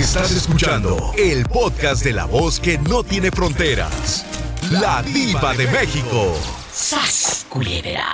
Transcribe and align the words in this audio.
Estás 0.00 0.32
escuchando 0.32 1.12
el 1.18 1.44
podcast 1.44 2.02
de 2.02 2.14
la 2.14 2.24
voz 2.24 2.58
que 2.58 2.78
no 2.78 3.04
tiene 3.04 3.30
fronteras. 3.30 4.24
La 4.70 5.02
diva 5.02 5.52
de 5.52 5.66
México. 5.66 6.34
¡Sas, 6.72 7.44
culebra! 7.50 8.06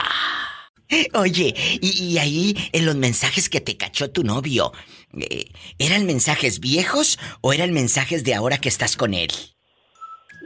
Oye, 1.14 1.54
y, 1.80 2.18
ahí 2.18 2.70
en 2.72 2.86
los 2.86 2.96
mensajes 2.96 3.48
que 3.48 3.60
te 3.60 3.76
cachó 3.76 4.10
tu 4.10 4.24
novio, 4.24 4.72
eh, 5.16 5.44
¿eran 5.78 6.06
mensajes 6.06 6.58
viejos 6.58 7.21
o 7.40 7.53
eran 7.53 7.72
mensajes 7.72 8.24
de 8.24 8.34
ahora 8.34 8.58
que 8.58 8.68
estás 8.68 8.96
con 8.96 9.14
él? 9.14 9.30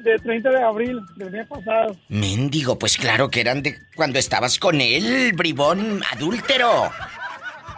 De 0.05 0.19
30 0.19 0.51
de 0.51 0.63
abril 0.63 1.01
del 1.17 1.31
mes 1.31 1.47
pasado. 1.47 1.97
Mendigo, 2.11 2.79
pues 2.79 2.99
claro 2.99 3.31
que 3.31 3.41
eran 3.41 3.63
de 3.63 3.79
cuando 3.97 4.19
estabas 4.19 4.59
con 4.59 4.83
él, 4.83 5.33
bribón 5.33 6.03
adúltero. 6.13 6.91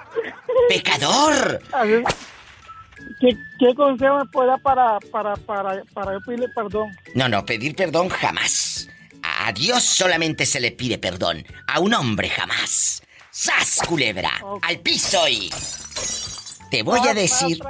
¡Pecador! 0.68 1.60
¿Qué, 3.22 3.36
¿Qué, 3.56 3.72
consejo 3.76 4.18
me 4.18 4.24
puede 4.26 4.48
dar 4.48 4.60
para, 4.62 4.98
para, 5.12 5.36
para, 5.36 5.84
para 5.94 6.12
yo 6.12 6.20
pedirle 6.26 6.48
perdón? 6.48 6.90
No, 7.14 7.28
no, 7.28 7.46
pedir 7.46 7.76
perdón 7.76 8.08
jamás. 8.08 8.88
A 9.22 9.52
Dios 9.52 9.84
solamente 9.84 10.44
se 10.44 10.58
le 10.58 10.72
pide 10.72 10.98
perdón. 10.98 11.46
A 11.68 11.78
un 11.78 11.94
hombre 11.94 12.28
jamás. 12.28 13.00
¡Sas, 13.30 13.78
culebra! 13.86 14.32
¡Al 14.62 14.80
piso 14.80 15.28
y... 15.28 15.50
Te 16.68 16.82
voy 16.82 17.06
a 17.06 17.14
decir... 17.14 17.60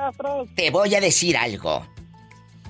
Te 0.57 0.71
voy 0.71 0.95
a 0.95 1.01
decir 1.03 1.37
algo. 1.37 1.87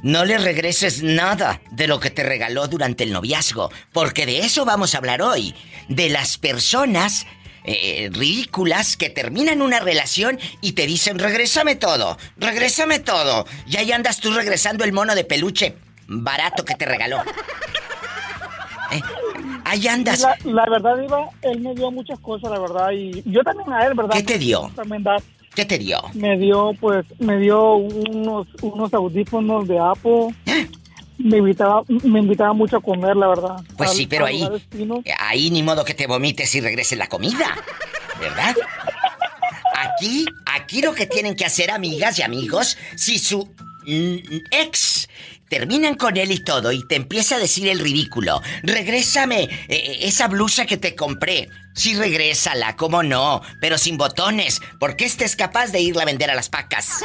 No 0.02 0.24
le 0.24 0.38
regreses 0.38 1.04
nada 1.04 1.60
de 1.70 1.86
lo 1.86 2.00
que 2.00 2.10
te 2.10 2.24
regaló 2.24 2.66
durante 2.66 3.04
el 3.04 3.12
noviazgo, 3.12 3.70
porque 3.92 4.26
de 4.26 4.40
eso 4.40 4.64
vamos 4.64 4.94
a 4.94 4.98
hablar 4.98 5.22
hoy. 5.22 5.54
De 5.88 6.08
las 6.08 6.36
personas 6.36 7.26
eh, 7.64 8.10
ridículas 8.12 8.96
que 8.96 9.10
terminan 9.10 9.62
una 9.62 9.80
relación 9.80 10.38
y 10.60 10.72
te 10.72 10.86
dicen, 10.86 11.18
regrésame 11.18 11.76
todo, 11.76 12.18
regrésame 12.36 12.98
todo. 12.98 13.46
Y 13.66 13.76
ahí 13.76 13.92
andas 13.92 14.20
tú 14.20 14.32
regresando 14.32 14.84
el 14.84 14.92
mono 14.92 15.14
de 15.14 15.24
peluche 15.24 15.76
barato 16.08 16.64
que 16.64 16.74
te 16.74 16.84
regaló. 16.84 17.18
¿Eh? 18.92 19.00
Ahí 19.64 19.88
andas. 19.88 20.26
La, 20.44 20.66
verdad, 20.68 21.00
Iba, 21.02 21.28
él 21.42 21.60
me 21.60 21.74
dio 21.74 21.90
muchas 21.90 22.18
cosas, 22.18 22.50
la 22.50 22.58
verdad, 22.58 22.90
y 22.90 23.22
yo 23.24 23.42
también 23.42 23.72
a 23.72 23.86
él, 23.86 23.94
¿verdad? 23.94 24.14
¿Qué 24.14 24.22
te 24.22 24.38
dio? 24.38 24.70
¿Qué 25.54 25.64
te 25.64 25.78
dio? 25.78 26.02
Me 26.14 26.36
dio, 26.38 26.72
pues, 26.80 27.04
me 27.18 27.38
dio 27.38 27.74
unos, 27.74 28.48
unos 28.62 28.92
audífonos 28.92 29.68
de 29.68 29.78
Apple. 29.78 30.34
¿Eh? 30.46 30.66
Me 31.22 31.38
invitaba, 31.38 31.82
me 31.88 32.18
invitaba 32.18 32.52
mucho 32.52 32.78
a 32.78 32.80
comer, 32.80 33.16
la 33.16 33.28
verdad. 33.28 33.56
Pues 33.76 33.92
sí, 33.92 34.06
pero 34.06 34.26
ahí, 34.26 34.48
ahí 35.20 35.50
ni 35.50 35.62
modo 35.62 35.84
que 35.84 35.94
te 35.94 36.06
vomites 36.06 36.54
y 36.54 36.60
regreses 36.60 36.98
la 36.98 37.08
comida, 37.08 37.56
¿verdad? 38.18 38.56
Aquí, 39.76 40.26
aquí 40.46 40.82
lo 40.82 40.94
que 40.94 41.06
tienen 41.06 41.36
que 41.36 41.44
hacer, 41.44 41.70
amigas 41.70 42.18
y 42.18 42.22
amigos, 42.22 42.76
si 42.96 43.18
su 43.18 43.48
ex 43.86 45.08
terminan 45.48 45.96
con 45.96 46.16
él 46.16 46.32
y 46.32 46.42
todo 46.42 46.72
y 46.72 46.86
te 46.86 46.96
empieza 46.96 47.36
a 47.36 47.38
decir 47.38 47.68
el 47.68 47.78
ridículo. 47.78 48.40
Regrésame 48.62 49.42
eh, 49.42 49.50
eh, 49.68 49.98
esa 50.02 50.26
blusa 50.26 50.64
que 50.64 50.78
te 50.78 50.94
compré. 50.94 51.48
Sí, 51.74 51.94
regrésala, 51.94 52.74
cómo 52.76 53.02
no, 53.02 53.42
pero 53.60 53.78
sin 53.78 53.96
botones, 53.96 54.60
porque 54.80 55.04
este 55.04 55.24
es 55.24 55.36
capaz 55.36 55.68
de 55.68 55.80
irla 55.80 56.02
a 56.02 56.06
vender 56.06 56.30
a 56.30 56.34
las 56.34 56.48
pacas. 56.48 57.04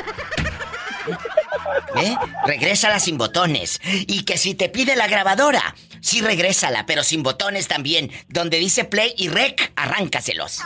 ¿Eh? 1.98 2.16
Regrésala 2.46 3.00
sin 3.00 3.18
botones. 3.18 3.82
Y 3.84 4.24
que 4.24 4.38
si 4.38 4.56
te 4.56 4.70
pide 4.70 4.96
la 4.96 5.08
grabadora, 5.08 5.76
sí 6.02 6.22
regrésala, 6.22 6.86
pero 6.86 7.04
sin 7.04 7.24
botones 7.24 7.68
también. 7.68 8.12
Donde 8.28 8.58
dice 8.58 8.86
play 8.86 9.14
y 9.18 9.30
rec, 9.30 9.72
arráncaselos. 9.76 10.62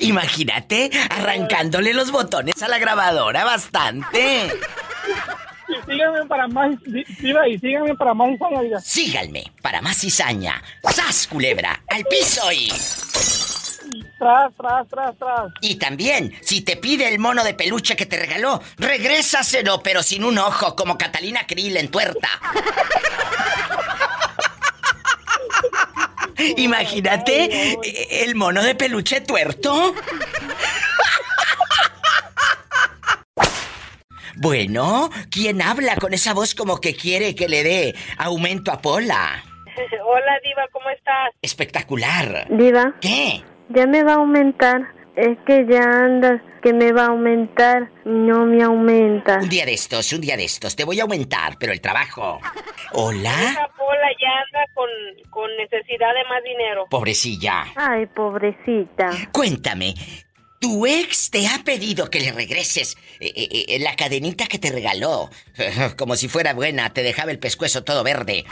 Imagínate 0.00 0.90
arrancándole 1.10 1.94
los 1.94 2.10
botones 2.10 2.60
a 2.62 2.68
la 2.68 2.78
grabadora 2.78 3.44
bastante. 3.44 4.52
Y 5.68 5.90
síganme 5.90 6.26
para 6.26 6.48
más 6.48 6.76
y 6.86 7.58
síganme 7.58 7.94
para 7.94 8.14
más 8.14 8.28
cizaña. 8.30 8.80
Síganme 8.80 9.52
para 9.62 9.82
más 9.82 9.98
cizaña. 9.98 10.62
¡Sas, 10.92 11.26
culebra! 11.26 11.82
¡Al 11.88 12.04
piso 12.04 12.52
y... 12.52 12.70
Tras, 14.18 14.54
tras, 14.56 14.88
tras, 14.88 15.18
tras. 15.18 15.52
Y 15.60 15.76
también, 15.76 16.34
si 16.42 16.62
te 16.62 16.76
pide 16.76 17.08
el 17.08 17.18
mono 17.18 17.44
de 17.44 17.54
peluche 17.54 17.96
que 17.96 18.06
te 18.06 18.16
regaló, 18.18 18.60
regrésaselo, 18.78 19.82
pero 19.82 20.02
sin 20.02 20.24
un 20.24 20.38
ojo, 20.38 20.74
como 20.76 20.98
Catalina 20.98 21.46
Krill 21.46 21.76
en 21.76 21.90
tuerta. 21.90 22.28
Imagínate 26.56 27.78
el 28.24 28.34
mono 28.34 28.62
de 28.62 28.74
peluche 28.74 29.20
tuerto. 29.20 29.94
Bueno, 34.38 35.10
¿quién 35.30 35.62
habla 35.62 35.96
con 35.96 36.12
esa 36.12 36.34
voz 36.34 36.54
como 36.54 36.78
que 36.78 36.94
quiere 36.94 37.34
que 37.34 37.48
le 37.48 37.64
dé 37.64 37.94
aumento 38.18 38.70
a 38.70 38.82
Pola? 38.82 39.42
Hola, 40.06 40.40
Diva, 40.44 40.66
¿cómo 40.72 40.90
estás? 40.90 41.30
Espectacular. 41.40 42.46
Diva. 42.50 42.94
¿Qué? 43.00 43.42
Ya 43.70 43.86
me 43.86 44.02
va 44.02 44.12
a 44.12 44.16
aumentar. 44.16 44.94
Es 45.16 45.38
que 45.46 45.66
ya 45.66 45.82
andas 45.82 46.42
que 46.62 46.74
me 46.74 46.92
va 46.92 47.04
a 47.04 47.08
aumentar 47.08 47.90
no 48.04 48.44
me 48.44 48.62
aumenta. 48.62 49.38
Un 49.40 49.48
día 49.48 49.64
de 49.64 49.72
estos, 49.72 50.12
un 50.12 50.20
día 50.20 50.36
de 50.36 50.44
estos. 50.44 50.76
Te 50.76 50.84
voy 50.84 51.00
a 51.00 51.04
aumentar, 51.04 51.56
pero 51.58 51.72
el 51.72 51.80
trabajo. 51.80 52.38
¿Hola? 52.92 53.30
Esa 53.30 53.68
Pola 53.76 54.08
ya 54.20 54.28
anda 54.44 54.72
con, 54.74 54.88
con 55.30 55.48
necesidad 55.56 56.12
de 56.12 56.24
más 56.28 56.42
dinero. 56.44 56.86
Pobrecilla. 56.90 57.64
Ay, 57.76 58.06
pobrecita. 58.06 59.10
Cuéntame, 59.32 59.94
tu 60.60 60.86
ex 60.86 61.30
te 61.30 61.46
ha 61.46 61.62
pedido 61.64 62.10
que 62.10 62.20
le 62.20 62.32
regreses 62.32 62.96
eh, 63.20 63.32
eh, 63.34 63.64
eh, 63.68 63.78
la 63.78 63.94
cadenita 63.94 64.46
que 64.46 64.58
te 64.58 64.70
regaló. 64.70 65.30
Como 65.96 66.16
si 66.16 66.28
fuera 66.28 66.54
buena, 66.54 66.92
te 66.92 67.02
dejaba 67.02 67.30
el 67.30 67.38
pescuezo 67.38 67.84
todo 67.84 68.02
verde. 68.02 68.44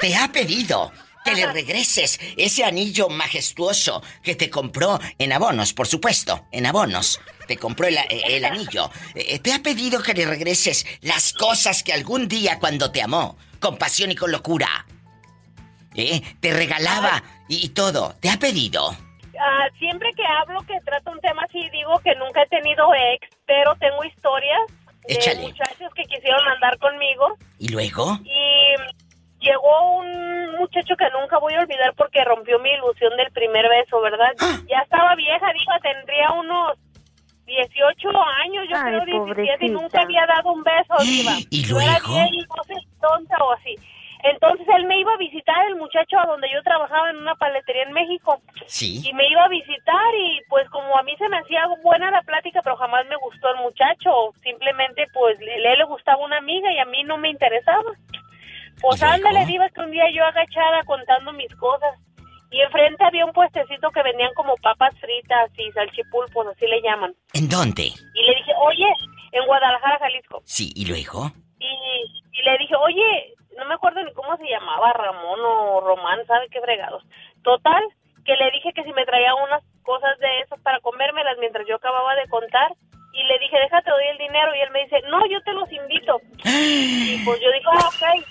Te 0.00 0.16
ha 0.16 0.32
pedido 0.32 0.92
que 1.24 1.34
le 1.34 1.46
regreses 1.46 2.20
ese 2.36 2.64
anillo 2.64 3.08
majestuoso 3.08 4.02
que 4.22 4.34
te 4.34 4.50
compró 4.50 4.98
en 5.18 5.32
abonos, 5.32 5.72
por 5.72 5.86
supuesto, 5.86 6.46
en 6.52 6.66
abonos. 6.66 7.20
Te 7.46 7.56
compró 7.56 7.86
el, 7.86 7.96
anillo. 8.44 8.90
te 9.42 9.52
ha 9.52 9.62
pedido 9.62 10.02
que 10.02 10.14
le 10.14 10.26
regreses 10.26 10.84
las 11.00 11.32
cosas 11.32 11.82
que 11.82 11.92
algún 11.92 12.28
día 12.28 12.58
cuando 12.58 12.90
te 12.90 13.02
amó, 13.02 13.38
con 13.58 13.78
pasión 13.78 14.10
y 14.10 14.14
con 14.14 14.30
locura, 14.30 14.86
te 15.94 16.52
regalaba 16.52 17.22
y 17.48 17.70
todo. 17.70 18.14
¿Te 18.20 18.30
ha 18.30 18.38
pedido? 18.38 18.96
Ah, 19.40 19.68
siempre 19.78 20.12
que 20.14 20.24
hablo 20.24 20.60
que 20.62 20.78
trato 20.84 21.12
un 21.12 21.20
tema 21.20 21.42
así, 21.48 21.60
digo 21.70 21.98
que 22.00 22.14
nunca 22.16 22.42
he 22.42 22.48
tenido 22.48 22.92
ex, 22.94 23.28
pero 23.46 23.74
tengo 23.76 24.04
historias 24.04 24.60
de 25.06 25.36
muchachos 25.36 25.90
que 25.94 26.02
quisieron 26.04 26.46
andar 26.48 26.76
conmigo. 26.78 27.36
¿Y 27.58 27.68
luego? 27.68 28.18
Y 28.24 29.07
llegó 29.40 29.98
un 29.98 30.56
muchacho 30.58 30.96
que 30.96 31.08
nunca 31.10 31.38
voy 31.38 31.54
a 31.54 31.60
olvidar 31.60 31.94
porque 31.96 32.24
rompió 32.24 32.58
mi 32.58 32.70
ilusión 32.70 33.16
del 33.16 33.30
primer 33.32 33.68
beso, 33.68 34.00
¿verdad? 34.00 34.34
¡Ah! 34.40 34.58
Ya 34.68 34.78
estaba 34.78 35.14
vieja, 35.14 35.52
dijo, 35.52 35.72
tendría 35.82 36.32
unos 36.32 36.78
18 37.46 38.08
años, 38.44 38.66
yo 38.68 38.76
creo 38.80 39.24
17, 39.24 39.66
y 39.66 39.70
nunca 39.70 40.02
había 40.02 40.26
dado 40.26 40.52
un 40.52 40.62
beso, 40.62 40.94
diva. 41.02 41.32
¿Y 41.50 41.66
luego? 41.66 42.14
no 42.56 42.64
sé, 42.64 42.74
tonta 43.00 43.36
o 43.42 43.52
así. 43.52 43.74
Entonces 44.24 44.66
él 44.76 44.84
me 44.86 44.98
iba 44.98 45.12
a 45.12 45.16
visitar, 45.16 45.66
el 45.68 45.76
muchacho 45.76 46.18
a 46.18 46.26
donde 46.26 46.48
yo 46.52 46.60
trabajaba 46.62 47.10
en 47.10 47.18
una 47.18 47.36
paletería 47.36 47.84
en 47.84 47.92
México. 47.92 48.40
Sí. 48.66 49.00
Y 49.04 49.12
me 49.12 49.28
iba 49.28 49.44
a 49.44 49.48
visitar 49.48 50.14
y 50.18 50.40
pues 50.48 50.68
como 50.70 50.98
a 50.98 51.02
mí 51.04 51.14
se 51.16 51.28
me 51.28 51.38
hacía 51.38 51.66
buena 51.82 52.10
la 52.10 52.22
plática, 52.22 52.60
pero 52.62 52.76
jamás 52.76 53.06
me 53.06 53.16
gustó 53.16 53.48
el 53.50 53.60
muchacho. 53.62 54.34
Simplemente 54.42 55.06
pues 55.14 55.38
le, 55.38 55.60
le 55.60 55.84
gustaba 55.84 56.24
una 56.24 56.38
amiga 56.38 56.70
y 56.72 56.78
a 56.78 56.84
mí 56.84 57.04
no 57.04 57.16
me 57.16 57.30
interesaba. 57.30 57.92
Pues 58.80 59.02
ándale, 59.02 59.46
diva, 59.46 59.68
que 59.70 59.80
un 59.80 59.90
día 59.90 60.04
yo 60.14 60.24
agachada 60.24 60.82
contando 60.84 61.32
mis 61.32 61.54
cosas. 61.56 61.98
Y 62.50 62.60
enfrente 62.62 63.04
había 63.04 63.26
un 63.26 63.32
puestecito 63.32 63.90
que 63.90 64.02
vendían 64.02 64.32
como 64.34 64.56
papas 64.56 64.94
fritas 64.98 65.50
y 65.58 65.70
salchipulpos, 65.72 66.46
así 66.46 66.66
le 66.66 66.80
llaman. 66.80 67.14
¿En 67.34 67.48
dónde? 67.48 67.92
Y 68.14 68.22
le 68.22 68.34
dije, 68.36 68.52
oye, 68.58 68.86
en 69.32 69.44
Guadalajara, 69.46 69.98
Jalisco. 69.98 70.40
Sí, 70.44 70.72
¿y 70.74 70.86
luego? 70.86 71.30
Y, 71.58 71.68
y 72.32 72.42
le 72.42 72.58
dije, 72.58 72.74
oye, 72.76 73.34
no 73.58 73.66
me 73.66 73.74
acuerdo 73.74 74.02
ni 74.02 74.12
cómo 74.14 74.36
se 74.38 74.48
llamaba, 74.48 74.92
Ramón 74.94 75.40
o 75.44 75.80
Román, 75.80 76.24
¿sabe 76.26 76.48
qué 76.50 76.60
fregados? 76.60 77.04
Total, 77.42 77.82
que 78.24 78.36
le 78.36 78.50
dije 78.52 78.72
que 78.72 78.84
si 78.84 78.92
me 78.92 79.04
traía 79.04 79.34
unas 79.34 79.62
cosas 79.82 80.18
de 80.18 80.40
esas 80.40 80.60
para 80.60 80.80
comérmelas 80.80 81.36
mientras 81.40 81.66
yo 81.66 81.76
acababa 81.76 82.14
de 82.14 82.28
contar. 82.28 82.72
Y 83.12 83.24
le 83.24 83.38
dije, 83.40 83.58
déjate, 83.58 83.90
doy 83.90 84.06
el 84.12 84.18
dinero. 84.18 84.54
Y 84.54 84.60
él 84.60 84.70
me 84.70 84.84
dice, 84.84 85.00
no, 85.08 85.26
yo 85.26 85.40
te 85.42 85.52
los 85.52 85.70
invito. 85.72 86.20
y 86.44 87.24
pues 87.24 87.40
yo 87.40 87.50
digo, 87.52 87.70
ah, 87.72 87.88
ok. 87.88 88.27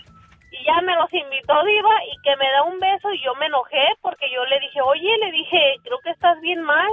Y 0.68 0.76
ya 0.76 0.82
me 0.82 0.96
los 0.96 1.14
invitó, 1.14 1.64
Diva, 1.64 1.96
y 2.12 2.22
que 2.22 2.36
me 2.36 2.52
da 2.52 2.64
un 2.64 2.80
beso. 2.80 3.12
Y 3.14 3.24
yo 3.24 3.36
me 3.36 3.46
enojé 3.46 3.86
porque 4.02 4.30
yo 4.34 4.46
le 4.46 4.60
dije, 4.60 4.82
oye, 4.82 5.18
le 5.20 5.32
dije, 5.32 5.76
creo 5.84 6.00
que 6.00 6.12
estás 6.12 6.40
bien 6.42 6.62
mal. 6.62 6.90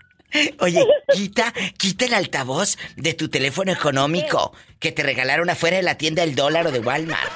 Oye, 0.62 0.83
quita, 1.13 1.54
quita 1.77 2.06
el 2.06 2.15
altavoz 2.15 2.80
de 2.95 3.13
tu 3.13 3.30
teléfono 3.30 3.72
económico 3.72 4.54
que 4.80 4.92
te 4.92 5.04
regalaron 5.04 5.51
afuera 5.51 5.77
de 5.77 5.83
la 5.83 6.00
tienda 6.00 6.24
del 6.24 6.33
dólar 6.33 6.65
o 6.65 6.72
de 6.72 6.80
Walmart. 6.80 7.31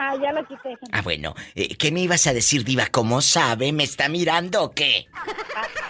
Ajá, 0.00 0.16
ya 0.22 0.32
lo 0.32 0.46
quité. 0.46 0.78
Ah, 0.92 1.02
bueno, 1.02 1.34
eh, 1.54 1.76
¿qué 1.76 1.92
me 1.92 2.00
ibas 2.00 2.26
a 2.26 2.32
decir, 2.32 2.64
Diva? 2.64 2.86
¿Cómo 2.86 3.20
sabe? 3.20 3.70
¿Me 3.72 3.84
está 3.84 4.08
mirando 4.08 4.62
o 4.62 4.70
qué? 4.70 5.06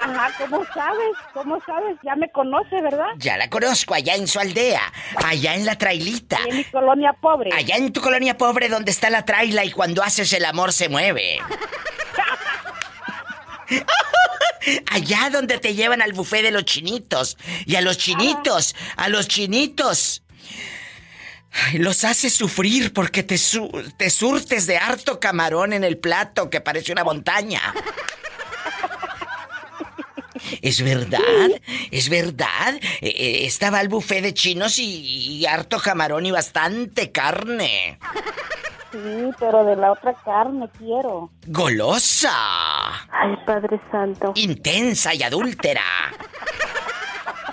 Ajá, 0.01 0.33
¿cómo 0.37 0.65
sabes? 0.75 1.17
¿Cómo 1.33 1.61
sabes? 1.65 1.97
Ya 2.03 2.17
me 2.17 2.29
conoce, 2.33 2.83
¿verdad? 2.83 3.07
Ya 3.19 3.37
la 3.37 3.49
conozco, 3.49 3.95
allá 3.95 4.17
en 4.17 4.27
su 4.27 4.41
aldea, 4.41 4.83
allá 5.25 5.55
en 5.55 5.65
la 5.65 5.79
trailita. 5.79 6.41
Y 6.47 6.51
en 6.51 6.57
mi 6.57 6.65
colonia 6.65 7.13
pobre. 7.21 7.51
Allá 7.55 7.77
en 7.77 7.93
tu 7.93 8.01
colonia 8.01 8.37
pobre 8.37 8.69
donde 8.69 8.91
está 8.91 9.11
la 9.11 9.25
traila 9.25 9.65
y 9.65 9.71
cuando 9.71 10.03
haces 10.03 10.33
el 10.33 10.45
amor 10.45 10.73
se 10.73 10.89
mueve. 10.89 11.39
Allá 14.91 15.31
donde 15.31 15.59
te 15.59 15.75
llevan 15.75 16.03
al 16.03 16.13
buffet 16.13 16.43
de 16.43 16.51
los 16.51 16.65
chinitos. 16.65 17.39
Y 17.65 17.77
a 17.77 17.81
los 17.81 17.97
chinitos, 17.97 18.75
a 18.97 19.09
los 19.09 19.29
chinitos. 19.29 20.23
Ay, 21.53 21.79
los 21.79 22.05
haces 22.05 22.33
sufrir 22.35 22.93
porque 22.93 23.23
te, 23.23 23.37
su- 23.39 23.71
te 23.97 24.09
surtes 24.11 24.67
de 24.67 24.79
harto 24.79 25.19
camarón 25.21 25.73
en 25.73 25.85
el 25.85 25.99
plato 25.99 26.49
que 26.51 26.61
parece 26.61 26.93
una 26.93 27.05
montaña. 27.05 27.61
¿Es 30.63 30.83
verdad? 30.83 31.21
¿Es 31.91 32.09
verdad? 32.09 32.75
Eh, 33.01 33.09
eh, 33.09 33.47
estaba 33.47 33.81
el 33.81 33.89
buffet 33.89 34.23
de 34.23 34.35
chinos 34.35 34.79
y, 34.79 34.85
y 35.39 35.47
harto 35.47 35.79
camarón 35.79 36.25
y 36.27 36.31
bastante 36.31 37.11
carne. 37.13 37.99
Sí, 38.93 39.31
pero 39.39 39.65
de 39.65 39.77
la 39.77 39.93
otra 39.93 40.15
carne 40.25 40.69
quiero. 40.79 41.31
¡Golosa! 41.47 42.33
Ay, 43.11 43.37
Padre 43.47 43.81
Santo. 43.93 44.33
intensa 44.35 45.15
y 45.15 45.23
adúltera. 45.23 45.83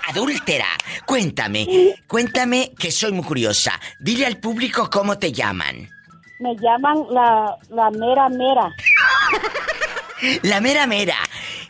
Adúltera. 0.08 0.68
Cuéntame, 1.06 1.94
cuéntame 2.06 2.72
que 2.78 2.90
soy 2.90 3.12
muy 3.12 3.24
curiosa. 3.24 3.78
Dile 4.00 4.24
al 4.26 4.38
público 4.38 4.88
cómo 4.90 5.18
te 5.18 5.32
llaman. 5.32 5.88
Me 6.40 6.54
llaman 6.56 7.04
la, 7.10 7.56
la 7.70 7.90
mera 7.90 8.28
mera. 8.28 8.70
La 10.42 10.60
mera 10.60 10.86
mera. 10.86 11.16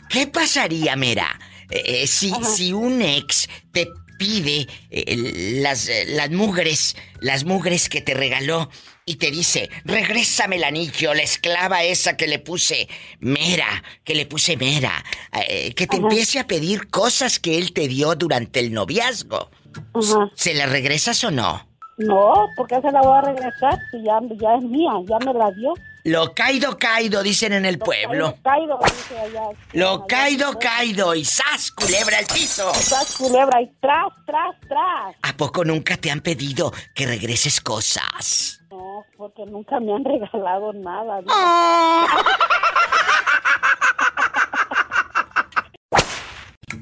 ¿Qué 0.08 0.26
pasaría, 0.26 0.96
mera? 0.96 1.38
eh, 1.70 2.06
si, 2.06 2.32
si 2.44 2.73
un 2.73 3.02
ex 3.02 3.49
te 3.73 3.88
pide 4.19 4.67
eh, 4.90 5.61
las, 5.61 5.88
eh, 5.88 6.06
las 6.08 6.31
mugres, 6.31 6.96
las 7.20 7.44
mugres 7.44 7.88
que 7.88 8.00
te 8.00 8.14
regaló 8.14 8.70
y 9.08 9.16
te 9.16 9.31
dice, 9.31 9.70
regrésame 9.87 10.56
el 10.56 10.64
anillo, 10.64 11.14
la 11.14 11.22
esclava 11.22 11.82
esa 11.82 12.14
que 12.14 12.26
le 12.26 12.38
puse 12.38 12.88
mera, 13.20 13.82
que 14.05 14.14
le 14.14 14.26
puse 14.26 14.58
mera, 14.58 15.02
eh, 15.49 15.72
que 15.72 15.87
te 15.87 15.96
empiece 15.96 16.38
a 16.38 16.46
pedir 16.46 16.90
cosas 16.90 17.38
que 17.38 17.56
él 17.56 17.72
te 17.72 17.88
dio 17.88 18.14
durante 18.16 18.60
el 18.60 18.70
noviazgo. 18.70 19.50
Ajá. 19.94 20.31
¿Se 20.34 20.52
la 20.52 20.66
regresas 20.66 21.25
o 21.25 21.31
no? 21.31 21.66
No, 21.96 22.49
porque 22.55 22.78
se 22.82 22.93
la 22.93 23.00
voy 23.00 23.16
a 23.16 23.22
regresar 23.22 23.78
si 23.90 24.05
ya, 24.05 24.20
ya 24.38 24.56
es 24.56 24.62
mía, 24.64 24.93
ya 25.06 25.19
me 25.20 25.32
la 25.32 25.50
dio. 25.52 25.72
Lo 26.05 26.35
caído, 26.35 26.79
caído, 26.79 27.23
dicen 27.23 27.53
en 27.53 27.67
el 27.67 27.79
pueblo. 27.79 28.37
Caído, 28.43 28.79
dice 28.83 29.19
allá. 29.19 29.43
Lo 29.73 30.06
caído, 30.06 30.59
caído 30.59 31.15
y 31.15 31.25
¡zas! 31.25 31.71
culebra 31.73 32.19
al 32.19 32.27
piso. 32.27 32.71
Estás 32.73 33.17
culebra 33.17 33.61
y 33.61 33.71
tras, 33.81 34.12
tras, 34.27 34.55
tras. 34.69 35.17
¿A 35.23 35.37
poco 35.37 35.65
nunca 35.65 35.97
te 35.97 36.11
han 36.11 36.21
pedido 36.21 36.73
que 36.95 37.06
regreses 37.06 37.61
cosas? 37.61 38.61
No, 38.71 39.05
porque 39.17 39.45
nunca 39.47 39.81
me 39.81 39.95
han 39.95 40.05
regalado 40.05 40.73
nada. 40.73 41.21
¿no? 41.23 41.33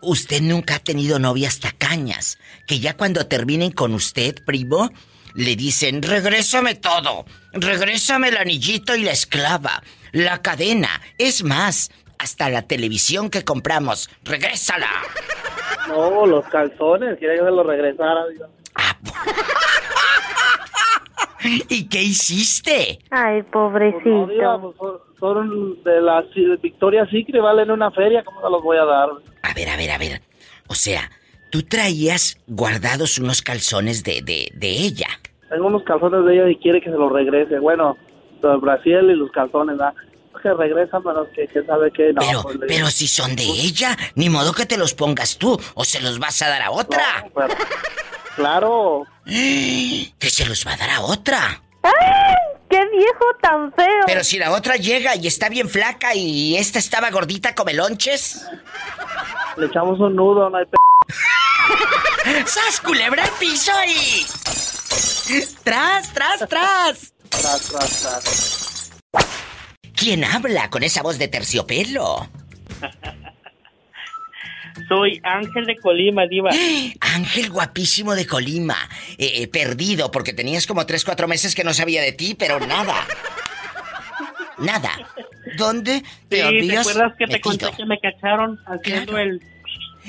usted 0.00 0.40
nunca 0.42 0.76
ha 0.76 0.78
tenido 0.80 1.18
novias 1.18 1.60
tacañas, 1.60 2.38
que 2.66 2.80
ya 2.80 2.96
cuando 2.96 3.26
terminen 3.26 3.70
con 3.70 3.94
usted, 3.94 4.34
primo, 4.44 4.90
le 5.36 5.56
dicen, 5.56 6.02
regrésame 6.02 6.74
todo, 6.74 7.24
regrésame 7.52 8.28
el 8.28 8.36
anillito 8.36 8.94
y 8.96 9.02
la 9.02 9.12
esclava, 9.12 9.82
la 10.12 10.40
cadena, 10.42 11.00
es 11.18 11.42
más, 11.44 11.90
hasta 12.18 12.48
la 12.48 12.62
televisión 12.62 13.30
que 13.30 13.44
compramos, 13.44 14.08
regrésala. 14.24 14.88
No, 15.88 16.26
los 16.26 16.44
calzones, 16.46 17.18
quiere 17.18 17.36
que 17.36 17.44
se 17.44 17.50
los 17.50 17.66
regresara. 17.66 18.26
digo. 18.32 18.46
¿Y 21.68 21.88
qué 21.88 22.02
hiciste? 22.02 22.98
Ay, 23.10 23.42
Pues 23.42 23.52
pobrecito. 23.52 24.08
no, 24.08 24.26
diga, 24.26 24.60
pues, 24.60 24.76
son, 24.78 24.98
son 25.20 25.82
de 25.84 26.00
la 26.00 26.22
de 26.22 26.56
Victoria 26.60 27.06
Secret, 27.06 27.40
valen 27.40 27.70
una 27.70 27.90
feria, 27.90 28.24
¿cómo 28.24 28.40
se 28.42 28.50
los 28.50 28.62
voy 28.62 28.78
a 28.78 28.84
dar? 28.84 29.10
A 29.42 29.54
ver, 29.54 29.68
a 29.68 29.76
ver, 29.76 29.90
a 29.92 29.98
ver. 29.98 30.22
O 30.66 30.74
sea, 30.74 31.08
tú 31.56 31.62
traías 31.62 32.36
guardados 32.46 33.16
unos 33.18 33.40
calzones 33.40 34.04
de, 34.04 34.20
de, 34.22 34.50
de 34.54 34.68
ella. 34.68 35.08
Tengo 35.48 35.68
unos 35.68 35.84
calzones 35.84 36.24
de 36.26 36.34
ella 36.34 36.50
y 36.50 36.56
quiere 36.56 36.80
que 36.82 36.90
se 36.90 36.96
los 36.98 37.10
regrese. 37.10 37.58
Bueno, 37.58 37.96
el 38.42 38.58
Brasil 38.58 39.08
y 39.10 39.14
los 39.14 39.30
calzones, 39.30 39.78
¿verdad? 39.78 39.94
Que 40.42 40.52
regresan, 40.52 41.02
pero 41.02 41.26
que, 41.32 41.46
que 41.48 41.64
sabe 41.64 41.90
que 41.92 42.12
no. 42.12 42.20
Pero, 42.20 42.42
pues, 42.42 42.58
pero 42.68 42.86
si 42.90 43.08
son 43.08 43.34
de 43.34 43.44
ella, 43.44 43.96
ni 44.16 44.28
modo 44.28 44.52
que 44.52 44.66
te 44.66 44.76
los 44.76 44.92
pongas 44.92 45.38
tú 45.38 45.58
o 45.74 45.84
se 45.84 46.00
los 46.02 46.18
vas 46.18 46.42
a 46.42 46.48
dar 46.48 46.60
a 46.62 46.70
otra. 46.70 47.22
No, 47.24 47.30
pero- 47.34 47.54
claro, 48.36 49.02
Que 49.24 50.30
se 50.30 50.44
los 50.44 50.66
va 50.66 50.74
a 50.74 50.76
dar 50.76 50.90
a 50.90 51.00
otra. 51.00 51.62
¡Ay! 51.82 51.92
¡Qué 52.68 52.78
viejo 52.90 53.24
tan 53.40 53.72
feo! 53.72 54.04
Pero 54.06 54.22
si 54.24 54.38
la 54.38 54.52
otra 54.52 54.76
llega 54.76 55.16
y 55.16 55.26
está 55.26 55.48
bien 55.48 55.68
flaca 55.70 56.14
y 56.14 56.56
esta 56.56 56.78
estaba 56.78 57.10
gordita 57.10 57.54
come 57.54 57.72
lonches. 57.72 58.46
le 59.56 59.66
echamos 59.66 59.98
un 60.00 60.14
nudo, 60.14 60.50
no 60.50 60.58
hay 60.58 60.66
p... 60.66 60.76
¡Sas, 62.46 62.80
culebra 62.80 63.24
al 63.24 63.30
piso 63.38 63.72
y... 63.86 64.26
¡Tras, 65.64 66.12
tras, 66.12 66.48
tras! 66.48 67.12
Tras, 67.28 67.62
tras, 67.68 68.00
tras. 68.00 68.90
¿Quién 69.94 70.24
habla 70.24 70.70
con 70.70 70.82
esa 70.82 71.02
voz 71.02 71.18
de 71.18 71.28
terciopelo? 71.28 72.28
Soy 74.88 75.20
Ángel 75.24 75.64
de 75.66 75.76
Colima, 75.76 76.26
Diva. 76.26 76.50
Ángel 77.00 77.50
guapísimo 77.50 78.14
de 78.14 78.26
Colima. 78.26 78.76
Eh, 79.18 79.42
eh, 79.42 79.48
perdido 79.48 80.10
porque 80.10 80.32
tenías 80.32 80.66
como 80.66 80.84
tres, 80.86 81.04
cuatro 81.04 81.26
meses 81.26 81.54
que 81.54 81.64
no 81.64 81.72
sabía 81.74 82.02
de 82.02 82.12
ti, 82.12 82.34
pero 82.38 82.60
nada. 82.60 83.06
Nada. 84.58 84.90
¿Dónde 85.56 86.02
te 86.28 86.46
Sí, 86.60 86.68
¿te 86.68 86.78
acuerdas 86.78 87.12
que 87.18 87.26
te 87.26 87.40
conté 87.40 87.70
que 87.76 87.86
me 87.86 87.98
cacharon 88.00 88.58
haciendo 88.66 89.12
Claro. 89.12 89.30
el... 89.30 89.42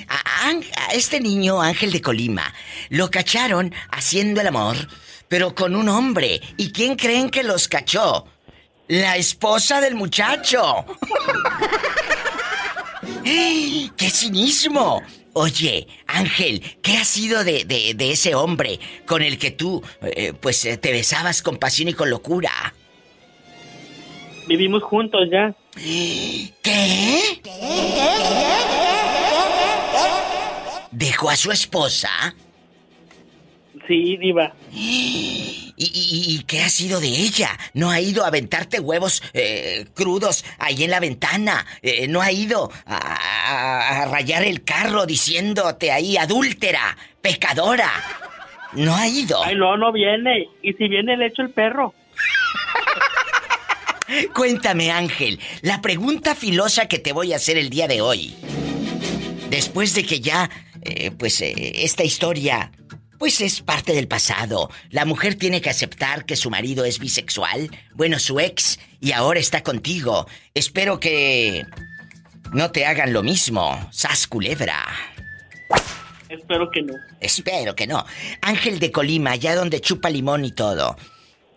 A, 0.08 0.52
este 0.94 1.20
niño, 1.20 1.62
Ángel 1.62 1.92
de 1.92 2.02
Colima, 2.02 2.54
lo 2.90 3.10
cacharon 3.12 3.74
haciendo 3.92 4.42
el 4.42 4.48
amor, 4.48 4.76
pero 5.28 5.54
con 5.56 5.76
un 5.76 5.90
hombre. 5.90 6.42
¿Y 6.58 6.72
quién 6.72 6.96
creen 6.96 7.30
que 7.30 7.44
los 7.44 7.68
cachó? 7.68 8.26
La 8.88 9.18
esposa 9.18 9.82
del 9.82 9.96
muchacho. 9.96 10.86
¡Qué 13.24 14.10
cinismo! 14.10 15.02
Oye, 15.34 15.88
Ángel, 16.08 16.62
¿qué 16.82 16.98
ha 16.98 17.06
sido 17.06 17.44
de, 17.44 17.64
de- 17.66 17.94
de 17.94 18.12
ese 18.12 18.34
hombre 18.34 18.80
con 19.06 19.22
el 19.22 19.38
que 19.38 19.52
tú, 19.52 19.84
eh, 20.02 20.34
pues, 20.34 20.66
eh, 20.66 20.78
te 20.78 20.92
besabas 20.92 21.42
con 21.44 21.58
pasión 21.58 21.90
y 21.90 21.94
con 21.94 22.10
locura? 22.10 22.74
Vivimos 24.48 24.82
juntos 24.82 25.28
ya. 25.32 25.54
¿Qué? 26.64 27.42
¿Dejó 30.98 31.30
a 31.30 31.36
su 31.36 31.52
esposa? 31.52 32.10
Sí, 33.88 34.18
Diva. 34.18 34.52
¿Y, 35.80 35.86
y- 35.86 36.36
y 36.36 36.44
qué 36.46 36.64
ha 36.64 36.70
sido 36.70 37.00
de 37.00 37.08
ella? 37.10 37.52
¿No 37.76 37.92
ha 37.92 38.02
ido 38.02 38.24
a 38.24 38.30
aventarte 38.30 38.80
huevos 38.80 39.22
eh, 39.34 39.86
crudos 39.94 40.44
ahí 40.58 40.84
en 40.84 40.90
la 40.90 41.00
ventana? 41.00 41.68
Eh, 41.84 42.08
¿No 42.08 42.20
ha 42.24 42.32
ido 42.32 42.72
a, 42.88 42.96
a- 42.98 44.02
a 44.02 44.06
rayar 44.06 44.42
el 44.44 44.64
carro 44.64 45.06
diciéndote 45.06 45.92
ahí 45.92 46.18
adúltera, 46.18 46.98
pecadora? 47.22 47.92
¿No 48.74 48.96
ha 48.96 49.08
ido? 49.08 49.44
Ay, 49.44 49.54
no, 49.56 49.78
no 49.78 49.92
viene. 49.94 50.50
Y 50.64 50.74
si 50.74 50.88
viene, 50.88 51.16
le 51.16 51.28
echo 51.28 51.44
el 51.44 51.52
perro. 51.52 51.94
Cuéntame, 54.34 54.90
Ángel, 54.90 55.40
la 55.62 55.80
pregunta 55.82 56.34
filosa 56.34 56.88
que 56.88 56.98
te 56.98 57.14
voy 57.14 57.34
a 57.34 57.36
hacer 57.36 57.56
el 57.58 57.70
día 57.70 57.88
de 57.88 58.02
hoy. 58.02 58.34
Después 59.52 59.94
de 59.94 60.06
que 60.06 60.20
ya, 60.22 60.50
eh, 60.88 61.12
pues, 61.12 61.42
eh, 61.42 61.84
esta 61.84 62.04
historia, 62.04 62.72
pues 63.20 63.42
es 63.42 63.62
parte 63.62 63.94
del 63.94 64.08
pasado. 64.08 64.70
La 64.90 65.06
mujer 65.06 65.36
tiene 65.36 65.62
que 65.62 65.70
aceptar 65.70 66.26
que 66.26 66.36
su 66.36 66.50
marido 66.50 66.86
es 66.86 67.00
bisexual, 67.00 67.70
bueno, 67.94 68.20
su 68.20 68.40
ex, 68.40 68.80
y 69.00 69.12
ahora 69.12 69.40
está 69.40 69.64
contigo. 69.64 70.28
Espero 70.54 71.00
que 71.00 71.66
no 72.54 72.72
te 72.72 72.86
hagan 72.86 73.14
lo 73.14 73.24
mismo, 73.24 73.90
sas 73.92 74.28
culebra. 74.28 74.86
Espero 76.30 76.70
que 76.72 76.82
no. 76.82 76.94
Espero 77.20 77.76
que 77.76 77.88
no. 77.88 78.06
Ángel 78.42 78.80
de 78.80 78.92
Colima, 78.92 79.32
allá 79.32 79.56
donde 79.56 79.82
chupa 79.82 80.10
limón 80.10 80.46
y 80.46 80.52
todo. 80.52 80.98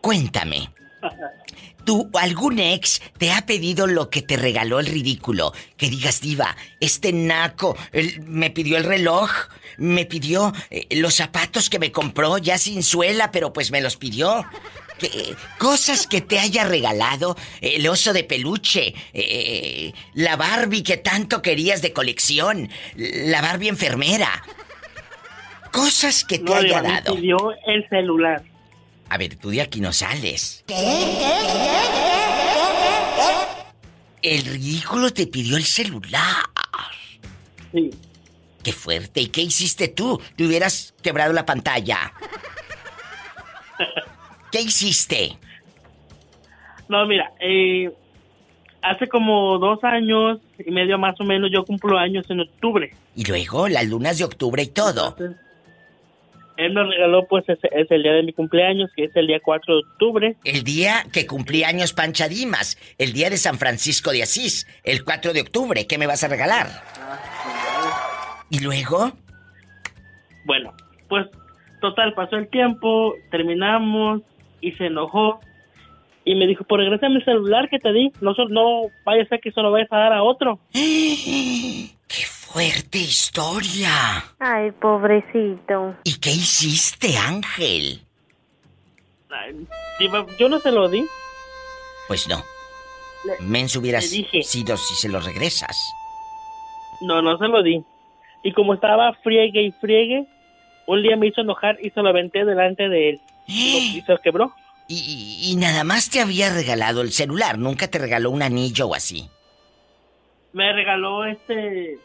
Cuéntame. 0.00 0.72
¿Tú, 1.84 2.10
algún 2.14 2.58
ex, 2.58 3.00
te 3.18 3.32
ha 3.32 3.46
pedido 3.46 3.86
lo 3.86 4.10
que 4.10 4.22
te 4.22 4.36
regaló 4.36 4.80
el 4.80 4.86
ridículo? 4.86 5.52
Que 5.76 5.88
digas, 5.90 6.20
diva, 6.20 6.56
este 6.80 7.12
naco 7.12 7.76
él 7.92 8.22
me 8.26 8.50
pidió 8.50 8.76
el 8.76 8.84
reloj, 8.84 9.30
me 9.78 10.04
pidió 10.06 10.52
eh, 10.70 10.86
los 10.90 11.14
zapatos 11.14 11.70
que 11.70 11.78
me 11.78 11.90
compró 11.92 12.38
ya 12.38 12.58
sin 12.58 12.82
suela, 12.82 13.30
pero 13.32 13.52
pues 13.52 13.70
me 13.70 13.80
los 13.80 13.96
pidió. 13.96 14.44
Que- 14.98 15.34
cosas 15.58 16.06
que 16.06 16.20
te 16.20 16.38
haya 16.38 16.64
regalado, 16.64 17.34
el 17.62 17.88
oso 17.88 18.12
de 18.12 18.22
peluche, 18.24 18.94
eh, 19.14 19.92
la 20.12 20.36
Barbie 20.36 20.82
que 20.82 20.98
tanto 20.98 21.40
querías 21.40 21.80
de 21.80 21.94
colección, 21.94 22.68
la 22.96 23.40
Barbie 23.40 23.68
enfermera. 23.68 24.42
Cosas 25.72 26.24
que 26.24 26.38
te 26.38 26.44
No, 26.44 26.54
haya 26.54 26.80
Diva, 26.80 26.82
me 26.82 26.88
dado. 26.88 27.14
pidió 27.14 27.36
el 27.66 27.88
celular. 27.88 28.42
A 29.10 29.18
ver, 29.18 29.34
tú 29.34 29.50
de 29.50 29.60
aquí 29.60 29.80
no 29.80 29.92
sales. 29.92 30.64
El 34.22 34.44
ridículo 34.44 35.12
te 35.12 35.26
pidió 35.26 35.56
el 35.56 35.64
celular. 35.64 36.44
Sí. 37.72 37.90
Qué 38.62 38.72
fuerte. 38.72 39.20
¿Y 39.22 39.26
qué 39.26 39.42
hiciste 39.42 39.88
tú? 39.88 40.20
Te 40.36 40.46
hubieras 40.46 40.94
quebrado 41.02 41.32
la 41.32 41.44
pantalla. 41.44 42.12
¿Qué 44.52 44.60
hiciste? 44.60 45.36
No, 46.88 47.04
mira, 47.06 47.32
eh, 47.40 47.90
hace 48.80 49.08
como 49.08 49.58
dos 49.58 49.82
años 49.82 50.38
y 50.64 50.70
medio 50.70 50.98
más 50.98 51.20
o 51.20 51.24
menos 51.24 51.50
yo 51.52 51.64
cumplo 51.64 51.98
años 51.98 52.26
en 52.28 52.40
octubre. 52.40 52.94
Y 53.16 53.24
luego 53.24 53.66
las 53.66 53.86
lunas 53.86 54.18
de 54.18 54.24
octubre 54.24 54.62
y 54.62 54.68
todo. 54.68 55.16
Entonces, 55.18 55.49
él 56.60 56.74
me 56.74 56.84
regaló 56.84 57.26
pues 57.26 57.48
ese, 57.48 57.68
es 57.72 57.90
el 57.90 58.02
día 58.02 58.12
de 58.12 58.22
mi 58.22 58.34
cumpleaños, 58.34 58.90
que 58.94 59.04
es 59.04 59.16
el 59.16 59.26
día 59.26 59.40
4 59.42 59.74
de 59.74 59.80
octubre. 59.80 60.36
El 60.44 60.62
día 60.62 61.04
que 61.10 61.26
cumplí 61.26 61.64
años 61.64 61.94
Pancha 61.94 62.28
Dimas. 62.28 62.76
El 62.98 63.14
día 63.14 63.30
de 63.30 63.38
San 63.38 63.56
Francisco 63.56 64.10
de 64.10 64.22
Asís. 64.22 64.66
El 64.84 65.02
4 65.02 65.32
de 65.32 65.40
octubre. 65.40 65.86
¿Qué 65.86 65.96
me 65.96 66.06
vas 66.06 66.22
a 66.22 66.28
regalar? 66.28 66.66
¿Y 68.50 68.60
luego? 68.60 69.12
Bueno, 70.44 70.74
pues 71.08 71.26
total, 71.80 72.12
pasó 72.12 72.36
el 72.36 72.48
tiempo, 72.48 73.14
terminamos 73.30 74.20
y 74.60 74.72
se 74.72 74.86
enojó 74.86 75.40
y 76.26 76.34
me 76.34 76.46
dijo, 76.46 76.64
por 76.64 76.80
regresa 76.80 77.08
mi 77.08 77.22
celular 77.22 77.70
que 77.70 77.78
te 77.78 77.90
di, 77.92 78.12
no, 78.20 78.34
no 78.50 78.82
vaya 79.06 79.22
a 79.22 79.26
ser 79.26 79.40
que 79.40 79.50
se 79.50 79.62
lo 79.62 79.70
vayas 79.70 79.90
a 79.90 79.96
dar 79.96 80.12
a 80.12 80.22
otro. 80.22 80.60
¡Qué 82.52 82.54
fuerte 82.54 82.98
historia! 82.98 84.24
Ay, 84.38 84.72
pobrecito. 84.72 85.94
¿Y 86.04 86.18
qué 86.18 86.30
hiciste, 86.30 87.16
Ángel? 87.16 88.02
Ay, 89.30 89.66
diva, 90.00 90.26
Yo 90.38 90.48
no 90.48 90.58
se 90.58 90.70
lo 90.72 90.88
di. 90.88 91.04
Pues 92.08 92.26
no. 92.28 92.42
Le- 93.24 93.44
Menso 93.46 93.78
hubieras 93.78 94.10
dije. 94.10 94.42
sido 94.42 94.76
si 94.76 94.94
se 94.94 95.08
lo 95.08 95.20
regresas. 95.20 95.76
No, 97.02 97.22
no 97.22 97.38
se 97.38 97.46
lo 97.46 97.62
di. 97.62 97.84
Y 98.42 98.52
como 98.52 98.74
estaba 98.74 99.12
friegue 99.22 99.62
y 99.62 99.72
friegue, 99.72 100.26
un 100.86 101.02
día 101.02 101.16
me 101.16 101.28
hizo 101.28 101.42
enojar 101.42 101.78
y 101.82 101.90
se 101.90 102.02
lo 102.02 102.08
aventé 102.08 102.44
delante 102.44 102.88
de 102.88 103.10
él. 103.10 103.20
Y 103.46 104.02
se 104.04 104.12
lo 104.12 104.18
quebró. 104.20 104.52
Y, 104.88 104.94
y- 104.96 105.52
y 105.52 105.56
nada 105.56 105.84
más 105.84 106.10
te 106.10 106.20
había 106.20 106.52
regalado 106.52 107.02
el 107.02 107.12
celular, 107.12 107.58
nunca 107.58 107.86
te 107.88 107.98
regaló 107.98 108.30
un 108.30 108.42
anillo 108.42 108.88
o 108.88 108.94
así. 108.94 109.28
Me 110.52 110.72
regaló 110.72 111.24
este 111.26 111.98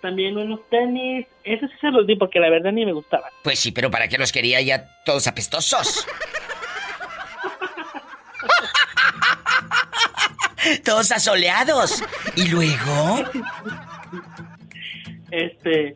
también 0.00 0.36
unos 0.36 0.60
tenis. 0.70 1.26
Ese 1.44 1.66
sí 1.68 1.74
se 1.80 1.90
los 1.90 2.06
di 2.06 2.16
porque 2.16 2.40
la 2.40 2.50
verdad 2.50 2.72
ni 2.72 2.84
me 2.84 2.92
gustaban. 2.92 3.30
Pues 3.42 3.58
sí, 3.58 3.72
pero 3.72 3.90
¿para 3.90 4.08
qué 4.08 4.18
los 4.18 4.32
quería 4.32 4.60
ya 4.60 4.86
todos 5.04 5.26
apestosos? 5.26 6.06
todos 10.84 11.10
asoleados. 11.12 12.02
Y 12.36 12.48
luego... 12.48 13.24
Este. 15.30 15.94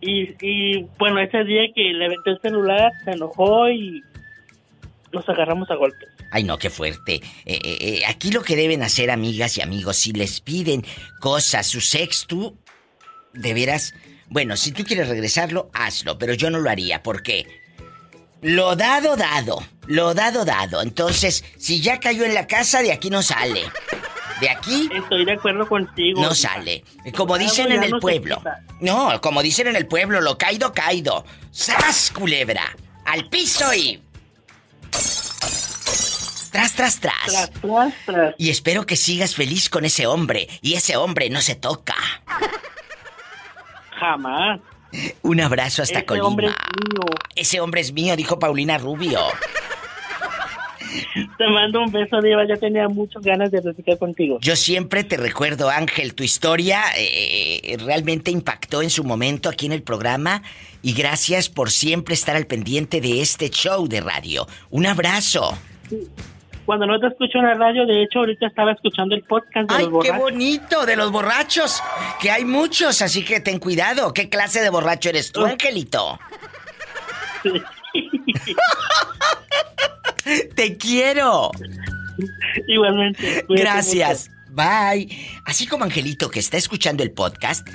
Y, 0.00 0.34
y 0.40 0.86
bueno, 0.98 1.20
ese 1.20 1.44
día 1.44 1.62
que 1.74 1.82
le 1.92 2.06
aventé 2.06 2.30
el 2.30 2.40
celular, 2.40 2.90
se 3.04 3.12
enojó 3.12 3.70
y 3.70 4.02
nos 5.12 5.26
agarramos 5.28 5.70
a 5.70 5.76
golpes. 5.76 6.08
Ay, 6.30 6.42
no, 6.42 6.58
qué 6.58 6.68
fuerte. 6.68 7.14
Eh, 7.14 7.58
eh, 7.62 7.78
eh, 7.80 8.02
aquí 8.08 8.32
lo 8.32 8.42
que 8.42 8.56
deben 8.56 8.82
hacer, 8.82 9.10
amigas 9.10 9.56
y 9.56 9.62
amigos, 9.62 9.96
si 9.96 10.12
les 10.12 10.40
piden 10.40 10.84
cosas, 11.20 11.66
su 11.66 11.80
sex, 11.80 12.26
tú, 12.26 12.58
de 13.34 13.54
veras, 13.54 13.94
bueno, 14.28 14.56
si 14.56 14.72
tú 14.72 14.84
quieres 14.84 15.08
regresarlo, 15.08 15.70
hazlo, 15.74 16.18
pero 16.18 16.34
yo 16.34 16.50
no 16.50 16.58
lo 16.58 16.70
haría. 16.70 17.02
¿Por 17.02 17.22
qué? 17.22 17.46
Lo 18.40 18.76
dado, 18.76 19.16
dado. 19.16 19.64
Lo 19.86 20.12
dado, 20.12 20.44
dado. 20.44 20.82
Entonces, 20.82 21.44
si 21.58 21.80
ya 21.80 22.00
cayó 22.00 22.24
en 22.24 22.34
la 22.34 22.46
casa, 22.46 22.82
de 22.82 22.92
aquí 22.92 23.10
no 23.10 23.22
sale. 23.22 23.62
De 24.40 24.50
aquí. 24.50 24.90
Estoy 24.94 25.24
de 25.24 25.32
acuerdo 25.32 25.66
contigo. 25.66 26.20
No 26.20 26.34
sale. 26.34 26.84
Como 27.16 27.38
dicen 27.38 27.72
en 27.72 27.82
el 27.82 27.92
pueblo. 28.00 28.42
No, 28.80 29.20
como 29.20 29.42
dicen 29.42 29.68
en 29.68 29.76
el 29.76 29.86
pueblo, 29.86 30.20
lo 30.20 30.36
caído, 30.36 30.72
caído. 30.72 31.24
¡Sas, 31.50 32.10
culebra! 32.10 32.76
Al 33.06 33.28
piso 33.28 33.72
y. 33.72 34.02
Tras, 36.50 36.72
tras, 36.74 37.00
tras. 37.00 37.14
Tras, 37.26 37.50
tras, 37.50 37.94
tras. 38.04 38.34
Y 38.38 38.50
espero 38.50 38.84
que 38.84 38.96
sigas 38.96 39.34
feliz 39.34 39.68
con 39.68 39.84
ese 39.84 40.06
hombre. 40.06 40.48
Y 40.60 40.74
ese 40.74 40.96
hombre 40.96 41.30
no 41.30 41.40
se 41.40 41.54
toca. 41.54 41.94
Jamás. 44.04 44.60
Un 45.22 45.40
abrazo 45.40 45.82
hasta 45.82 45.98
Ese 45.98 46.06
Colima. 46.06 46.26
hombre 46.26 46.46
es 46.48 46.52
mío. 46.52 47.06
Ese 47.34 47.60
hombre 47.60 47.80
es 47.80 47.92
mío, 47.92 48.16
dijo 48.16 48.38
Paulina 48.38 48.78
Rubio. 48.78 49.18
Te 51.38 51.48
mando 51.48 51.80
un 51.80 51.90
beso, 51.90 52.20
Diva. 52.20 52.46
Ya 52.46 52.56
tenía 52.56 52.88
muchas 52.88 53.22
ganas 53.22 53.50
de 53.50 53.60
platicar 53.60 53.98
contigo. 53.98 54.38
Yo 54.40 54.54
siempre 54.54 55.02
te 55.02 55.16
recuerdo, 55.16 55.68
Ángel, 55.68 56.14
tu 56.14 56.22
historia 56.22 56.82
eh, 56.96 57.76
realmente 57.84 58.30
impactó 58.30 58.82
en 58.82 58.90
su 58.90 59.02
momento 59.02 59.48
aquí 59.48 59.66
en 59.66 59.72
el 59.72 59.82
programa 59.82 60.42
y 60.82 60.92
gracias 60.92 61.48
por 61.48 61.70
siempre 61.72 62.14
estar 62.14 62.36
al 62.36 62.46
pendiente 62.46 63.00
de 63.00 63.22
este 63.22 63.50
show 63.50 63.88
de 63.88 64.00
radio. 64.00 64.46
Un 64.70 64.86
abrazo. 64.86 65.58
Cuando 66.66 66.86
no 66.86 66.98
te 66.98 67.08
escucho 67.08 67.38
en 67.38 67.44
la 67.44 67.54
radio, 67.54 67.84
de 67.86 68.02
hecho, 68.02 68.20
ahorita 68.20 68.46
estaba 68.46 68.72
escuchando 68.72 69.14
el 69.14 69.22
podcast 69.22 69.68
de 69.70 69.76
¡Ay, 69.76 69.84
los 69.84 70.02
qué 70.02 70.10
borrachos. 70.10 70.20
bonito! 70.20 70.86
De 70.86 70.96
los 70.96 71.10
borrachos, 71.12 71.82
que 72.20 72.30
hay 72.30 72.44
muchos, 72.44 73.02
así 73.02 73.24
que 73.24 73.40
ten 73.40 73.58
cuidado. 73.58 74.12
¿Qué 74.14 74.28
clase 74.28 74.60
de 74.62 74.70
borracho 74.70 75.10
eres 75.10 75.30
tú, 75.30 75.44
Angelito? 75.44 76.18
¡Te 80.54 80.76
quiero! 80.76 81.50
Igualmente. 82.66 83.44
Gracias. 83.48 84.30
Bye. 84.50 85.08
Así 85.44 85.66
como 85.66 85.84
Angelito 85.84 86.30
que 86.30 86.38
está 86.38 86.56
escuchando 86.56 87.02
el 87.02 87.10
podcast 87.10 87.68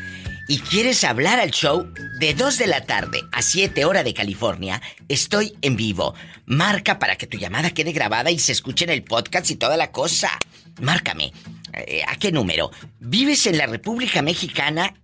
y 0.49 0.59
quieres 0.61 1.03
hablar 1.03 1.39
al 1.39 1.51
show 1.51 1.93
de 2.19 2.33
2 2.33 2.57
de 2.57 2.65
la 2.65 2.83
tarde 2.83 3.21
a 3.31 3.43
7 3.43 3.85
hora 3.85 4.03
de 4.03 4.15
California, 4.15 4.81
estoy 5.07 5.55
en 5.61 5.75
vivo. 5.75 6.15
Marca 6.47 6.97
para 6.97 7.17
que 7.17 7.27
tu 7.27 7.37
llamada 7.37 7.69
quede 7.69 7.91
grabada 7.91 8.31
y 8.31 8.39
se 8.39 8.51
escuche 8.51 8.85
en 8.85 8.89
el 8.89 9.03
podcast 9.03 9.51
y 9.51 9.57
toda 9.57 9.77
la 9.77 9.91
cosa. 9.91 10.31
Márcame. 10.81 11.31
Eh, 11.73 12.01
¿A 12.07 12.15
qué 12.15 12.31
número? 12.31 12.71
¿Vives 12.99 13.45
en 13.45 13.59
la 13.59 13.67
República 13.67 14.23
Mexicana 14.23 14.95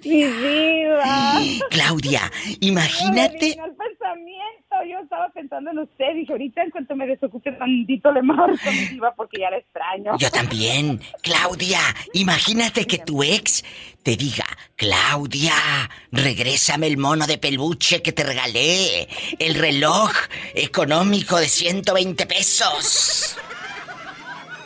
Mi 0.04 0.24
vida. 0.26 1.40
Claudia, 1.70 2.32
Me 2.46 2.58
imagínate. 2.68 3.50
vino 3.52 3.66
el 3.66 3.76
pensamiento. 3.76 4.51
Yo 4.84 5.00
estaba 5.00 5.30
pensando 5.30 5.72
en 5.72 5.80
usted. 5.80 6.14
Dije, 6.16 6.32
ahorita 6.32 6.64
en 6.64 6.72
cuanto 6.72 6.96
me 6.96 7.08
desocupe 7.08 7.52
tantito 7.52 8.12
le 8.12 8.22
marco 8.22 8.72
mi 8.72 8.86
diva 8.88 9.14
porque 9.16 9.42
ya 9.42 9.50
la 9.50 9.58
extraño. 9.58 10.18
Yo 10.18 10.30
también. 10.32 11.00
Claudia, 11.22 11.80
imagínate 12.14 12.86
que 12.86 12.98
tu 13.00 13.24
ex 13.24 13.64
te 14.04 14.16
diga, 14.16 14.46
Claudia, 14.76 15.54
regrésame 16.12 16.88
el 16.88 16.98
mono 16.98 17.28
de 17.28 17.38
peluche 17.38 18.02
que 18.02 18.12
te 18.12 18.24
regalé, 18.24 19.08
el 19.38 19.56
reloj 19.56 20.12
económico 20.56 21.38
de 21.38 21.48
120 21.48 22.26
pesos. 22.26 23.38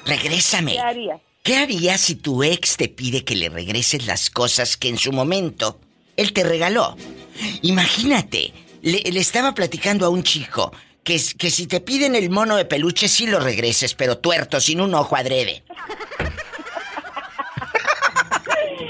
Regrésame. 0.06 0.74
¿Qué 0.74 0.80
haría? 0.80 1.20
¿Qué 1.44 1.58
harías 1.58 2.02
si 2.02 2.16
tu 2.16 2.44
ex 2.44 2.78
te 2.78 2.90
pide 2.90 3.24
que 3.24 3.36
le 3.36 3.50
regreses 3.50 4.08
las 4.08 4.30
cosas 4.30 4.78
que 4.78 4.90
en 4.90 4.98
su 4.98 5.12
momento 5.12 5.80
él 6.18 6.34
te 6.34 6.44
regaló? 6.44 6.96
Imagínate, 7.62 8.52
le, 8.86 9.20
estaba 9.20 9.54
platicando 9.54 10.06
a 10.06 10.10
un 10.10 10.24
chico 10.24 10.72
que, 11.04 11.20
que 11.38 11.50
si 11.50 11.68
te 11.68 11.82
piden 11.82 12.16
el 12.16 12.30
mono 12.30 12.56
de 12.56 12.66
peluche 12.66 13.08
sí 13.08 13.26
lo 13.26 13.40
regreses, 13.40 13.96
pero 13.96 14.18
tuerto, 14.18 14.60
sin 14.60 14.80
un 14.80 14.94
ojo 14.94 15.16
adrede. 15.16 15.64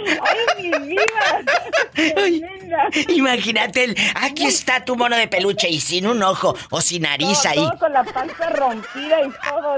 ¡Ay, 0.07 0.69
mi 0.69 0.87
vida! 0.89 1.43
Tremenda. 1.93 2.89
Imagínate, 3.09 3.83
el, 3.85 3.97
aquí 4.15 4.45
está 4.45 4.83
tu 4.85 4.95
mono 4.95 5.15
de 5.15 5.27
peluche 5.27 5.69
y 5.69 5.79
sin 5.79 6.07
un 6.07 6.21
ojo 6.23 6.55
o 6.69 6.81
sin 6.81 7.03
nariz 7.03 7.41
Todo, 7.41 7.49
ahí. 7.51 7.55
todo 7.57 7.79
con 7.79 7.93
la 7.93 8.03
panza 8.03 8.49
rompida 8.49 9.21
y 9.21 9.29
todo. 9.49 9.75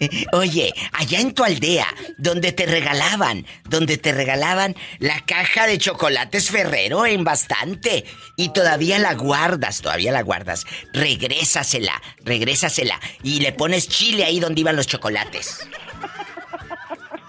Eh, 0.00 0.26
Oye, 0.32 0.72
allá 0.92 1.20
en 1.20 1.34
tu 1.34 1.44
aldea, 1.44 1.86
donde 2.18 2.52
te 2.52 2.66
regalaban, 2.66 3.46
donde 3.68 3.98
te 3.98 4.12
regalaban 4.12 4.74
la 4.98 5.20
caja 5.20 5.66
de 5.66 5.78
chocolates 5.78 6.50
Ferrero 6.50 7.06
en 7.06 7.24
bastante 7.24 8.04
y 8.36 8.50
todavía 8.50 8.98
la 8.98 9.14
guardas, 9.14 9.80
todavía 9.82 10.12
la 10.12 10.22
guardas. 10.22 10.64
Regrésasela, 10.92 12.00
regrésasela 12.24 12.98
y 13.22 13.40
le 13.40 13.52
pones 13.52 13.88
chile 13.88 14.24
ahí 14.24 14.40
donde 14.40 14.60
iban 14.60 14.76
los 14.76 14.86
chocolates. 14.86 15.66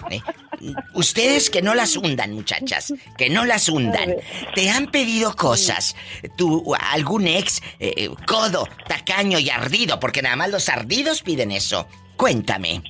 ¿Eh? 0.09 0.21
Ustedes 0.93 1.49
que 1.49 1.61
no 1.61 1.73
las 1.73 1.95
hundan, 1.95 2.33
muchachas, 2.33 2.93
que 3.17 3.29
no 3.29 3.45
las 3.45 3.69
hundan. 3.69 4.15
Te 4.55 4.69
han 4.69 4.87
pedido 4.87 5.35
cosas. 5.35 5.95
Tu 6.37 6.73
algún 6.75 7.27
ex 7.27 7.61
eh, 7.79 7.93
eh, 7.97 8.09
codo, 8.27 8.67
tacaño 8.87 9.39
y 9.39 9.49
ardido, 9.49 9.99
porque 9.99 10.21
nada 10.21 10.35
más 10.35 10.49
los 10.49 10.69
ardidos 10.69 11.21
piden 11.21 11.51
eso. 11.51 11.87
Cuéntame. 12.15 12.81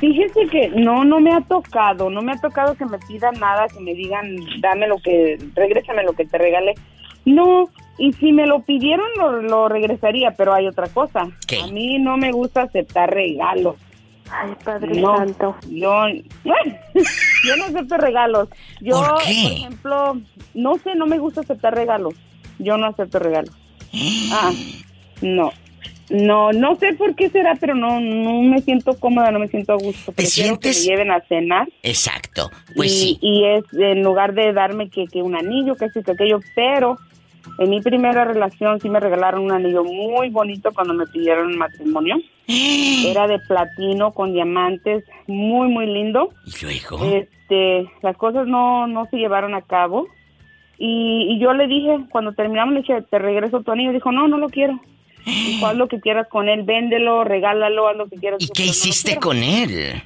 Fíjese 0.00 0.46
que 0.50 0.68
no, 0.70 1.04
no 1.04 1.20
me 1.20 1.32
ha 1.32 1.40
tocado, 1.40 2.10
no 2.10 2.20
me 2.20 2.32
ha 2.32 2.40
tocado 2.40 2.74
que 2.74 2.84
me 2.84 2.98
pidan 2.98 3.38
nada, 3.38 3.68
que 3.68 3.80
me 3.80 3.94
digan, 3.94 4.36
dame 4.60 4.88
lo 4.88 4.98
que, 4.98 5.38
regrésame 5.54 6.02
lo 6.02 6.12
que 6.12 6.26
te 6.26 6.38
regalé. 6.38 6.74
No, 7.24 7.68
y 7.98 8.12
si 8.14 8.32
me 8.32 8.46
lo 8.46 8.60
pidieron 8.60 9.06
lo, 9.16 9.42
lo 9.42 9.68
regresaría, 9.68 10.32
pero 10.32 10.54
hay 10.54 10.66
otra 10.66 10.88
cosa. 10.88 11.28
¿Qué? 11.46 11.60
A 11.60 11.66
mí 11.68 11.98
no 11.98 12.16
me 12.16 12.32
gusta 12.32 12.62
aceptar 12.62 13.12
regalos. 13.12 13.76
Ay, 14.30 14.52
Padre 14.64 15.00
No, 15.00 15.16
Santo. 15.16 15.56
yo, 15.70 16.04
yo 16.44 17.56
no 17.56 17.64
acepto 17.66 17.96
regalos. 17.96 18.48
Yo, 18.80 18.96
¿Por 18.96 19.22
qué? 19.22 19.40
por 19.42 19.52
ejemplo, 19.52 20.20
no 20.54 20.78
sé, 20.78 20.94
no 20.94 21.06
me 21.06 21.18
gusta 21.18 21.42
aceptar 21.42 21.74
regalos. 21.74 22.14
Yo 22.58 22.76
no 22.76 22.86
acepto 22.86 23.18
regalos. 23.18 23.54
Ah, 24.32 24.52
no. 25.22 25.50
No, 26.08 26.52
no 26.52 26.76
sé 26.76 26.92
por 26.94 27.16
qué 27.16 27.30
será, 27.30 27.54
pero 27.58 27.74
no, 27.74 27.98
no 28.00 28.40
me 28.42 28.60
siento 28.60 28.94
cómoda, 28.98 29.30
no 29.32 29.40
me 29.40 29.48
siento 29.48 29.72
a 29.72 29.76
gusto. 29.76 30.12
¿Te 30.12 30.22
Prefiero 30.22 30.58
que 30.60 30.72
sientes? 30.72 30.86
me 30.86 30.92
lleven 30.92 31.10
a 31.10 31.20
cenar 31.26 31.68
Exacto. 31.82 32.48
Pues 32.76 32.92
y, 32.92 32.98
sí. 32.98 33.18
y 33.20 33.44
es 33.44 33.64
en 33.72 34.02
lugar 34.02 34.32
de 34.34 34.52
darme 34.52 34.88
que, 34.88 35.06
que 35.06 35.22
un 35.22 35.34
anillo, 35.34 35.74
que 35.74 35.86
esto 35.86 35.98
y 36.00 36.02
que 36.04 36.12
aquello, 36.12 36.38
pero 36.54 36.96
en 37.58 37.70
mi 37.70 37.80
primera 37.80 38.24
relación 38.24 38.80
sí 38.80 38.88
me 38.88 39.00
regalaron 39.00 39.42
un 39.44 39.52
anillo 39.52 39.84
muy 39.84 40.30
bonito 40.30 40.70
cuando 40.72 40.94
me 40.94 41.06
pidieron 41.06 41.56
matrimonio. 41.56 42.16
Era 42.48 43.26
de 43.26 43.38
platino 43.40 44.12
con 44.12 44.32
diamantes, 44.32 45.04
muy, 45.26 45.68
muy 45.68 45.86
lindo. 45.86 46.30
Y 46.46 46.64
luego. 46.64 47.04
Este, 47.04 47.90
las 48.02 48.16
cosas 48.16 48.46
no, 48.46 48.86
no 48.86 49.06
se 49.06 49.16
llevaron 49.16 49.54
a 49.54 49.62
cabo. 49.62 50.06
Y, 50.78 51.26
y 51.30 51.38
yo 51.40 51.54
le 51.54 51.66
dije, 51.66 52.00
cuando 52.10 52.32
terminamos, 52.32 52.74
le 52.74 52.80
dije, 52.80 53.02
te 53.10 53.18
regreso 53.18 53.62
tu 53.62 53.72
anillo. 53.72 53.92
Dijo, 53.92 54.12
no, 54.12 54.28
no 54.28 54.38
lo 54.38 54.48
quiero. 54.48 54.78
Haz 55.64 55.76
lo 55.76 55.88
que 55.88 56.00
quieras 56.00 56.28
con 56.28 56.48
él, 56.48 56.62
véndelo, 56.62 57.24
regálalo, 57.24 57.88
haz 57.88 57.96
lo 57.96 58.06
que 58.06 58.16
quieras. 58.16 58.40
¿Y 58.42 58.46
qué 58.46 58.52
"Pero 58.54 58.64
no 58.64 58.66
lo 58.66 58.70
hiciste 58.70 59.10
quiero". 59.12 59.20
con 59.22 59.36
él? 59.42 60.02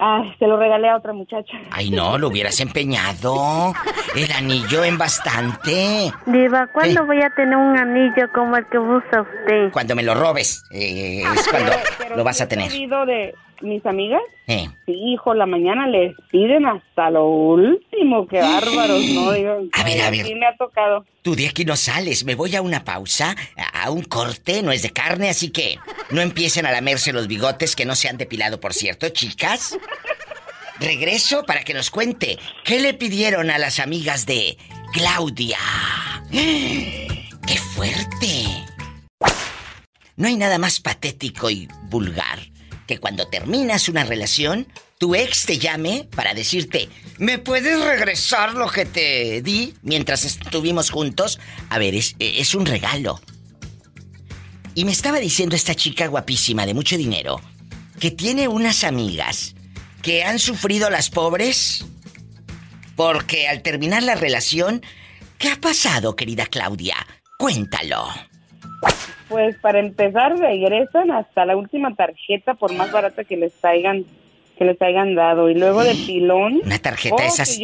Ah, 0.00 0.22
se 0.38 0.46
lo 0.46 0.56
regalé 0.56 0.88
a 0.88 0.96
otra 0.96 1.12
muchacha. 1.12 1.56
Ay, 1.70 1.90
no, 1.90 2.18
lo 2.18 2.28
hubieras 2.28 2.58
empeñado. 2.60 3.72
El 4.16 4.30
anillo 4.32 4.84
en 4.84 4.98
bastante. 4.98 6.12
Diva, 6.26 6.66
¿cuándo 6.72 7.02
¿Qué? 7.02 7.06
voy 7.06 7.22
a 7.22 7.30
tener 7.30 7.56
un 7.56 7.78
anillo 7.78 8.28
como 8.34 8.56
el 8.56 8.66
que 8.66 8.78
usa 8.78 9.22
usted? 9.22 9.70
Cuando 9.72 9.94
me 9.94 10.02
lo 10.02 10.14
robes, 10.14 10.64
eh, 10.72 11.22
es 11.22 11.48
cuando 11.48 11.70
Pero- 11.72 11.82
pero 11.98 12.16
lo 12.16 12.24
vas 12.24 12.40
a 12.40 12.44
he 12.44 12.46
tener. 12.48 12.70
sabido 12.70 13.06
de 13.06 13.34
mis 13.62 13.84
amigas, 13.86 14.20
Eh, 14.46 14.68
sí, 14.86 14.92
hijo, 14.92 15.32
la 15.34 15.46
mañana 15.46 15.86
les 15.88 16.14
piden 16.30 16.66
hasta 16.66 17.10
lo 17.10 17.26
último, 17.28 18.26
qué 18.26 18.40
bárbaros, 18.40 19.02
¿no? 19.14 19.32
Digo, 19.32 19.58
A 19.72 19.84
ver, 19.84 20.02
a 20.02 20.10
ver. 20.10 20.26
Sí 20.26 20.34
me 20.34 20.46
ha 20.46 20.56
tocado. 20.56 21.04
tú 21.22 21.34
de 21.34 21.48
aquí 21.48 21.64
no 21.64 21.76
sales. 21.76 22.24
Me 22.24 22.34
voy 22.34 22.54
a 22.54 22.60
una 22.62 22.84
pausa, 22.84 23.34
a 23.72 23.90
un 23.90 24.02
corte, 24.02 24.62
no 24.62 24.70
es 24.72 24.82
de 24.82 24.90
carne, 24.90 25.30
así 25.30 25.50
que 25.50 25.78
no 26.10 26.20
empiecen 26.20 26.66
a 26.66 26.72
lamerse 26.72 27.12
los 27.12 27.26
bigotes 27.26 27.74
que 27.76 27.84
no 27.86 27.94
se 27.94 28.08
han 28.08 28.18
depilado, 28.18 28.60
por 28.60 28.74
cierto, 28.74 29.08
chicas. 29.08 29.78
regreso 30.80 31.44
para 31.44 31.62
que 31.64 31.72
nos 31.72 31.90
cuente 31.90 32.38
qué 32.64 32.80
le 32.80 32.94
pidieron 32.94 33.50
a 33.50 33.58
las 33.58 33.78
amigas 33.78 34.26
de 34.26 34.58
Claudia. 34.92 35.58
¡Qué 36.30 37.56
fuerte! 37.74 38.44
No 40.16 40.28
hay 40.28 40.36
nada 40.36 40.58
más 40.58 40.80
patético 40.80 41.50
y 41.50 41.68
vulgar 41.84 42.38
que 42.86 42.98
cuando 42.98 43.28
terminas 43.28 43.88
una 43.88 44.04
relación, 44.04 44.68
tu 44.98 45.14
ex 45.14 45.46
te 45.46 45.58
llame 45.58 46.08
para 46.14 46.34
decirte, 46.34 46.88
¿me 47.18 47.38
puedes 47.38 47.82
regresar 47.84 48.54
lo 48.54 48.68
que 48.70 48.84
te 48.84 49.42
di 49.42 49.74
mientras 49.82 50.24
estuvimos 50.24 50.90
juntos? 50.90 51.38
A 51.68 51.78
ver, 51.78 51.94
es, 51.94 52.16
es 52.18 52.54
un 52.54 52.66
regalo. 52.66 53.20
Y 54.74 54.84
me 54.84 54.92
estaba 54.92 55.18
diciendo 55.18 55.56
esta 55.56 55.74
chica 55.74 56.06
guapísima 56.08 56.66
de 56.66 56.74
mucho 56.74 56.96
dinero 56.96 57.40
que 58.00 58.10
tiene 58.10 58.48
unas 58.48 58.84
amigas 58.84 59.54
que 60.02 60.24
han 60.24 60.38
sufrido 60.38 60.90
las 60.90 61.10
pobres 61.10 61.84
porque 62.96 63.48
al 63.48 63.62
terminar 63.62 64.02
la 64.02 64.14
relación, 64.14 64.82
¿qué 65.38 65.50
ha 65.50 65.60
pasado, 65.60 66.16
querida 66.16 66.46
Claudia? 66.46 66.96
Cuéntalo. 67.38 68.06
Pues 69.34 69.56
para 69.58 69.80
empezar 69.80 70.38
regresan 70.38 71.10
hasta 71.10 71.44
la 71.44 71.56
última 71.56 71.92
tarjeta 71.96 72.54
por 72.54 72.72
más 72.72 72.92
barata 72.92 73.24
que 73.24 73.36
les 73.36 73.52
traigan 73.54 74.04
que 74.56 74.64
les 74.64 74.80
hayan 74.80 75.16
dado. 75.16 75.50
Y 75.50 75.54
luego 75.54 75.82
de 75.82 75.94
pilón 76.06 76.60
una 76.64 76.78
tarjeta 76.78 77.16
oh, 77.16 77.22
esas 77.26 77.58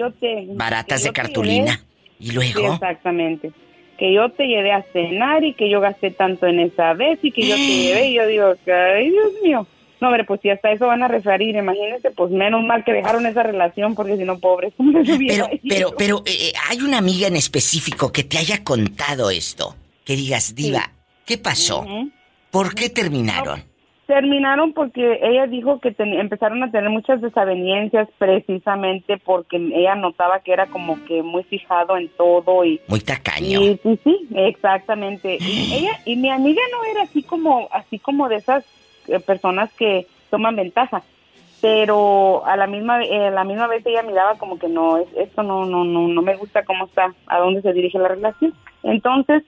baratas 0.48 1.04
de 1.04 1.12
cartulina. 1.12 1.80
y 2.18 2.32
luego 2.32 2.74
exactamente. 2.74 3.52
Que 3.98 4.12
yo 4.12 4.30
te 4.30 4.48
llevé 4.48 4.72
a 4.72 4.82
cenar 4.92 5.44
y 5.44 5.54
que 5.54 5.70
yo 5.70 5.80
gasté 5.80 6.10
tanto 6.10 6.48
en 6.48 6.58
esa 6.58 6.94
vez 6.94 7.20
y 7.22 7.30
que 7.30 7.46
yo 7.46 7.54
te 7.54 7.66
llevé. 7.66 8.08
Y 8.08 8.14
yo 8.14 8.26
digo 8.26 8.54
ay 8.66 9.10
Dios 9.10 9.32
mío 9.44 9.66
no, 10.00 10.08
hombre, 10.08 10.24
pues 10.24 10.40
si 10.40 10.48
hasta 10.48 10.72
eso 10.72 10.86
van 10.86 11.02
a 11.02 11.08
referir, 11.08 11.54
imagínense, 11.56 12.10
pues 12.10 12.30
menos 12.30 12.64
mal 12.64 12.84
que 12.84 12.92
dejaron 12.92 13.26
esa 13.26 13.42
relación, 13.42 13.94
porque 13.94 14.16
si 14.16 14.24
no, 14.24 14.38
pobres, 14.38 14.72
Pero, 14.78 15.50
pero, 15.68 15.94
pero, 15.96 16.22
eh, 16.24 16.48
eh, 16.48 16.52
hay 16.70 16.80
una 16.80 16.96
amiga 16.96 17.28
en 17.28 17.36
específico 17.36 18.10
que 18.10 18.24
te 18.24 18.38
haya 18.38 18.64
contado 18.64 19.30
esto. 19.30 19.76
Que 20.06 20.16
digas, 20.16 20.54
Diva, 20.54 20.90
¿qué 21.30 21.38
pasó? 21.38 21.86
¿Por 22.50 22.74
qué 22.74 22.90
terminaron? 22.90 23.62
terminaron 24.08 24.72
porque 24.72 25.20
ella 25.22 25.46
dijo 25.46 25.78
que 25.78 25.94
empezaron 25.96 26.60
a 26.64 26.70
tener 26.72 26.90
muchas 26.90 27.20
desavenencias 27.20 28.08
precisamente 28.18 29.18
porque 29.18 29.56
ella 29.56 29.94
notaba 29.94 30.40
que 30.40 30.52
era 30.52 30.66
como 30.66 30.98
que 31.04 31.22
muy 31.22 31.44
fijado 31.44 31.96
en 31.96 32.08
todo 32.16 32.64
y 32.64 32.80
muy 32.88 32.98
tacaño. 32.98 33.60
Sí, 33.60 33.80
sí, 33.84 34.00
sí, 34.02 34.28
exactamente. 34.34 35.38
Y 35.40 35.72
ella 35.78 35.92
y 36.04 36.16
mi 36.16 36.28
amiga 36.28 36.60
no 36.72 36.84
era 36.90 37.02
así 37.02 37.22
como 37.22 37.68
así 37.70 38.00
como 38.00 38.28
de 38.28 38.34
esas 38.34 38.64
eh, 39.06 39.20
personas 39.20 39.72
que 39.74 40.08
toman 40.30 40.56
ventaja 40.56 41.04
pero 41.60 42.44
a 42.46 42.56
la 42.56 42.66
misma 42.66 43.04
eh, 43.04 43.30
la 43.30 43.44
misma 43.44 43.68
vez 43.68 43.86
ella 43.86 44.02
miraba 44.02 44.38
como 44.38 44.58
que 44.58 44.68
no 44.68 44.96
esto 44.98 45.44
no 45.44 45.66
no 45.66 45.84
no 45.84 46.08
no 46.08 46.22
me 46.22 46.34
gusta 46.34 46.64
cómo 46.64 46.86
está 46.86 47.14
a 47.26 47.38
dónde 47.38 47.62
se 47.62 47.72
dirige 47.74 47.98
la 47.98 48.08
relación 48.08 48.54
entonces 48.82 49.44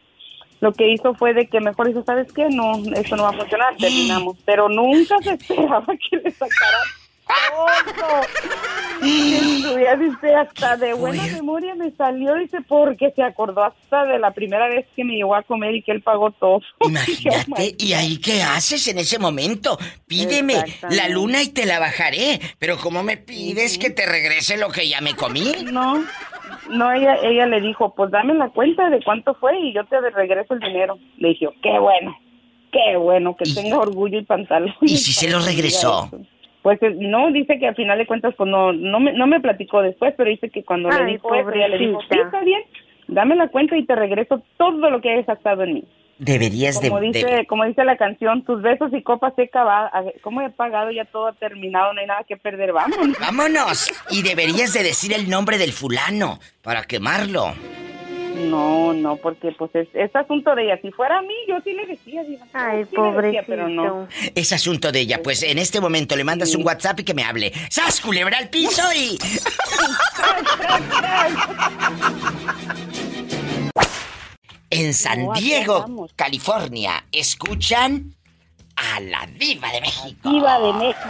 lo 0.63 0.73
que 0.73 0.89
hizo 0.89 1.13
fue 1.15 1.35
de 1.35 1.49
que 1.49 1.61
mejor 1.61 1.91
hizo 1.91 2.05
sabes 2.05 2.33
qué 2.33 2.49
no 2.49 2.73
esto 2.95 3.17
no 3.17 3.25
va 3.25 3.31
a 3.31 3.33
funcionar 3.33 3.77
terminamos. 3.77 4.39
Pero 4.47 4.69
nunca 4.69 5.19
se 5.19 5.33
esperaba 5.33 5.87
que 5.87 6.17
le 6.19 6.31
sacara 6.31 6.79
dice, 9.99 10.35
hasta 10.35 10.77
de 10.77 10.95
buena 10.95 11.23
memoria 11.25 11.75
me 11.75 11.91
salió, 11.93 12.35
dice, 12.35 12.59
porque 12.67 13.13
se 13.15 13.23
acordó 13.23 13.65
hasta 13.65 14.05
de 14.05 14.19
la 14.19 14.33
primera 14.33 14.69
vez 14.69 14.87
que 14.95 15.05
me 15.05 15.15
llevó 15.15 15.35
a 15.35 15.43
comer 15.43 15.75
y 15.75 15.83
que 15.83 15.93
él 15.93 16.03
pagó 16.03 16.31
todo. 16.31 16.61
Imagínate, 16.81 17.75
¿y 17.79 17.93
ahí 17.93 18.19
qué 18.19 18.43
haces 18.43 18.87
en 18.89 18.99
ese 18.99 19.19
momento? 19.19 19.79
Pídeme 20.07 20.63
la 20.91 21.09
luna 21.09 21.43
y 21.43 21.49
te 21.49 21.67
la 21.67 21.79
bajaré, 21.79 22.41
pero 22.59 22.79
¿cómo 22.79 23.03
me 23.03 23.17
pides 23.17 23.79
que 23.79 23.91
te 23.91 24.07
regrese 24.07 24.57
lo 24.57 24.71
que 24.71 24.89
ya 24.89 25.01
me 25.01 25.15
comí? 25.15 25.53
No, 25.65 26.05
no, 26.71 26.93
ella, 26.93 27.17
ella 27.23 27.47
le 27.47 27.61
dijo, 27.61 27.95
pues 27.95 28.11
dame 28.11 28.35
la 28.35 28.49
cuenta 28.51 28.91
de 28.91 29.03
cuánto 29.03 29.35
fue 29.35 29.59
y 29.59 29.73
yo 29.73 29.85
te 29.85 30.01
regreso 30.01 30.55
el 30.55 30.61
dinero. 30.61 30.99
Le 31.19 31.29
dije, 31.29 31.49
qué 31.63 31.79
bueno, 31.79 32.17
qué 32.73 32.97
bueno, 32.97 33.37
que 33.37 33.45
tenga 33.53 33.79
orgullo 33.79 34.19
y 34.19 34.25
pantalón. 34.25 34.75
¿Y 34.81 34.97
si 34.97 35.13
se 35.13 35.31
lo 35.31 35.41
regresó? 35.41 36.11
Pues 36.63 36.81
eh, 36.83 36.95
no, 36.97 37.31
dice 37.33 37.59
que 37.59 37.69
al 37.69 37.75
final 37.75 37.99
de 37.99 38.07
cuentas, 38.07 38.35
pues 38.37 38.49
no, 38.49 38.73
no, 38.73 39.01
me, 39.01 39.13
no 39.13 39.27
me 39.27 39.41
platicó 39.41 39.83
después, 39.83 40.15
pero 40.17 40.31
dice 40.31 40.51
que 40.51 40.65
cuando 40.65 40.89
le 40.91 41.05
dijo 41.07 41.35
eso, 41.35 41.51
ella 41.51 41.69
le 41.69 41.79
dijo, 41.79 42.01
sí, 42.03 42.19
está 42.19 42.41
bien, 42.43 42.63
dame 43.09 43.35
la 43.35 43.49
cuenta 43.49 43.77
y 43.77 43.85
te 43.85 43.97
regreso 43.97 44.43
todo 44.57 44.91
lo 44.91 45.01
que 45.01 45.11
hayas 45.11 45.27
gastado 45.27 45.65
en 45.65 45.75
mí. 45.75 45.85
Deberías 46.23 46.79
como 46.79 47.01
de, 47.01 47.07
dice, 47.09 47.47
Como 47.49 47.65
dice 47.65 47.85
la 47.85 47.97
canción, 47.97 48.45
tus 48.45 48.63
besos 48.63 48.95
y 48.95 49.03
copas 49.03 49.33
seca 49.35 49.65
va, 49.65 49.91
como 50.23 50.41
he 50.41 50.51
pagado, 50.51 50.93
ya 50.93 51.05
todo 51.05 51.27
ha 51.27 51.33
terminado, 51.33 51.93
no 51.93 52.01
hay 52.01 52.07
nada 52.07 52.23
que 52.23 52.37
perder, 52.37 52.73
vámonos. 52.73 53.17
Vámonos. 53.21 53.91
Y 54.09 54.23
deberías 54.23 54.73
de 54.73 54.85
decir 54.85 55.13
el 55.13 55.29
nombre 55.29 55.59
del 55.59 55.73
fulano 55.73 56.39
para 56.63 56.85
quemarlo. 56.85 57.53
No, 58.37 58.93
no, 58.93 59.17
porque 59.17 59.51
pues 59.59 59.73
es, 59.75 60.15
asunto 60.15 60.55
de 60.55 60.67
ella. 60.67 60.79
Si 60.81 60.93
fuera 60.93 61.19
a 61.19 61.23
mí, 61.23 61.35
yo 61.49 61.57
sí 61.65 61.73
le 61.73 61.87
decía, 61.87 62.23
Ay, 62.53 62.85
pobre. 62.85 63.43
pero 63.45 63.69
no. 63.69 64.07
Es 64.37 64.53
asunto 64.53 64.93
de 64.93 65.01
ella. 65.01 65.21
Pues 65.25 65.43
en 65.43 65.59
este 65.59 65.81
momento 65.81 66.15
le 66.15 66.23
mandas 66.23 66.55
un 66.55 66.65
WhatsApp 66.65 67.01
y 67.01 67.05
que 67.05 67.15
me 67.15 67.25
hable. 67.25 67.53
¡Sas, 67.69 68.01
culebra 68.01 68.39
al 68.39 68.49
piso 68.49 68.83
y... 68.95 69.19
en 74.73 74.95
San 74.95 75.31
Diego, 75.35 76.09
California, 76.17 77.05
escuchan 77.13 78.15
a 78.75 79.01
la 79.01 79.29
diva 79.39 79.71
de 79.71 79.83
México. 79.83 80.31
Diva 80.31 80.59
de 80.59 80.73
México. 80.73 81.09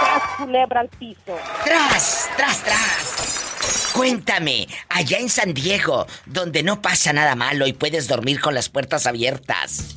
¡Sas, 0.00 0.22
culebra 0.36 0.80
al 0.80 0.88
piso! 0.90 1.38
¡Tras, 1.64 2.28
tras, 2.36 2.62
tras! 2.62 3.92
Cuéntame, 3.94 4.68
allá 4.90 5.18
en 5.18 5.30
San 5.30 5.54
Diego, 5.54 6.06
donde 6.26 6.62
no 6.62 6.82
pasa 6.82 7.14
nada 7.14 7.34
malo 7.34 7.66
y 7.66 7.72
puedes 7.72 8.08
dormir 8.08 8.40
con 8.42 8.54
las 8.54 8.68
puertas 8.68 9.06
abiertas. 9.06 9.96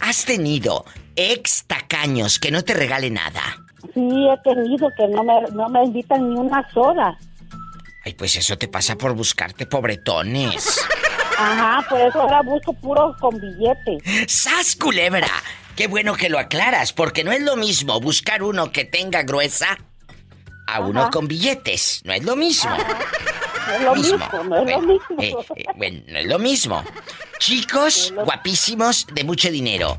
¿Has 0.00 0.24
tenido 0.24 0.84
ex 1.14 1.64
tacaños 1.66 2.40
que 2.40 2.50
no 2.50 2.64
te 2.64 2.74
regale 2.74 3.10
nada? 3.10 3.42
Sí, 3.94 4.00
he 4.28 4.36
tenido 4.42 4.88
que 4.96 5.06
no 5.06 5.22
me, 5.22 5.40
no 5.52 5.68
me 5.68 5.84
invitan 5.84 6.34
ni 6.34 6.40
una 6.40 6.68
soda. 6.72 7.16
Ay, 8.06 8.14
pues 8.14 8.36
eso 8.36 8.56
te 8.56 8.68
pasa 8.68 8.96
por 8.96 9.14
buscarte 9.14 9.66
pobretones. 9.66 10.80
Ajá, 11.36 11.84
por 11.90 12.00
eso 12.00 12.20
ahora 12.20 12.40
busco 12.40 12.72
puros 12.72 13.16
con 13.18 13.36
billetes. 13.40 14.32
¡Sas, 14.32 14.76
culebra! 14.76 15.26
Qué 15.74 15.88
bueno 15.88 16.14
que 16.14 16.28
lo 16.28 16.38
aclaras, 16.38 16.92
porque 16.92 17.24
no 17.24 17.32
es 17.32 17.42
lo 17.42 17.56
mismo 17.56 17.98
buscar 18.00 18.44
uno 18.44 18.70
que 18.70 18.84
tenga 18.84 19.24
gruesa 19.24 19.76
a 20.68 20.80
uno 20.82 21.10
con 21.10 21.26
billetes. 21.26 22.02
No 22.04 22.12
es 22.12 22.22
lo 22.22 22.36
mismo. 22.36 22.70
No 23.66 23.74
es 23.74 23.82
lo 23.82 23.94
mismo, 23.96 24.44
no 24.44 24.56
es 24.56 24.70
lo 24.70 24.80
mismo. 24.82 25.20
Eh, 25.20 25.34
eh, 25.56 25.64
bueno, 25.74 26.02
no 26.06 26.18
es 26.20 26.26
lo 26.26 26.38
mismo. 26.38 26.84
Chicos 27.40 28.14
guapísimos 28.24 29.08
de 29.12 29.24
mucho 29.24 29.50
dinero. 29.50 29.98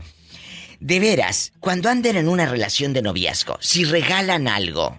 De 0.80 1.02
veras, 1.02 1.52
cuando 1.60 1.90
anden 1.90 2.16
en 2.16 2.30
una 2.30 2.46
relación 2.46 2.94
de 2.94 3.02
noviazgo, 3.02 3.58
si 3.60 3.84
regalan 3.84 4.48
algo, 4.48 4.98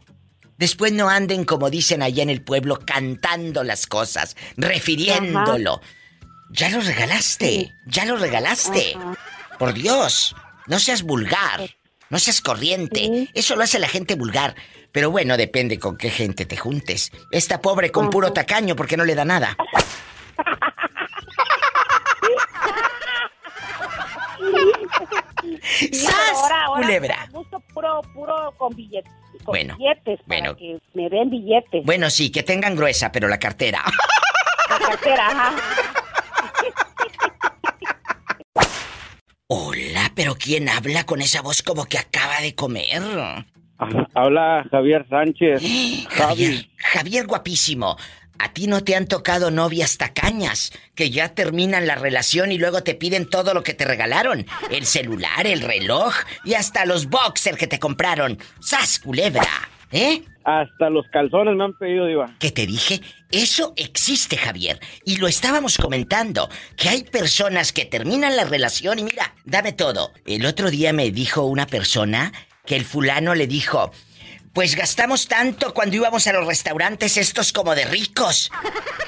después 0.58 0.92
no 0.92 1.08
anden 1.08 1.44
como 1.44 1.70
dicen 1.70 2.02
allá 2.02 2.22
en 2.22 2.30
el 2.30 2.42
pueblo 2.42 2.78
cantando 2.84 3.64
las 3.64 3.86
cosas, 3.86 4.36
refiriéndolo. 4.56 5.80
Ya 6.50 6.70
lo 6.70 6.80
regalaste, 6.80 7.72
ya 7.86 8.04
lo 8.04 8.16
regalaste. 8.16 8.96
Por 9.58 9.74
Dios, 9.74 10.34
no 10.66 10.78
seas 10.78 11.02
vulgar, 11.02 11.76
no 12.10 12.18
seas 12.18 12.40
corriente. 12.40 13.28
Eso 13.34 13.56
lo 13.56 13.62
hace 13.62 13.78
la 13.78 13.88
gente 13.88 14.14
vulgar. 14.14 14.54
Pero 14.92 15.10
bueno, 15.10 15.36
depende 15.36 15.78
con 15.78 15.96
qué 15.96 16.10
gente 16.10 16.46
te 16.46 16.56
juntes. 16.56 17.12
Esta 17.30 17.60
pobre 17.60 17.90
con 17.90 18.10
puro 18.10 18.32
tacaño 18.32 18.74
porque 18.76 18.96
no 18.96 19.04
le 19.04 19.14
da 19.14 19.24
nada. 19.24 19.56
¡Sas! 25.92 26.38
culebra. 26.74 27.28
puro, 27.74 28.00
puro 28.14 28.54
con 28.56 28.74
billetes. 28.74 29.12
Bueno, 29.48 29.76
bueno. 30.26 30.56
que 30.56 30.78
me 30.94 31.08
den 31.08 31.30
billetes. 31.30 31.84
Bueno, 31.84 32.11
sí, 32.11 32.30
que 32.30 32.42
tengan 32.42 32.76
gruesa, 32.76 33.11
pero 33.12 33.28
la 33.28 33.38
cartera. 33.38 33.82
La 34.68 34.78
cartera, 34.78 35.28
ajá. 35.28 35.56
Hola, 39.46 40.12
pero 40.14 40.34
¿quién 40.34 40.68
habla 40.68 41.04
con 41.06 41.22
esa 41.22 41.40
voz 41.40 41.62
como 41.62 41.87
que 41.87 41.96
acaba 41.96 42.42
de 42.42 42.54
comer? 42.54 43.02
Habla 44.14 44.66
Javier 44.70 45.06
Sánchez. 45.08 45.62
Javier, 46.11 46.66
Javier 46.76 47.26
guapísimo. 47.26 47.96
¿A 48.38 48.53
ti 48.53 48.66
no 48.66 48.85
te 48.85 48.94
han 48.94 49.07
tocado 49.07 49.51
novias 49.51 49.98
tacañas 49.98 50.72
que 50.94 51.11
ya 51.11 51.35
terminan 51.35 51.87
la 51.87 51.96
relación 51.96 52.53
y 52.53 52.59
luego 52.59 52.83
te 52.83 52.94
piden 52.94 53.29
todo 53.29 53.53
lo 53.53 53.62
que 53.62 53.74
te 53.74 53.85
regalaron? 53.85 54.46
El 54.70 54.87
celular, 54.87 55.46
el 55.46 55.61
reloj 55.61 56.14
y 56.44 56.55
hasta 56.55 56.87
los 56.87 57.09
boxers 57.09 57.59
que 57.59 57.66
te 57.66 57.79
compraron. 57.79 58.38
¡Sas, 58.61 59.01
culebra! 59.01 59.48
¿Eh? 59.90 60.22
Hasta 60.44 60.88
los 60.90 61.07
calzones 61.09 61.57
me 61.57 61.64
han 61.64 61.77
pedido, 61.77 62.07
Diva. 62.07 62.35
¿Qué 62.38 62.51
te 62.51 62.66
dije? 62.66 63.01
Eso 63.31 63.74
existe, 63.77 64.37
Javier. 64.37 64.81
Y 65.05 65.16
lo 65.16 65.29
estábamos 65.29 65.77
comentando, 65.77 66.48
que 66.77 66.88
hay 66.88 67.05
personas 67.05 67.72
que 67.72 67.85
terminan 67.85 68.37
la 68.37 68.44
relación 68.44 68.98
y 68.98 69.05
mira, 69.05 69.35
dame 69.44 69.72
todo. 69.72 70.12
El 70.27 70.46
otro 70.46 70.70
día 70.70 70.92
me 70.92 71.11
dijo 71.11 71.42
una 71.44 71.66
persona 71.66 72.33
que 72.64 72.77
el 72.77 72.85
fulano 72.85 73.35
le 73.35 73.46
dijo, 73.46 73.90
pues 74.52 74.74
gastamos 74.74 75.28
tanto 75.28 75.74
cuando 75.74 75.96
íbamos 75.96 76.26
a 76.26 76.32
los 76.32 76.46
restaurantes 76.46 77.16
estos 77.16 77.52
como 77.52 77.74
de 77.74 77.84
ricos. 77.84 78.50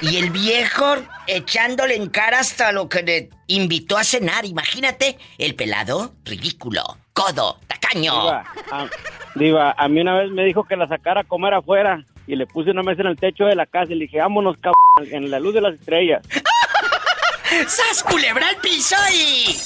Y 0.01 0.17
el 0.17 0.31
viejo 0.31 0.97
echándole 1.27 1.95
en 1.95 2.09
cara 2.09 2.39
hasta 2.39 2.71
lo 2.71 2.89
que 2.89 3.03
le 3.03 3.29
invitó 3.47 3.97
a 3.97 4.03
cenar. 4.03 4.45
Imagínate, 4.45 5.17
el 5.37 5.55
pelado, 5.55 6.13
ridículo, 6.25 6.97
codo, 7.13 7.59
tacaño. 7.67 8.13
Diva, 8.13 8.45
a, 8.71 8.89
diva, 9.35 9.75
a 9.77 9.87
mí 9.87 10.01
una 10.01 10.19
vez 10.19 10.31
me 10.31 10.45
dijo 10.45 10.63
que 10.63 10.75
la 10.75 10.87
sacara 10.87 11.21
a 11.21 11.23
comer 11.25 11.53
afuera 11.53 12.05
y 12.27 12.35
le 12.35 12.47
puse 12.47 12.71
una 12.71 12.83
mesa 12.83 13.01
en 13.01 13.07
el 13.07 13.17
techo 13.17 13.45
de 13.45 13.55
la 13.55 13.65
casa 13.65 13.91
y 13.91 13.95
le 13.95 14.05
dije, 14.05 14.19
vámonos, 14.19 14.55
cabrón, 14.57 15.13
en 15.13 15.29
la 15.29 15.39
luz 15.39 15.53
de 15.53 15.61
las 15.61 15.73
estrellas. 15.73 16.21
¡Sas, 17.67 18.03
culebra 18.03 18.47
al 18.47 18.55
piso 18.57 18.95
y... 19.13 19.57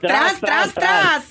¡Tras, 0.00 0.40
tras, 0.40 0.74
tras! 0.74 1.24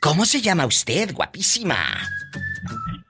¿Cómo 0.00 0.24
se 0.24 0.40
llama 0.40 0.64
usted, 0.64 1.12
guapísima? 1.12 1.76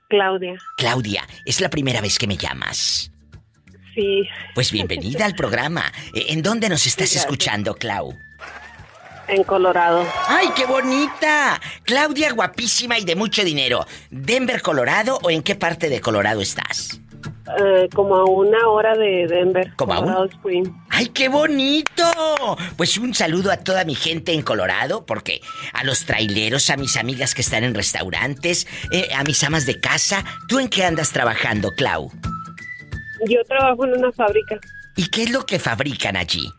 Claudia. 0.09 0.59
Claudia, 0.77 1.25
es 1.45 1.61
la 1.61 1.71
primera 1.71 2.01
vez 2.01 2.19
que 2.19 2.27
me 2.27 2.37
llamas. 2.37 3.13
Sí. 3.95 4.29
Pues 4.57 4.73
bienvenida 4.73 5.25
al 5.25 5.37
programa. 5.37 5.85
Eh, 6.13 6.27
¿En 6.31 6.43
dónde 6.43 6.69
nos 6.69 6.87
estás 6.87 7.15
escuchando, 7.15 7.77
Clau? 7.77 8.13
En 9.29 9.45
Colorado. 9.45 10.05
¡Ay, 10.27 10.49
qué 10.57 10.67
bonita! 10.67 11.61
Claudia, 11.85 12.33
guapísima 12.33 12.99
y 12.99 13.05
de 13.05 13.15
mucho 13.15 13.45
dinero. 13.45 13.87
¿Denver, 14.11 14.61
Colorado 14.61 15.21
o 15.23 15.31
en 15.31 15.45
qué 15.45 15.55
parte 15.55 15.89
de 15.89 16.01
Colorado 16.01 16.41
estás? 16.41 17.01
Eh, 17.59 17.89
como 17.95 18.17
a 18.17 18.25
una 18.25 18.69
hora 18.69 18.95
de 18.97 19.27
Denver. 19.27 19.73
¿Como 19.77 19.93
a 19.93 19.97
Colorado 19.97 20.23
un- 20.25 20.31
Springs. 20.31 20.71
¡Ay, 20.91 21.07
qué 21.09 21.29
bonito! 21.29 22.05
Pues 22.77 22.97
un 22.99 23.15
saludo 23.15 23.51
a 23.51 23.57
toda 23.57 23.85
mi 23.85 23.95
gente 23.95 24.33
en 24.33 24.43
Colorado, 24.43 25.05
porque 25.07 25.41
a 25.73 25.83
los 25.85 26.05
traileros, 26.05 26.71
a 26.71 26.77
mis 26.77 26.97
amigas 26.97 27.35
que 27.35 27.41
están 27.43 27.65
en 27.65 27.75
restaurantes, 27.75 28.67
eh, 28.93 29.09
a 29.17 29.25
mis 29.25 29.43
amas 29.45 29.67
de 29.67 29.81
casa. 29.81 30.25
¿Tú 30.49 30.59
en 30.59 30.69
qué 30.69 30.85
andas 30.85 31.13
trabajando, 31.13 31.71
Clau? 31.77 32.11
Yo 33.29 33.39
trabajo 33.49 33.85
en 33.85 33.99
una 33.99 34.13
fábrica. 34.13 34.57
¿Y 34.97 35.09
qué 35.09 35.25
es 35.25 35.31
lo 35.31 35.45
que 35.47 35.59
fabrican 35.59 36.17
allí? 36.17 36.51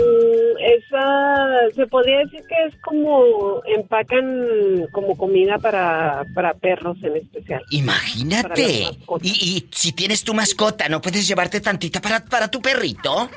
Mm, 0.00 0.58
esa, 0.58 1.74
se 1.74 1.86
podría 1.86 2.18
decir 2.20 2.42
que 2.48 2.54
es 2.66 2.74
como 2.82 3.62
empacan 3.66 4.86
como 4.92 5.16
comida 5.16 5.58
para, 5.58 6.24
para 6.34 6.54
perros 6.54 6.96
en 7.02 7.16
especial. 7.16 7.62
Imagínate. 7.70 8.90
Y, 9.22 9.28
y 9.28 9.68
si 9.72 9.92
tienes 9.92 10.24
tu 10.24 10.34
mascota, 10.34 10.88
¿no 10.88 11.00
puedes 11.00 11.26
llevarte 11.26 11.60
tantita 11.60 12.00
para, 12.00 12.24
para 12.24 12.50
tu 12.50 12.60
perrito? 12.60 13.28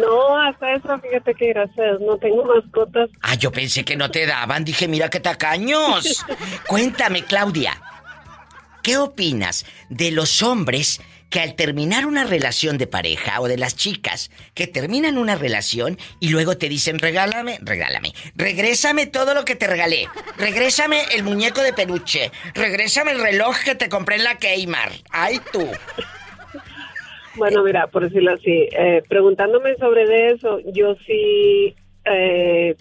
No, 0.00 0.38
hasta 0.38 0.74
eso, 0.74 0.98
fíjate 0.98 1.34
que 1.34 1.48
gracias, 1.48 2.00
no 2.00 2.16
tengo 2.16 2.44
mascotas. 2.44 3.08
Ah, 3.22 3.34
yo 3.34 3.52
pensé 3.52 3.84
que 3.84 3.96
no 3.96 4.10
te 4.10 4.26
daban. 4.26 4.64
Dije, 4.64 4.88
mira 4.88 5.08
qué 5.08 5.20
tacaños. 5.20 6.24
Cuéntame, 6.66 7.24
Claudia. 7.24 7.80
¿Qué 8.82 8.96
opinas 8.98 9.64
de 9.88 10.10
los 10.12 10.42
hombres 10.42 11.00
que 11.30 11.40
al 11.40 11.54
terminar 11.54 12.06
una 12.06 12.24
relación 12.24 12.78
de 12.78 12.86
pareja 12.86 13.40
o 13.40 13.48
de 13.48 13.58
las 13.58 13.74
chicas 13.76 14.30
que 14.54 14.66
terminan 14.66 15.18
una 15.18 15.34
relación 15.34 15.98
y 16.20 16.28
luego 16.28 16.56
te 16.56 16.68
dicen, 16.68 16.98
regálame, 16.98 17.58
regálame, 17.62 18.12
regrésame 18.36 19.06
todo 19.06 19.34
lo 19.34 19.44
que 19.44 19.56
te 19.56 19.66
regalé, 19.66 20.08
regrésame 20.38 21.00
el 21.14 21.24
muñeco 21.24 21.62
de 21.62 21.72
peluche, 21.72 22.30
regrésame 22.54 23.12
el 23.12 23.20
reloj 23.20 23.56
que 23.64 23.74
te 23.74 23.88
compré 23.88 24.16
en 24.16 24.24
la 24.24 24.38
Keymar. 24.38 24.92
¡Ay 25.10 25.40
tú! 25.52 25.66
Bueno, 27.36 27.62
mira, 27.64 27.86
por 27.88 28.02
decirlo 28.04 28.32
así, 28.32 28.68
eh, 28.78 29.02
preguntándome 29.08 29.74
sobre 29.76 30.06
de 30.06 30.28
eso, 30.30 30.58
yo 30.72 30.94
sí, 31.06 31.74
eh, 32.06 32.74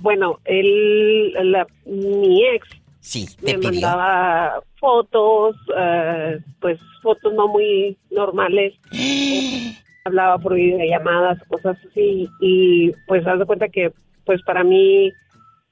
bueno, 0.00 0.40
él, 0.44 1.32
la, 1.52 1.66
mi 1.84 2.44
ex 2.46 2.66
Sí, 3.00 3.28
te 3.44 3.52
me 3.56 3.58
pidió. 3.58 3.70
mandaba 3.82 4.60
fotos, 4.78 5.56
eh, 5.76 6.38
pues 6.60 6.78
fotos 7.02 7.32
no 7.34 7.48
muy 7.48 7.96
normales. 8.10 8.74
Hablaba 10.04 10.38
por 10.38 10.54
videollamadas, 10.54 11.38
cosas 11.48 11.76
así, 11.90 12.28
y 12.40 12.92
pues 13.08 13.26
haz 13.26 13.40
de 13.40 13.46
cuenta 13.46 13.68
que, 13.68 13.92
pues 14.24 14.40
para 14.42 14.62
mí 14.62 15.12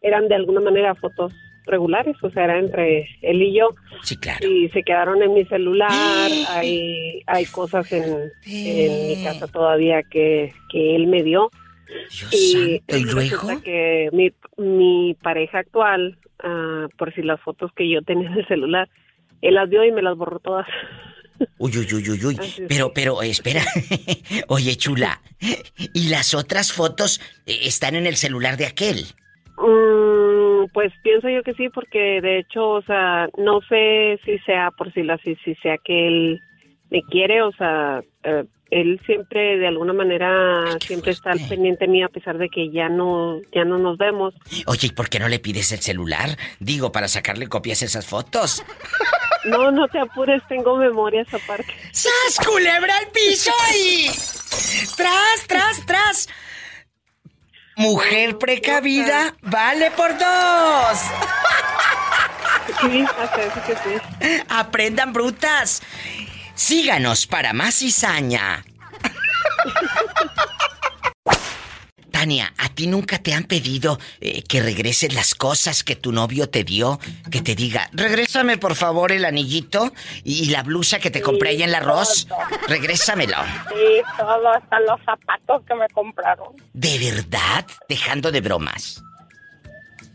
eran 0.00 0.26
de 0.28 0.34
alguna 0.34 0.60
manera 0.60 0.94
fotos 0.96 1.32
regulares, 1.66 2.16
o 2.22 2.30
sea, 2.30 2.44
era 2.44 2.58
entre 2.58 3.08
él 3.22 3.42
y 3.42 3.56
yo. 3.56 3.70
Sí, 4.02 4.16
claro. 4.16 4.46
Y 4.46 4.68
se 4.70 4.82
quedaron 4.82 5.22
en 5.22 5.34
mi 5.34 5.44
celular, 5.44 5.90
hay, 6.50 7.22
hay 7.26 7.46
cosas 7.46 7.90
en, 7.92 8.30
en 8.44 9.08
mi 9.08 9.24
casa 9.24 9.46
todavía 9.46 10.02
que, 10.02 10.52
que 10.70 10.96
él 10.96 11.06
me 11.06 11.22
dio. 11.22 11.50
Y, 12.32 12.52
santo, 12.52 12.96
¿y 12.96 13.04
luego? 13.04 13.36
resulta 13.36 13.62
que 13.62 14.10
mi, 14.12 14.32
mi 14.56 15.14
pareja 15.22 15.58
actual, 15.58 16.18
ah, 16.42 16.86
por 16.96 17.14
si 17.14 17.22
las 17.22 17.40
fotos 17.40 17.72
que 17.72 17.88
yo 17.88 18.02
tenía 18.02 18.28
en 18.28 18.38
el 18.38 18.46
celular, 18.46 18.88
él 19.42 19.54
las 19.54 19.68
dio 19.68 19.84
y 19.84 19.92
me 19.92 20.02
las 20.02 20.16
borró 20.16 20.38
todas. 20.38 20.66
Uy, 21.58 21.72
uy, 21.76 21.86
uy, 21.92 22.10
uy, 22.10 22.26
uy. 22.26 22.38
Pero, 22.68 22.92
pero, 22.94 23.22
espera. 23.22 23.62
Oye, 24.48 24.76
chula. 24.76 25.20
¿Y 25.92 26.08
las 26.08 26.34
otras 26.34 26.72
fotos 26.72 27.20
eh, 27.46 27.58
están 27.62 27.96
en 27.96 28.06
el 28.06 28.14
celular 28.16 28.56
de 28.56 28.66
aquel? 28.66 29.04
Mm, 29.58 30.66
pues 30.72 30.92
pienso 31.02 31.28
yo 31.28 31.42
que 31.42 31.54
sí, 31.54 31.68
porque 31.70 32.20
de 32.20 32.38
hecho, 32.38 32.70
o 32.70 32.82
sea, 32.82 33.28
no 33.36 33.60
sé 33.68 34.20
si 34.24 34.38
sea 34.40 34.70
por 34.70 34.92
si 34.92 35.02
la 35.02 35.18
si, 35.18 35.34
si 35.44 35.54
sea 35.56 35.76
que 35.78 36.06
él 36.06 36.40
me 36.90 37.02
quiere, 37.02 37.42
o 37.42 37.52
sea, 37.52 38.02
eh, 38.22 38.44
él 38.70 39.00
siempre 39.06 39.58
de 39.58 39.68
alguna 39.68 39.92
manera 39.92 40.64
siempre 40.84 41.12
está 41.12 41.32
al 41.32 41.40
pendiente 41.48 41.86
mío 41.86 42.06
a 42.06 42.08
pesar 42.08 42.38
de 42.38 42.48
que 42.48 42.70
ya 42.70 42.88
no 42.88 43.40
ya 43.54 43.64
no 43.64 43.78
nos 43.78 43.98
vemos. 43.98 44.34
Oye, 44.66 44.88
¿y 44.88 44.90
por 44.90 45.08
qué 45.08 45.18
no 45.18 45.28
le 45.28 45.38
pides 45.38 45.70
el 45.72 45.80
celular? 45.80 46.30
Digo, 46.58 46.90
para 46.90 47.08
sacarle 47.08 47.48
copias 47.48 47.82
a 47.82 47.84
esas 47.84 48.06
fotos. 48.06 48.64
No, 49.44 49.70
no 49.70 49.86
te 49.88 49.98
apures, 49.98 50.42
tengo 50.48 50.76
memorias 50.76 51.32
aparte. 51.32 51.72
¡Sas, 51.92 52.44
culebra 52.44 52.96
al 52.96 53.08
piso 53.08 53.52
y... 53.78 54.06
¡Tras, 54.96 55.46
tras, 55.46 55.86
tras! 55.86 56.28
Mujer 57.76 58.38
precavida 58.38 59.34
vale 59.42 59.90
por 59.90 60.16
dos. 60.16 60.98
Sí, 62.80 63.04
hasta 63.18 63.42
eso 63.42 63.60
que 63.66 63.74
sí. 63.74 64.42
Aprendan 64.48 65.12
brutas. 65.12 65.82
Síganos 66.54 67.26
para 67.26 67.52
más 67.52 67.76
cizaña. 67.76 68.64
Tania, 72.10 72.54
¿a 72.58 72.68
ti 72.68 72.86
nunca 72.86 73.18
te 73.18 73.34
han 73.34 73.42
pedido 73.42 73.98
eh, 74.20 74.44
que 74.44 74.62
regreses 74.62 75.12
las 75.14 75.34
cosas 75.34 75.82
que 75.82 75.96
tu 75.96 76.12
novio 76.12 76.48
te 76.48 76.62
dio? 76.62 77.00
Que 77.30 77.42
te 77.42 77.56
diga, 77.56 77.88
regrésame 77.92 78.56
por 78.56 78.76
favor 78.76 79.10
el 79.10 79.24
anillito 79.24 79.92
y 80.22 80.48
la 80.50 80.62
blusa 80.62 81.00
que 81.00 81.10
te 81.10 81.20
compré 81.20 81.50
ahí 81.50 81.62
en 81.62 81.70
el 81.70 81.74
arroz. 81.74 82.28
Regrésamelo. 82.68 83.36
Sí, 83.68 84.02
todo, 84.16 84.48
hasta 84.48 84.80
los 84.80 85.00
zapatos 85.04 85.62
que 85.66 85.74
me 85.74 85.88
compraron. 85.88 86.54
¿De 86.72 86.98
verdad? 86.98 87.66
Dejando 87.88 88.30
de 88.30 88.40
bromas. 88.40 89.02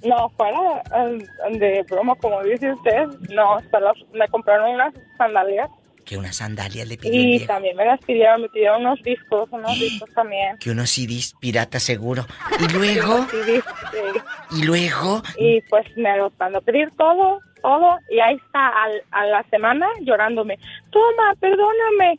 No, 0.03 0.29
fuera 0.29 0.81
eh, 0.95 1.57
de 1.59 1.83
broma, 1.83 2.15
como 2.15 2.41
dice 2.43 2.71
usted, 2.71 3.07
no, 3.29 3.55
hasta 3.55 3.81
los, 3.81 3.97
me 4.13 4.25
compraron 4.29 4.75
unas 4.75 4.93
sandalias 5.17 5.69
Que 6.09 6.17
unas 6.17 6.37
sandalias 6.37 6.87
le 6.87 6.97
pidió 6.97 7.21
el 7.21 7.35
y 7.35 7.45
también 7.45 7.75
me 7.77 7.85
las 7.85 7.99
pidieron, 8.03 8.41
me 8.41 8.49
pidieron 8.49 8.81
unos 8.81 8.99
discos, 9.03 9.47
unos 9.51 9.79
discos 9.79 10.09
también. 10.15 10.57
Que 10.57 10.71
unos 10.71 10.89
CDs 10.89 11.35
pirata 11.39 11.79
seguro. 11.79 12.25
Y 12.59 12.73
luego, 12.73 13.27
CDs, 13.27 13.63
sí. 13.91 14.57
y 14.59 14.63
luego, 14.63 15.21
Y 15.37 15.61
pues 15.69 15.85
me 15.97 16.17
los 16.17 16.33
mandó 16.39 16.61
pedir 16.61 16.89
todo, 16.97 17.39
todo, 17.61 17.99
y 18.09 18.19
ahí 18.21 18.35
está 18.37 18.69
al- 18.83 19.03
a 19.11 19.25
la 19.27 19.43
semana 19.51 19.85
llorándome. 20.01 20.57
Toma, 20.89 21.35
perdóname. 21.39 22.17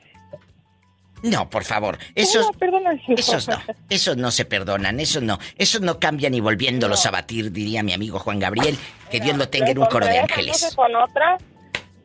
No, 1.24 1.50
por 1.50 1.64
favor. 1.64 1.98
Esos, 2.14 2.48
perdóname. 2.58 3.02
esos 3.08 3.48
no. 3.48 3.58
Esos 3.88 4.16
no 4.16 4.30
se 4.30 4.44
perdonan. 4.44 5.00
Esos 5.00 5.22
no. 5.24 5.40
Esos 5.58 5.80
no 5.80 5.98
cambian 5.98 6.30
ni 6.30 6.40
volviéndolos 6.40 7.04
a 7.06 7.10
batir, 7.10 7.50
diría 7.50 7.82
mi 7.82 7.92
amigo 7.92 8.20
Juan 8.20 8.38
Gabriel. 8.38 8.78
Que 9.10 9.18
Dios 9.18 9.36
lo 9.36 9.48
tenga 9.48 9.70
en 9.70 9.78
un 9.78 9.86
coro 9.86 10.06
de 10.06 10.20
ángeles. 10.20 10.72
con 10.76 10.94
otra, 10.94 11.38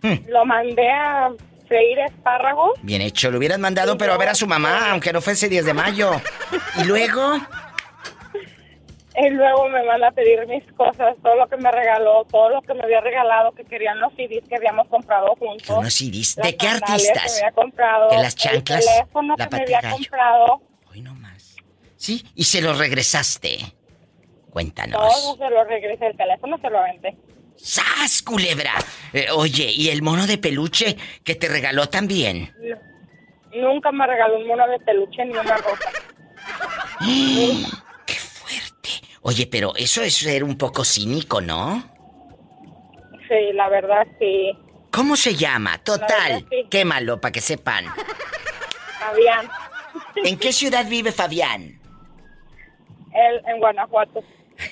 Hmm. 0.01 0.29
lo 0.29 0.45
mandé 0.45 0.89
a 0.89 1.29
freír 1.67 1.99
espárragos. 1.99 2.71
Bien 2.81 3.01
hecho. 3.01 3.31
Lo 3.31 3.37
hubieran 3.37 3.61
mandado, 3.61 3.97
pero 3.97 4.13
a 4.13 4.17
ver 4.17 4.29
a 4.29 4.35
su 4.35 4.47
mamá, 4.47 4.91
aunque 4.91 5.11
no 5.13 5.21
fuese 5.21 5.49
10 5.49 5.65
de 5.65 5.73
mayo. 5.73 6.11
Y 6.81 6.83
luego, 6.85 7.35
Y 9.17 9.29
luego 9.29 9.69
me 9.69 9.81
manda 9.83 10.09
a 10.09 10.11
pedir 10.11 10.45
mis 10.45 10.63
cosas, 10.73 11.15
todo 11.23 11.35
lo 11.35 11.47
que 11.47 11.55
me 11.55 11.71
regaló, 11.71 12.25
todo 12.29 12.49
lo 12.49 12.61
que 12.61 12.73
me 12.73 12.83
había 12.83 12.99
regalado, 12.99 13.53
que 13.53 13.63
querían 13.63 13.97
los 14.01 14.11
CDs 14.13 14.45
que 14.49 14.55
habíamos 14.57 14.87
comprado 14.89 15.33
juntos. 15.39 15.69
unos 15.69 15.93
CDs. 15.93 16.35
¿De 16.35 16.57
qué 16.57 16.67
artistas? 16.67 17.23
Que 17.23 17.41
me 17.41 17.47
había 17.47 17.51
comprado. 17.53 18.09
¿De 18.09 18.17
las 18.17 18.35
chanclas? 18.35 18.85
El 18.85 18.93
teléfono 18.93 19.35
La 19.37 19.47
que 19.47 19.55
me 19.55 19.61
había 19.63 19.81
Gallo. 19.81 19.95
comprado. 19.95 20.61
¿Sí? 21.97 22.23
Y 22.35 22.43
se 22.43 22.61
lo 22.61 22.73
regresaste. 22.73 23.57
Cuéntanos. 24.51 25.01
Todo 25.01 25.37
se 25.37 25.49
lo 25.49 25.63
regresé, 25.63 26.07
el 26.07 26.17
teléfono 26.17 26.57
se 26.59 26.69
lo 26.69 26.79
aventé. 26.79 27.15
¡Sas, 27.57 28.21
culebra! 28.21 28.73
Eh, 29.13 29.27
oye, 29.31 29.71
¿y 29.71 29.89
el 29.89 30.01
mono 30.01 30.27
de 30.27 30.37
peluche 30.37 30.97
que 31.23 31.35
te 31.35 31.47
regaló 31.47 31.87
también? 31.87 32.53
Nunca 33.53 33.91
me 33.91 34.05
regaló 34.05 34.37
un 34.37 34.47
mono 34.47 34.67
de 34.67 34.79
peluche 34.79 35.25
ni 35.25 35.31
una 35.31 35.57
rosa. 35.57 35.89
¡Qué 38.05 38.13
fuerte! 38.13 38.89
Oye, 39.21 39.47
pero 39.47 39.75
eso 39.75 40.01
es 40.01 40.15
ser 40.15 40.43
un 40.43 40.57
poco 40.57 40.83
cínico, 40.83 41.41
¿no? 41.41 41.83
Sí, 43.27 43.53
la 43.53 43.69
verdad 43.69 44.05
sí. 44.19 44.51
¿Cómo 44.91 45.15
se 45.15 45.35
llama? 45.35 45.77
Total, 45.79 46.45
quémalo 46.69 47.19
para 47.19 47.31
que 47.31 47.41
sepan. 47.41 47.85
Fabián. 48.99 49.49
¿En 50.23 50.37
qué 50.37 50.53
ciudad 50.53 50.85
vive 50.87 51.11
Fabián? 51.11 51.81
Él 53.13 53.41
en 53.47 53.59
Guanajuato. 53.59 54.23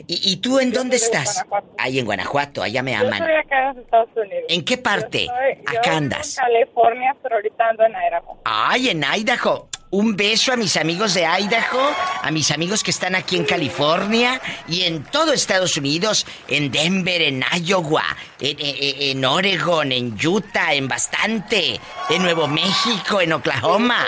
¿Y, 0.08 0.32
y 0.32 0.38
tú 0.38 0.60
en 0.60 0.72
Yo 0.72 0.80
dónde 0.80 0.98
soy 1.00 1.12
de 1.12 1.18
estás? 1.20 1.46
Ahí 1.78 2.00
en 2.00 2.06
Guanajuato, 2.06 2.64
allá 2.64 2.82
me 2.84 2.92
Yo 2.94 3.00
aman. 3.00 3.14
estoy 3.22 3.36
acá 3.36 3.60
en 3.60 3.68
los 3.68 3.78
Estados 3.86 4.10
Unidos. 4.16 4.44
¿En 4.50 4.64
qué 4.66 4.78
parte? 4.78 5.26
Yo 5.26 5.74
yo 5.74 5.80
Acá 5.80 5.98
andas. 5.98 6.38
En 6.38 6.44
California, 6.44 7.16
pero 7.22 7.36
ahorita 7.36 7.70
ando 7.70 7.84
en 7.86 7.92
Idaho. 7.92 8.38
Ay, 8.46 8.90
en 8.90 9.04
Idaho. 9.04 9.68
Un 9.92 10.16
beso 10.16 10.52
a 10.52 10.56
mis 10.56 10.76
amigos 10.76 11.14
de 11.14 11.22
Idaho, 11.24 11.80
a 12.24 12.32
mis 12.32 12.50
amigos 12.50 12.82
que 12.84 12.90
están 12.90 13.14
aquí 13.14 13.38
en 13.38 13.44
California 13.46 14.42
y 14.68 14.86
en 14.86 15.04
todo 15.04 15.34
Estados 15.34 15.78
Unidos, 15.78 16.26
en 16.48 16.72
Denver, 16.72 17.22
en 17.22 17.44
Iowa, 17.64 18.04
en, 18.40 18.58
en- 18.60 19.18
en 19.20 19.24
Oregon, 19.26 19.92
en 19.92 20.18
Utah, 20.26 20.74
en 20.74 20.88
bastante, 20.88 21.80
en 22.10 22.24
Nuevo 22.24 22.48
México, 22.48 23.22
en 23.22 23.34
Oklahoma. 23.34 24.04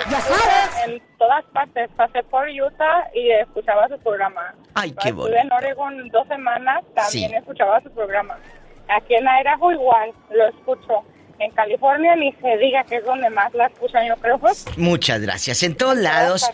En 0.88 1.00
todas 1.26 1.44
partes. 1.46 1.90
Pasé 1.96 2.24
por 2.24 2.48
Utah 2.50 3.10
y 3.14 3.32
escuchaba 3.32 3.88
su 3.88 3.98
programa. 4.00 4.54
Ay, 4.76 4.92
qué 5.02 5.10
Estuve 5.10 5.30
bonito. 5.32 5.38
en 5.42 5.52
Oregon 5.52 6.10
dos 6.10 6.28
semanas, 6.28 6.84
también 6.94 7.30
Sí. 7.32 7.36
escuchaba 7.36 7.82
su 7.82 7.90
programa. 7.92 8.38
Aquí 8.88 9.16
en 9.16 9.26
Idaho 9.28 9.72
igual, 9.72 10.12
lo 10.30 10.46
escucho. 10.48 11.04
En 11.38 11.52
California 11.52 12.16
ni 12.16 12.32
se 12.34 12.58
diga 12.58 12.84
que 12.86 12.96
es 12.98 13.04
donde 13.06 13.30
más 13.30 13.54
la 13.54 13.66
escuchan, 13.68 14.08
yo 14.08 14.16
creo. 14.18 14.40
Muchas 14.78 15.20
gracias. 15.22 15.64
En 15.64 15.76
todos 15.76 15.98
lados, 15.98 16.50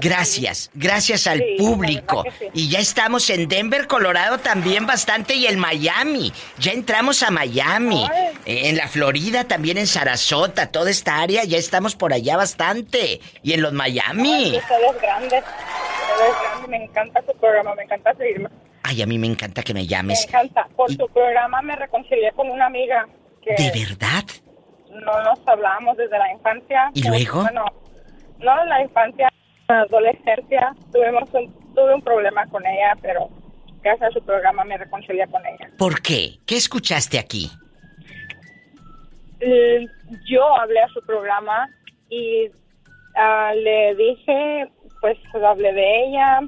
gracias. 0.00 0.70
Gracias 0.74 1.26
al 1.26 1.38
Sí, 1.38 1.56
público. 1.58 2.24
sí. 2.38 2.46
Y 2.54 2.68
ya 2.70 2.78
estamos 2.78 3.28
en 3.30 3.48
Denver, 3.48 3.86
Colorado 3.88 4.38
también 4.38 4.86
bastante 4.86 5.34
y 5.34 5.46
en 5.46 5.58
Miami. 5.58 6.32
Ya 6.58 6.72
entramos 6.72 7.22
a 7.22 7.30
Miami. 7.30 8.06
Ay. 8.12 8.28
En 8.46 8.76
la 8.76 8.86
Florida, 8.88 9.44
también 9.44 9.78
en 9.78 9.86
Sarasota, 9.88 10.70
toda 10.70 10.90
esta 10.90 11.20
área, 11.20 11.44
ya 11.44 11.58
estamos 11.58 11.96
por 11.96 12.12
allá 12.12 12.36
bastante. 12.36 13.20
Y 13.42 13.52
en 13.54 13.62
los 13.62 13.72
Ay, 13.72 13.76
Miami. 13.78 14.56
usted 14.58 14.58
es 14.58 15.02
grande. 15.02 15.38
Usted 15.38 16.26
es 16.26 16.40
grande. 16.40 16.68
Me 16.68 16.84
encanta 16.84 17.20
su 17.26 17.36
programa, 17.38 17.74
me 17.74 17.82
encanta 17.82 18.14
seguirme. 18.14 18.48
Ay, 18.82 19.02
a 19.02 19.06
mí 19.06 19.18
me 19.18 19.26
encanta 19.26 19.62
que 19.62 19.74
me 19.74 19.80
Me 19.80 19.86
llames. 19.86 20.24
encanta. 20.26 20.66
Por 20.76 20.90
Y- 20.90 20.96
su 20.96 21.06
programa 21.08 21.60
me 21.62 21.76
reconcilié 21.76 22.32
con 22.32 22.48
una 22.48 22.66
amiga 22.66 23.06
¿De 23.56 23.70
verdad? 23.70 24.24
no 25.00 25.22
nos 25.22 25.38
hablábamos 25.46 25.96
desde 25.96 26.18
la 26.18 26.32
infancia. 26.32 26.90
¿Y 26.94 27.06
luego? 27.06 27.42
Bueno, 27.42 27.64
no 28.38 28.62
en 28.62 28.68
la 28.68 28.82
infancia, 28.82 29.28
en 29.68 29.76
la 29.76 29.82
adolescencia. 29.82 30.74
Tuvimos 30.92 31.28
un, 31.32 31.74
tuve 31.74 31.94
un 31.94 32.02
problema 32.02 32.46
con 32.46 32.64
ella, 32.66 32.96
pero 33.00 33.28
gracias 33.82 34.10
a 34.10 34.12
su 34.12 34.24
programa 34.24 34.64
me 34.64 34.76
reconcilié 34.76 35.26
con 35.28 35.44
ella. 35.46 35.70
¿Por 35.78 36.02
qué? 36.02 36.38
¿Qué 36.46 36.56
escuchaste 36.56 37.18
aquí? 37.18 37.50
Eh, 39.40 39.86
Yo 40.28 40.56
hablé 40.56 40.80
a 40.80 40.88
su 40.88 41.00
programa 41.02 41.68
y 42.10 42.50
ah, 43.16 43.52
le 43.54 43.94
dije, 43.94 44.70
pues 45.00 45.16
hablé 45.34 45.72
de 45.72 46.04
ella, 46.04 46.40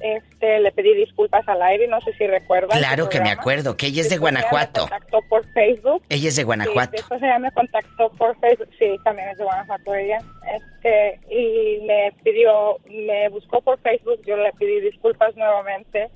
este, 0.00 0.60
le 0.60 0.72
pedí 0.72 0.94
disculpas 0.94 1.46
al 1.48 1.62
aire, 1.62 1.86
no 1.88 2.00
sé 2.00 2.12
si 2.14 2.26
recuerdan. 2.26 2.78
Claro 2.78 3.08
que 3.08 3.20
me 3.20 3.30
acuerdo, 3.30 3.76
que 3.76 3.86
ella 3.86 4.00
es 4.02 4.08
de 4.08 4.16
Después 4.16 4.32
ella 4.32 4.40
Guanajuato. 4.40 4.84
Me 4.84 4.90
contactó 4.90 5.18
por 5.28 5.52
Facebook. 5.52 6.02
Ella 6.08 6.28
es 6.28 6.36
de 6.36 6.42
Sí, 6.42 6.46
Guanajuato. 6.46 6.92
después 6.92 7.22
ella 7.22 7.38
me 7.38 7.52
contactó 7.52 8.10
por 8.10 8.38
Facebook, 8.40 8.68
sí, 8.78 8.96
también 9.04 9.28
es 9.28 9.38
de 9.38 9.44
Guanajuato 9.44 9.94
ella, 9.94 10.18
este, 10.56 11.20
y 11.30 11.80
me 11.86 12.12
pidió, 12.24 12.78
me 12.88 13.28
buscó 13.28 13.60
por 13.60 13.78
Facebook, 13.80 14.20
yo 14.26 14.36
le 14.36 14.52
pedí 14.54 14.80
disculpas 14.80 15.36
nuevamente, 15.36 16.10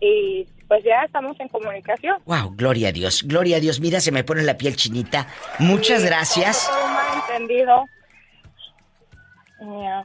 y 0.00 0.46
pues 0.68 0.84
ya 0.84 1.02
estamos 1.04 1.38
en 1.40 1.48
comunicación. 1.48 2.18
Wow, 2.26 2.54
gloria 2.54 2.88
a 2.88 2.92
Dios, 2.92 3.22
gloria 3.26 3.56
a 3.56 3.60
Dios. 3.60 3.80
Mira, 3.80 4.00
se 4.00 4.12
me 4.12 4.22
pone 4.22 4.42
la 4.42 4.56
piel 4.58 4.76
chinita. 4.76 5.26
Muchas 5.58 6.02
Y 6.02 6.06
gracias. 6.06 6.68
Todo 6.68 6.84
un 6.84 6.92
malentendido. 6.92 7.84
Ya. 9.60 10.04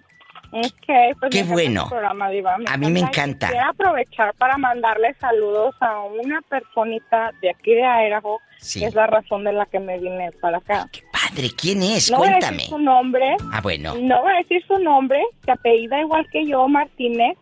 Ok, 0.55 0.85
pues 1.19 1.31
Qué 1.31 1.37
me 1.39 1.39
encanta 1.39 1.53
bueno. 1.53 1.87
programa, 1.89 2.29
Diva, 2.29 2.57
A 2.67 2.77
mí 2.77 2.91
me 2.91 2.99
encanta. 2.99 3.47
Quisiera 3.47 3.69
aprovechar 3.69 4.33
para 4.35 4.55
mandarle 4.57 5.13
saludos 5.15 5.73
a 5.79 5.99
una 6.03 6.41
personita 6.43 7.31
de 7.41 7.49
aquí 7.49 7.73
de 7.73 7.81
Idaho, 7.81 8.39
Sí. 8.59 8.79
que 8.81 8.85
es 8.85 8.93
la 8.95 9.07
razón 9.07 9.43
de 9.45 9.53
la 9.53 9.65
que 9.65 9.79
me 9.79 9.97
vine 9.99 10.31
para 10.41 10.57
acá. 10.59 10.87
Padre, 11.11 11.49
¿quién 11.59 11.81
es? 11.81 12.11
No 12.11 12.17
voy 12.19 12.27
a 12.27 12.31
Cuéntame. 12.33 12.57
decir 12.57 12.69
su 12.69 12.77
nombre. 12.77 13.35
Ah, 13.51 13.61
bueno. 13.61 13.95
No 13.99 14.21
voy 14.21 14.33
a 14.33 14.37
decir 14.37 14.63
su 14.67 14.77
nombre, 14.77 15.21
se 15.43 15.51
apellida 15.51 15.99
igual 15.99 16.27
que 16.31 16.45
yo, 16.47 16.67
Martínez. 16.67 17.35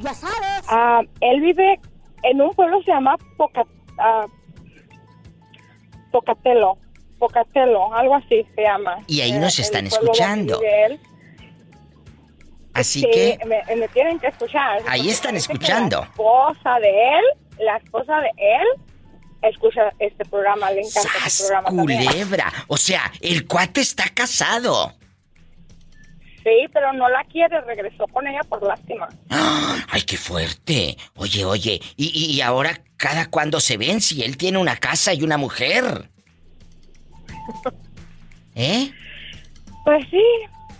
Ya 0.00 0.14
sabes. 0.14 1.10
él 1.20 1.40
vive 1.40 1.78
en 2.22 2.40
un 2.40 2.50
pueblo 2.54 2.78
que 2.78 2.84
se 2.86 2.90
llama 2.92 3.16
Poca, 3.36 3.62
ah, 3.98 4.26
Pocatelo. 6.12 6.78
Pocatelo, 7.18 7.94
algo 7.94 8.14
así 8.16 8.46
se 8.54 8.62
llama. 8.62 8.98
Y 9.06 9.20
ahí 9.22 9.32
Eh, 9.32 9.38
nos 9.38 9.58
el 9.58 9.64
están 9.64 9.86
escuchando. 9.86 10.60
Así 12.76 13.00
Sí, 13.00 13.10
que 13.12 13.38
Me, 13.46 13.76
me 13.76 13.88
tienen 13.88 14.18
que 14.18 14.28
escuchar. 14.28 14.82
Ahí 14.86 15.08
están 15.08 15.36
escuchando. 15.36 16.00
La 16.00 16.06
esposa 16.06 16.78
de 16.80 16.88
él, 16.88 17.24
la 17.58 17.76
esposa 17.78 18.16
de 18.20 18.30
él, 18.36 18.82
escucha 19.42 19.92
este 19.98 20.24
programa, 20.24 20.70
le 20.70 20.80
encanta 20.80 21.00
este 21.08 21.20
¡Sas, 21.20 21.42
programa 21.48 21.68
también. 21.76 22.04
culebra. 22.06 22.52
O 22.68 22.76
sea, 22.76 23.10
el 23.20 23.46
cuate 23.46 23.80
está 23.80 24.04
casado. 24.14 24.92
Sí, 26.42 26.66
pero 26.72 26.92
no 26.92 27.08
la 27.08 27.24
quiere, 27.24 27.60
regresó 27.62 28.06
con 28.06 28.24
ella 28.26 28.40
por 28.48 28.62
lástima. 28.62 29.08
¡Ah! 29.30 29.78
¡Ay, 29.90 30.02
qué 30.02 30.16
fuerte! 30.16 30.96
Oye, 31.16 31.44
oye, 31.44 31.80
¿y, 31.96 32.06
y, 32.14 32.36
y 32.36 32.40
ahora 32.40 32.80
cada 32.96 33.26
cuándo 33.30 33.58
se 33.58 33.76
ven 33.76 34.00
si 34.00 34.22
él 34.22 34.36
tiene 34.36 34.58
una 34.58 34.76
casa 34.76 35.12
y 35.12 35.22
una 35.24 35.38
mujer? 35.38 36.08
¿Eh? 38.54 38.90
Pues 39.84 40.04
sí, 40.10 40.22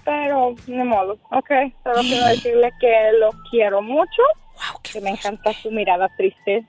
pero 0.07 0.55
de 0.67 0.85
modo. 0.85 1.19
Ok, 1.33 1.51
solo 1.83 2.01
quiero 2.01 2.27
decirle 2.29 2.71
que 2.81 3.11
lo 3.21 3.31
quiero 3.51 3.83
mucho, 3.83 4.23
que 4.83 5.01
me 5.03 5.11
encanta 5.11 5.53
su 5.53 5.71
mirada 5.71 6.09
triste 6.17 6.65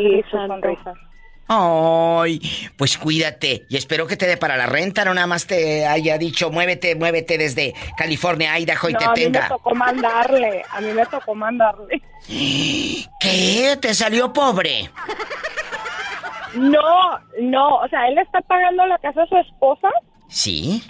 y 0.00 0.22
su 0.30 0.36
sonrisa. 0.36 0.94
Ay, 1.50 2.40
pues 2.76 2.98
cuídate 2.98 3.64
y 3.70 3.76
espero 3.78 4.06
que 4.06 4.16
te 4.18 4.26
dé 4.26 4.36
para 4.36 4.56
la 4.56 4.66
renta, 4.66 5.04
no 5.04 5.14
nada 5.14 5.26
más 5.26 5.46
te 5.46 5.86
haya 5.86 6.18
dicho 6.18 6.50
muévete, 6.50 6.94
muévete 6.94 7.38
desde 7.38 7.72
California, 7.96 8.58
Idaho 8.58 8.90
y 8.90 8.92
No, 8.92 8.98
te 8.98 9.04
a 9.04 9.08
mí 9.12 9.20
me 9.24 9.30
tenga. 9.30 9.48
tocó 9.48 9.74
mandarle, 9.74 10.62
a 10.70 10.80
mí 10.82 10.92
me 10.92 11.06
tocó 11.06 11.34
mandarle. 11.34 12.02
¿Qué? 12.26 13.78
¿Te 13.80 13.94
salió 13.94 14.30
pobre? 14.32 14.90
No, 16.54 17.18
no, 17.40 17.76
o 17.76 17.88
sea, 17.88 18.08
él 18.08 18.18
está 18.18 18.40
pagando 18.42 18.84
la 18.86 18.98
casa 18.98 19.22
a 19.22 19.26
su 19.26 19.36
esposa 19.36 19.88
¿Sí? 20.28 20.82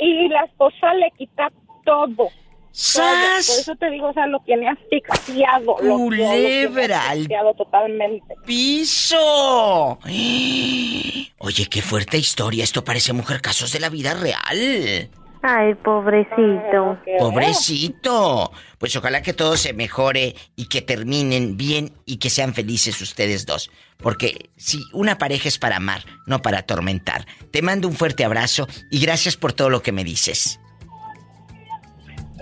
Y 0.00 0.28
la 0.28 0.42
esposa 0.44 0.94
le 0.94 1.10
quita 1.16 1.50
todo. 1.84 2.28
¡Sas! 2.72 3.46
Todo. 3.46 3.54
Por 3.56 3.60
eso 3.62 3.74
te 3.76 3.90
digo, 3.90 4.08
o 4.08 4.12
sea, 4.12 4.26
lo 4.28 4.38
tiene 4.40 4.68
asfixiado. 4.68 5.76
lo- 5.82 5.82
lo- 5.82 5.98
lo 5.98 5.98
Culebra, 6.04 7.02
al 7.02 7.08
asfixiado 7.18 7.54
totalmente. 7.54 8.34
¡Piso! 8.46 9.98
Oye, 11.42 11.66
qué 11.70 11.82
fuerte 11.82 12.18
historia. 12.18 12.62
Esto 12.64 12.84
parece 12.84 13.12
mujer 13.12 13.40
casos 13.40 13.72
de 13.72 13.80
la 13.80 13.88
vida 13.88 14.14
real. 14.14 15.10
Ay, 15.42 15.74
pobrecito. 15.74 16.98
Pobrecito. 17.18 18.52
Pues 18.78 18.94
ojalá 18.96 19.22
que 19.22 19.32
todo 19.32 19.56
se 19.56 19.72
mejore 19.72 20.34
y 20.54 20.66
que 20.66 20.82
terminen 20.82 21.56
bien 21.56 21.92
y 22.04 22.18
que 22.18 22.28
sean 22.28 22.52
felices 22.52 23.00
ustedes 23.00 23.46
dos. 23.46 23.70
Porque 23.96 24.50
si 24.56 24.82
una 24.92 25.16
pareja 25.16 25.48
es 25.48 25.58
para 25.58 25.76
amar, 25.76 26.02
no 26.26 26.42
para 26.42 26.58
atormentar. 26.58 27.26
Te 27.50 27.62
mando 27.62 27.88
un 27.88 27.94
fuerte 27.94 28.24
abrazo 28.24 28.68
y 28.90 29.00
gracias 29.00 29.36
por 29.36 29.54
todo 29.54 29.70
lo 29.70 29.82
que 29.82 29.92
me 29.92 30.04
dices. 30.04 30.60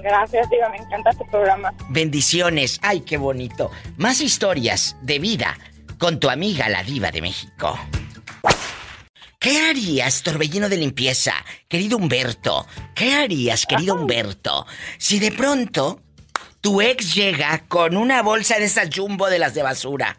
Gracias, 0.02 0.48
Diva, 0.50 0.68
me 0.70 0.78
encanta 0.78 1.11
tu 1.12 1.26
programa. 1.26 1.72
Bendiciones. 1.90 2.78
Ay, 2.82 3.00
qué 3.00 3.16
bonito. 3.16 3.70
Más 3.96 4.20
historias 4.20 4.96
de 5.02 5.18
vida 5.18 5.56
con 5.98 6.18
tu 6.18 6.30
amiga 6.30 6.68
la 6.68 6.83
diva 6.83 7.10
de 7.10 7.23
México. 7.23 7.79
¿Qué 9.49 9.67
harías, 9.67 10.23
torbellino 10.23 10.69
de 10.69 10.77
limpieza, 10.77 11.33
querido 11.69 11.96
Humberto? 11.96 12.67
¿Qué 12.94 13.15
harías, 13.15 13.65
querido 13.65 13.94
Humberto, 13.94 14.67
si 14.99 15.19
de 15.19 15.33
pronto 15.33 16.03
tu 16.61 16.83
ex 16.83 17.15
llega 17.15 17.65
con 17.67 17.96
una 17.96 18.21
bolsa 18.21 18.59
de 18.59 18.67
esas 18.67 18.90
jumbo 18.94 19.31
de 19.31 19.38
las 19.38 19.55
de 19.55 19.63
basura 19.63 20.19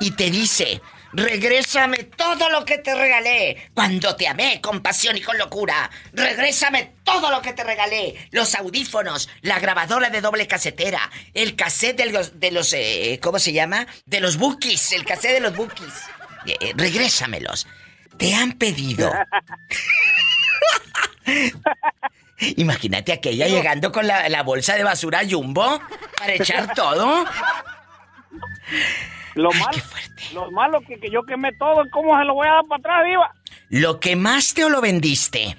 y 0.00 0.12
te 0.12 0.30
dice, 0.30 0.80
regrésame 1.12 2.04
todo 2.04 2.48
lo 2.48 2.64
que 2.64 2.78
te 2.78 2.94
regalé 2.94 3.70
cuando 3.74 4.16
te 4.16 4.26
amé 4.26 4.62
con 4.62 4.80
pasión 4.80 5.18
y 5.18 5.20
con 5.20 5.36
locura? 5.36 5.90
Regrésame 6.14 6.94
todo 7.04 7.30
lo 7.30 7.42
que 7.42 7.52
te 7.52 7.62
regalé, 7.62 8.16
los 8.30 8.54
audífonos, 8.54 9.28
la 9.42 9.58
grabadora 9.58 10.08
de 10.08 10.22
doble 10.22 10.46
casetera, 10.46 11.10
el 11.34 11.56
cassette 11.56 11.98
de 11.98 12.06
los, 12.06 12.40
de 12.40 12.52
los 12.52 12.72
eh, 12.72 13.20
¿cómo 13.22 13.38
se 13.38 13.52
llama? 13.52 13.86
De 14.06 14.20
los 14.20 14.38
bookies, 14.38 14.92
el 14.92 15.04
cassette 15.04 15.34
de 15.34 15.40
los 15.40 15.54
bookies. 15.54 15.92
Eh, 16.46 16.72
regrésamelos. 16.76 17.66
Te 18.16 18.34
han 18.34 18.52
pedido. 18.52 19.10
Imagínate 22.56 23.12
aquella 23.12 23.48
llegando 23.48 23.90
con 23.92 24.06
la, 24.06 24.28
la 24.28 24.42
bolsa 24.42 24.74
de 24.74 24.84
basura 24.84 25.20
jumbo 25.28 25.80
para 26.18 26.34
echar 26.38 26.74
todo. 26.74 27.24
Lo 29.34 29.50
malo, 29.52 29.78
lo 30.32 30.50
malo 30.50 30.80
que, 30.80 30.98
que 30.98 31.10
yo 31.10 31.22
quemé 31.24 31.52
todo, 31.58 31.84
¿cómo 31.90 32.18
se 32.18 32.24
lo 32.24 32.34
voy 32.34 32.48
a 32.48 32.52
dar 32.52 32.64
para 32.68 32.78
atrás, 32.80 33.04
Diva? 33.04 33.34
¿Lo 33.68 34.00
quemaste 34.00 34.64
o 34.64 34.68
lo 34.68 34.80
vendiste? 34.80 35.56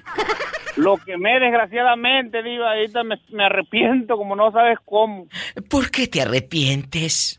Lo 0.78 0.98
quemé, 0.98 1.40
desgraciadamente, 1.40 2.42
Diva. 2.42 2.72
Ahorita 2.72 3.04
me, 3.04 3.20
me 3.30 3.46
arrepiento 3.46 4.18
como 4.18 4.36
no 4.36 4.52
sabes 4.52 4.78
cómo. 4.86 5.28
¿Por 5.70 5.92
qué 5.92 6.08
te 6.08 6.22
arrepientes? 6.22 7.37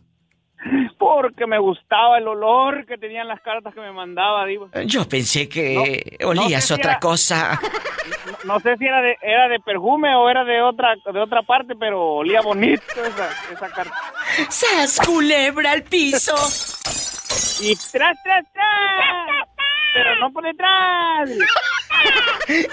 Porque 0.99 1.47
me 1.47 1.59
gustaba 1.59 2.19
el 2.19 2.27
olor 2.27 2.85
que 2.87 2.99
tenían 2.99 3.29
las 3.29 3.41
cartas 3.41 3.73
que 3.75 3.81
me 3.81 3.93
mandaba, 3.93 4.45
Diva. 4.45 4.69
Yo 4.87 5.09
pensé 5.09 5.49
que 5.49 6.19
olías 6.25 6.65
sé 6.65 6.75
si 6.75 6.81
otra 6.81 6.93
era- 6.93 7.01
cosa. 7.01 7.61
No, 8.45 8.45
no 8.55 8.61
sé 8.61 8.77
si 8.77 8.85
era 8.87 9.01
de, 9.01 9.17
era 9.23 9.49
de 9.49 9.61
perfume 9.61 10.15
o 10.17 10.29
era 10.29 10.45
de 10.45 10.61
otra 10.61 10.95
de 11.13 11.21
otra 11.21 11.43
parte, 11.43 11.75
pero 11.79 12.03
olía 12.03 12.41
bonito 12.41 12.83
esa, 13.05 13.29
esa 13.53 13.69
carta. 13.71 13.95
¡Sas, 14.49 14.99
culebra 15.05 15.73
al 15.73 15.83
piso! 15.85 16.35
Y 17.61 17.75
tras, 17.93 18.17
tras, 18.23 18.45
tras. 18.53 19.49
Pero 19.95 20.17
no 20.21 20.33
por 20.33 20.45
detrás. 20.45 21.31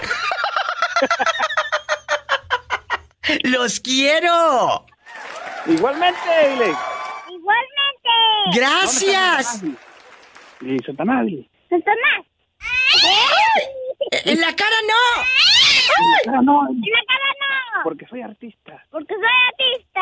¡Los 3.42 3.80
quiero! 3.80 4.84
Igualmente, 5.66 6.20
dile. 6.50 6.72
¡Gracias! 8.54 9.62
Y 10.60 10.78
Satanás. 10.84 11.26
Satanás. 11.68 12.24
¡En 14.24 14.40
la 14.40 14.54
cara 14.54 14.76
no! 14.88 15.22
Ah, 16.32 16.40
no, 16.42 16.68
En 16.68 16.80
la 16.80 17.02
cara 17.06 17.28
no. 17.40 17.82
porque 17.84 18.06
soy 18.06 18.22
artista. 18.22 18.82
Porque 18.90 19.14
soy 19.14 19.24
artista. 19.48 20.00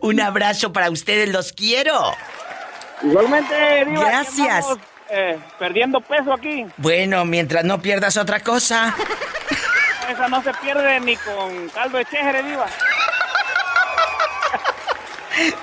Un 0.00 0.20
abrazo 0.20 0.72
para 0.72 0.90
ustedes, 0.90 1.28
los 1.30 1.52
quiero. 1.52 2.12
Igualmente, 3.02 3.84
Diva. 3.84 4.04
Gracias. 4.04 4.66
eh, 5.10 5.38
perdiendo 5.58 6.00
peso 6.00 6.32
aquí. 6.32 6.64
Bueno, 6.78 7.24
mientras 7.24 7.64
no 7.64 7.80
pierdas 7.82 8.16
otra 8.16 8.40
cosa. 8.40 8.94
Esa 10.10 10.28
no 10.28 10.42
se 10.42 10.52
pierde 10.54 11.00
ni 11.00 11.16
con 11.16 11.68
caldo 11.70 11.98
de 11.98 12.04
chéjere, 12.06 12.42
Diva. 12.44 12.66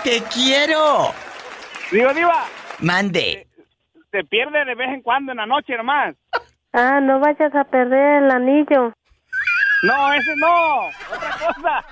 ¡Te 0.03 0.21
quiero! 0.33 1.13
Digo, 1.91 2.13
Diva, 2.13 2.45
Mande. 2.79 3.47
se 4.11 4.23
pierde 4.23 4.65
de 4.65 4.75
vez 4.75 4.89
en 4.89 5.01
cuando 5.01 5.31
en 5.31 5.37
la 5.37 5.45
noche 5.45 5.75
nomás. 5.77 6.15
Ah, 6.73 6.99
no 7.01 7.19
vayas 7.19 7.53
a 7.53 7.63
perder 7.65 8.23
el 8.23 8.31
anillo. 8.31 8.93
No, 9.83 10.13
ese 10.13 10.35
no. 10.37 10.87
Otra 11.15 11.31
cosa. 11.37 11.85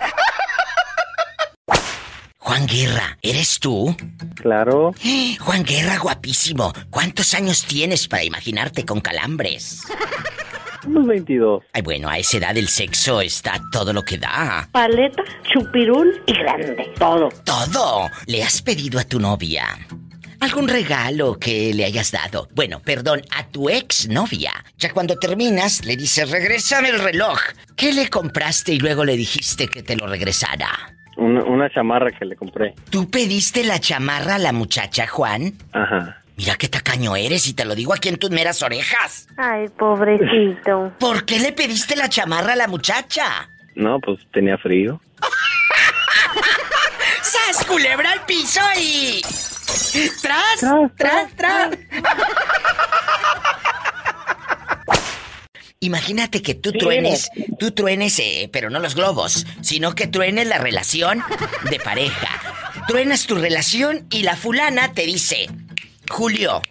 Juan 2.38 2.66
Guerra, 2.68 3.18
¿eres 3.22 3.60
tú? 3.60 3.96
Claro. 4.42 4.92
Juan 5.40 5.64
Guerra, 5.64 5.98
guapísimo. 6.00 6.74
¿Cuántos 6.90 7.34
años 7.34 7.66
tienes 7.66 8.08
para 8.08 8.24
imaginarte 8.24 8.86
con 8.86 9.02
calambres? 9.02 9.84
Unos 10.86 11.08
22. 11.08 11.64
Ay, 11.74 11.82
bueno, 11.82 12.10
a 12.10 12.18
esa 12.18 12.38
edad 12.38 12.58
el 12.58 12.68
sexo 12.68 13.22
está 13.22 13.62
todo 13.72 13.94
lo 13.94 14.04
que 14.04 14.18
da. 14.18 14.68
Paleta, 14.72 15.24
chupirul 15.52 16.22
y 16.26 16.34
grande. 16.34 16.92
Todo. 16.98 17.30
Todo. 17.44 18.10
¿Le 18.28 18.44
has 18.44 18.62
pedido 18.62 19.00
a 19.00 19.04
tu 19.04 19.20
novia 19.20 19.66
algún 20.42 20.70
regalo 20.70 21.38
que 21.38 21.74
le 21.74 21.86
hayas 21.86 22.12
dado? 22.12 22.48
Bueno, 22.56 22.80
perdón, 22.80 23.22
a 23.36 23.46
tu 23.48 23.70
ex 23.70 24.08
novia. 24.08 24.54
Ya 24.78 24.92
cuando 24.94 25.18
terminas, 25.18 25.84
le 25.86 25.98
dices, 25.98 26.30
regrésame 26.32 26.90
el 26.90 27.00
reloj. 27.00 27.40
¿Qué 27.76 27.92
le 27.94 28.10
compraste 28.10 28.74
y 28.74 28.80
luego 28.80 29.04
le 29.04 29.18
dijiste 29.18 29.68
que 29.68 29.84
te 29.84 29.96
lo 29.96 30.08
regresara? 30.08 30.70
Una, 31.18 31.44
una 31.44 31.70
chamarra 31.70 32.12
que 32.12 32.24
le 32.24 32.38
compré. 32.38 32.74
¿Tú 32.90 33.10
pediste 33.10 33.66
la 33.66 33.80
chamarra 33.80 34.36
a 34.36 34.40
la 34.40 34.54
muchacha, 34.54 35.06
Juan? 35.08 35.54
Ajá. 35.74 36.19
Mira 36.40 36.56
qué 36.56 36.70
tacaño 36.70 37.18
eres 37.18 37.48
y 37.48 37.54
te 37.54 37.66
lo 37.66 37.76
digo 37.76 37.94
aquí 37.94 38.08
en 38.08 38.16
tus 38.16 38.30
meras 38.30 38.64
orejas. 38.64 39.28
Ay, 39.36 39.68
pobrecito. 39.78 40.94
¿Por 40.98 41.26
qué 41.26 41.38
le 41.38 41.52
pediste 41.52 41.98
la 41.98 42.08
chamarra 42.08 42.54
a 42.54 42.56
la 42.56 42.70
muchacha? 42.70 43.50
No, 43.76 44.00
pues 44.00 44.20
tenía 44.32 44.58
frío. 44.58 45.02
¡Sas, 47.22 47.66
culebra 47.66 48.14
al 48.14 48.26
piso 48.26 48.62
y... 48.80 49.22
¡Tras! 50.22 50.62
¡Tras, 50.96 51.36
tras! 51.36 51.78
Imagínate 55.82 56.42
que 56.42 56.56
tú 56.56 56.72
truenes, 56.72 57.30
tú 57.60 57.72
truenes, 57.72 58.18
eh, 58.20 58.50
pero 58.54 58.70
no 58.70 58.80
los 58.80 58.96
globos, 58.96 59.46
sino 59.60 59.94
que 59.94 60.08
truenes 60.08 60.48
la 60.48 60.58
relación 60.58 61.22
de 61.70 61.82
pareja. 61.82 62.30
Truenas 62.88 63.28
tu 63.28 63.36
relación 63.36 64.08
y 64.10 64.24
la 64.24 64.38
fulana 64.38 64.94
te 64.94 65.06
dice, 65.06 65.50
Julio, 66.10 66.62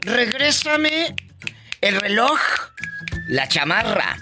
regrésame 0.00 1.14
el 1.80 2.00
reloj, 2.00 2.38
la 3.28 3.46
chamarra, 3.48 4.16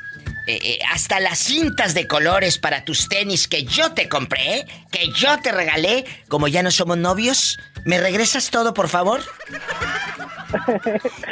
eh, 0.46 0.58
eh, 0.62 0.78
hasta 0.92 1.20
las 1.20 1.38
cintas 1.38 1.94
de 1.94 2.06
colores 2.06 2.58
para 2.58 2.84
tus 2.84 3.08
tenis 3.08 3.48
que 3.48 3.64
yo 3.64 3.92
te 3.92 4.08
compré, 4.08 4.66
que 4.90 5.08
yo 5.12 5.38
te 5.40 5.52
regalé, 5.52 6.04
como 6.28 6.48
ya 6.48 6.62
no 6.62 6.70
somos 6.70 6.98
novios, 6.98 7.58
¿me 7.86 7.98
regresas 7.98 8.50
todo, 8.50 8.74
por 8.74 8.88
favor? 8.88 9.20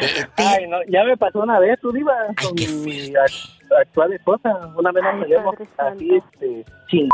Eh, 0.00 0.26
te- 0.34 0.42
Ay, 0.42 0.66
no, 0.68 0.78
ya 0.88 1.04
me 1.04 1.16
pasó 1.16 1.40
una 1.40 1.60
vez, 1.60 1.78
tú 1.80 1.92
diva, 1.92 2.12
con 2.42 2.54
mi 2.56 3.12
ac- 3.12 3.50
actual 3.80 4.12
esposa. 4.14 4.50
Una 4.74 4.90
vez 4.90 5.04
nos 5.04 5.22
peleamos 5.22 5.54
así, 5.78 6.10
este, 6.16 6.64
ching. 6.88 7.08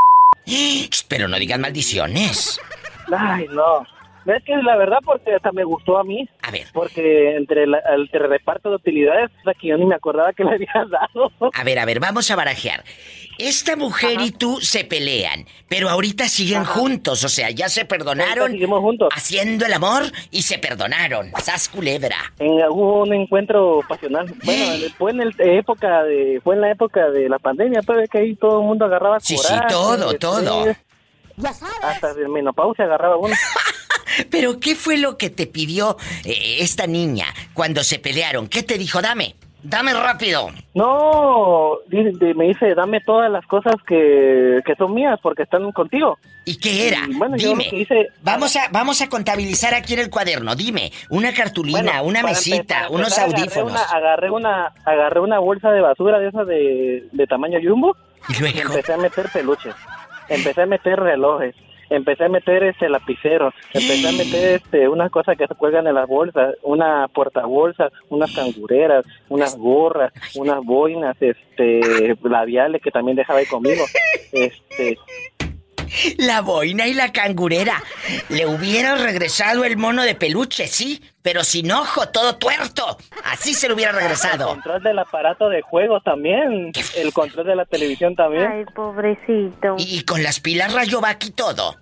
Pero 1.08 1.28
no 1.28 1.36
digas 1.38 1.58
maldiciones. 1.58 2.58
Ay, 3.14 3.46
no. 3.50 3.86
Es 4.36 4.44
que 4.44 4.56
la 4.56 4.76
verdad, 4.76 4.98
porque 5.04 5.34
hasta 5.34 5.52
me 5.52 5.64
gustó 5.64 5.98
a 5.98 6.04
mí. 6.04 6.28
A 6.42 6.50
ver. 6.50 6.66
Porque 6.72 7.36
entre 7.36 7.66
la- 7.66 7.82
el 7.94 8.08
reparto 8.08 8.70
de 8.70 8.76
utilidades, 8.76 9.30
o 9.40 9.42
sea, 9.44 9.54
que 9.54 9.68
yo 9.68 9.76
ni 9.76 9.86
me 9.86 9.94
acordaba 9.94 10.32
que 10.32 10.44
le 10.44 10.54
había 10.54 10.72
dado. 10.90 11.32
A 11.54 11.64
ver, 11.64 11.78
a 11.78 11.84
ver, 11.84 11.98
vamos 12.00 12.30
a 12.30 12.36
barajear. 12.36 12.84
Esta 13.38 13.76
mujer 13.76 14.20
y 14.20 14.32
tú 14.32 14.60
se 14.60 14.84
pelean, 14.84 15.46
pero 15.68 15.88
ahorita 15.88 16.28
siguen 16.28 16.64
juntos, 16.64 17.22
o 17.22 17.28
sea, 17.28 17.50
ya 17.50 17.68
se 17.68 17.84
perdonaron. 17.84 18.50
seguimos 18.50 18.80
juntos. 18.80 19.08
Haciendo 19.14 19.64
el 19.64 19.72
amor 19.72 20.02
y 20.32 20.42
se 20.42 20.58
perdonaron. 20.58 21.30
Sas 21.40 21.68
culebra. 21.68 22.16
En, 22.40 22.50
hubo 22.68 23.02
un 23.04 23.14
encuentro 23.14 23.80
pasional. 23.88 24.26
Bueno, 24.42 24.84
fue 24.98 25.12
en 25.12 25.20
el 25.22 25.34
época 25.38 26.02
de, 26.02 26.40
fue 26.42 26.56
en 26.56 26.62
la 26.62 26.72
época 26.72 27.10
de 27.10 27.28
la 27.28 27.38
pandemia, 27.38 27.80
pues 27.82 28.10
que 28.10 28.18
ahí 28.18 28.34
todo 28.34 28.60
el 28.60 28.66
mundo 28.66 28.86
agarraba 28.86 29.20
Sí, 29.20 29.36
sí, 29.38 29.46
coraje, 29.48 29.68
todo, 29.72 30.10
estrés, 30.10 30.18
todo. 30.18 30.66
Hasta 31.82 32.14
de 32.14 32.28
menopausia 32.28 32.86
agarraba 32.86 33.16
uno. 33.16 33.34
Pero 34.30 34.58
¿qué 34.60 34.74
fue 34.74 34.98
lo 34.98 35.16
que 35.18 35.30
te 35.30 35.46
pidió 35.46 35.96
eh, 36.24 36.56
esta 36.60 36.86
niña 36.86 37.26
cuando 37.54 37.82
se 37.84 37.98
pelearon? 37.98 38.48
¿Qué 38.48 38.62
te 38.62 38.78
dijo? 38.78 39.00
Dame, 39.02 39.34
dame 39.62 39.92
rápido. 39.94 40.50
No, 40.74 41.78
me 41.90 42.46
dice, 42.46 42.74
dame 42.74 43.00
todas 43.00 43.30
las 43.30 43.44
cosas 43.46 43.74
que, 43.86 44.60
que 44.64 44.74
son 44.76 44.94
mías 44.94 45.18
porque 45.22 45.42
están 45.42 45.70
contigo. 45.72 46.18
¿Y 46.44 46.56
qué 46.58 46.88
era? 46.88 47.00
Y 47.08 47.14
bueno, 47.14 47.36
yo 47.36 47.50
Dime. 47.50 47.68
hice... 47.72 48.08
Vamos 48.22 48.56
a, 48.56 48.68
vamos 48.70 49.02
a 49.02 49.08
contabilizar 49.08 49.74
aquí 49.74 49.94
en 49.94 50.00
el 50.00 50.08
cuaderno. 50.10 50.54
Dime, 50.54 50.90
una 51.10 51.34
cartulina, 51.34 51.82
Bueno, 51.82 52.04
una 52.04 52.22
mesita, 52.22 52.88
unos 52.88 53.18
agarré 53.18 53.40
audífonos. 53.42 53.72
una- 53.72 53.82
Agarré 53.82 54.30
una, 54.30 54.72
agarré 54.86 55.20
una 55.20 55.38
bolsa 55.40 55.70
de 55.70 55.80
basura 55.82 56.18
de 56.18 56.28
esa 56.28 56.44
de, 56.44 57.04
de 57.12 57.26
tamaño 57.26 57.58
jumbo. 57.62 57.96
Y 58.30 58.40
luego. 58.40 58.60
empecé 58.60 58.92
a 58.94 58.96
meter 58.96 59.28
peluches. 59.32 59.74
Empecé 60.28 60.62
a 60.62 60.66
meter 60.66 60.98
relojes. 60.98 61.54
Empecé 61.90 62.24
a 62.24 62.28
meter 62.28 62.62
este 62.64 62.88
lapiceros. 62.88 63.54
Empecé 63.72 64.08
a 64.08 64.12
meter 64.12 64.54
este 64.62 64.88
unas 64.88 65.10
cosas 65.10 65.36
que 65.36 65.46
se 65.46 65.54
cuelgan 65.54 65.86
en 65.86 65.94
las 65.94 66.08
bolsas, 66.08 66.54
una 66.62 67.08
portabolsas, 67.08 67.92
unas 68.08 68.34
cangureras, 68.34 69.04
unas 69.28 69.56
gorras, 69.56 70.12
unas 70.36 70.64
boinas, 70.64 71.16
este 71.20 72.16
labiales 72.22 72.82
que 72.82 72.90
también 72.90 73.16
dejaba 73.16 73.40
ahí 73.40 73.46
conmigo. 73.46 73.84
Este, 74.30 74.98
La 76.18 76.40
boina 76.40 76.86
y 76.86 76.94
la 76.94 77.12
cangurera. 77.12 77.82
Le 78.28 78.46
hubiera 78.46 78.96
regresado 78.96 79.64
el 79.64 79.76
mono 79.76 80.02
de 80.02 80.14
peluche, 80.14 80.66
sí, 80.66 81.02
pero 81.22 81.44
sin 81.44 81.70
ojo, 81.72 82.08
todo 82.08 82.36
tuerto. 82.36 82.98
Así 83.24 83.54
se 83.54 83.68
lo 83.68 83.74
hubiera 83.74 83.90
el 83.92 83.98
regresado. 83.98 84.48
control 84.48 84.82
del 84.82 84.98
aparato 84.98 85.48
de 85.48 85.62
juegos 85.62 86.02
también, 86.04 86.72
el 86.96 87.12
control 87.12 87.46
de 87.46 87.56
la 87.56 87.64
televisión 87.64 88.14
también. 88.14 88.46
Ay, 88.50 88.64
pobrecito. 88.74 89.76
Y 89.78 90.04
con 90.04 90.22
las 90.22 90.40
pilas 90.40 90.72
Rayovac 90.72 91.24
y 91.24 91.30
todo. 91.30 91.76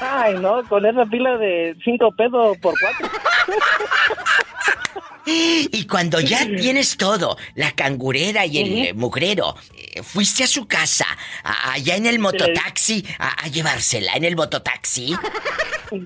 Ay, 0.00 0.34
no, 0.38 0.64
con 0.68 0.84
esa 0.84 1.04
pila 1.06 1.36
de 1.36 1.76
cinco 1.84 2.10
pesos 2.12 2.56
por 2.58 2.74
cuatro. 2.80 3.08
Y 5.74 5.86
cuando 5.86 6.20
ya 6.20 6.38
tienes 6.46 6.96
todo, 6.96 7.36
la 7.54 7.72
cangurera 7.72 8.44
y 8.46 8.58
el 8.88 8.94
mugrero, 8.94 9.54
eh, 9.76 10.02
fuiste 10.02 10.44
a 10.44 10.46
su 10.46 10.66
casa, 10.66 11.06
a- 11.44 11.72
allá 11.72 11.96
en 11.96 12.06
el 12.06 12.18
mototaxi, 12.18 13.04
a, 13.18 13.44
a 13.44 13.48
llevársela 13.48 14.14
en 14.14 14.24
el 14.24 14.36
mototaxi. 14.36 15.14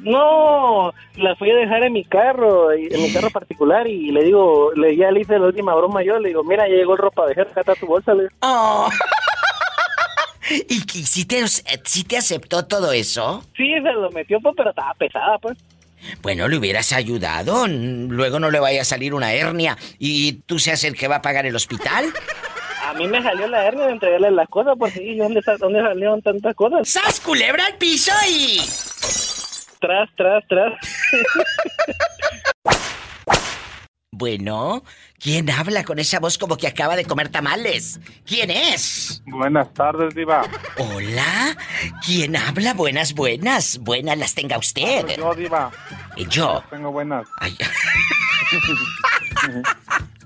No, 0.03 0.93
la 1.15 1.37
fui 1.37 1.49
a 1.49 1.55
dejar 1.55 1.85
en 1.85 1.93
mi 1.93 2.05
carro, 2.05 2.73
en 2.73 3.01
mi 3.01 3.13
carro 3.13 3.31
particular 3.31 3.87
y 3.87 4.11
le 4.11 4.25
digo, 4.25 4.73
le, 4.75 4.97
ya 4.97 5.13
le 5.13 5.21
hice 5.21 5.39
la 5.39 5.47
última 5.47 5.77
broma 5.77 6.03
yo, 6.03 6.19
le 6.19 6.31
digo, 6.31 6.43
mira, 6.43 6.69
ya 6.69 6.75
llegó 6.75 6.95
el 6.95 6.99
ropa 6.99 7.25
de 7.27 7.41
acá 7.41 7.61
está 7.61 7.73
tu 7.77 7.87
bolsa. 7.87 8.13
Le. 8.13 8.27
Oh. 8.41 8.91
¿Y, 10.69 10.81
si 11.05 11.25
te, 11.25 11.47
si 11.49 12.03
te 12.05 12.17
aceptó 12.17 12.67
todo 12.67 12.91
eso? 12.93 13.45
Sí, 13.57 13.73
se 13.75 13.93
lo 13.93 14.11
metió, 14.11 14.41
pues, 14.41 14.55
pero 14.57 14.71
estaba 14.71 14.93
pesada, 14.95 15.39
pues. 15.39 15.57
Bueno, 16.23 16.49
le 16.49 16.57
hubieras 16.57 16.93
ayudado. 16.93 17.67
Luego 17.67 18.39
no 18.39 18.51
le 18.51 18.61
vaya 18.61 18.83
a 18.83 18.85
salir 18.85 19.15
una 19.15 19.33
hernia 19.33 19.77
y 19.99 20.35
tú 20.47 20.59
seas 20.59 20.85
el 20.85 20.97
que 20.97 21.09
va 21.09 21.17
a 21.17 21.23
pagar 21.23 21.47
el 21.47 21.57
hospital. 21.57 22.07
A 22.85 22.95
mí 22.95 23.09
me 23.09 23.23
salió 23.23 23.49
la 23.49 23.67
hernia 23.67 23.87
de 23.87 23.93
entregarle 23.93 24.31
las 24.31 24.49
cosas, 24.49 24.75
porque 24.79 25.17
¿dónde, 25.19 25.41
¿dónde 25.59 25.83
salieron 25.83 26.23
tantas 26.23 26.55
cosas? 26.55 26.89
¡Sas 26.89 27.21
culebra 27.21 27.67
al 27.67 27.77
piso 27.77 28.13
y... 28.29 28.61
Tras, 29.81 30.09
tras, 30.17 30.45
tras. 30.49 30.73
Bueno, 34.19 34.83
¿quién 35.21 35.51
habla 35.51 35.85
con 35.85 35.99
esa 35.99 36.21
voz 36.21 36.39
como 36.39 36.57
que 36.57 36.67
acaba 36.67 36.97
de 36.97 37.05
comer 37.05 37.29
tamales? 37.29 38.01
¿Quién 38.25 38.51
es? 38.51 39.23
Buenas 39.27 39.75
tardes, 39.75 40.15
Diva. 40.15 40.41
Hola, 40.79 41.55
¿quién 42.03 42.35
habla? 42.35 42.73
Buenas, 42.73 43.13
buenas. 43.13 43.77
Buenas 43.77 44.17
las 44.17 44.35
tenga 44.35 44.57
usted. 44.57 45.05
yo, 45.19 45.35
Diva. 45.35 45.71
Yo. 46.31 46.65
Tengo 46.71 46.91
buenas. 46.93 47.29
Ay. 47.41 47.59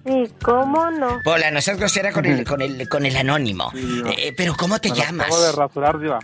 Sí, 0.07 0.33
¿cómo 0.43 0.91
no? 0.93 1.19
Hola, 1.27 1.51
no 1.51 1.61
seas 1.61 1.77
grosera 1.77 2.11
con 2.11 2.25
el, 2.25 2.43
con 2.47 2.63
el, 2.63 2.89
con 2.89 3.05
el 3.05 3.15
anónimo. 3.17 3.71
Eh, 4.17 4.33
pero 4.35 4.57
¿cómo 4.57 4.79
te 4.81 4.91
llamas? 4.93 5.27
Acabo 5.27 5.43
de 5.43 5.53
rasurar, 5.53 5.99
Diva. 6.01 6.19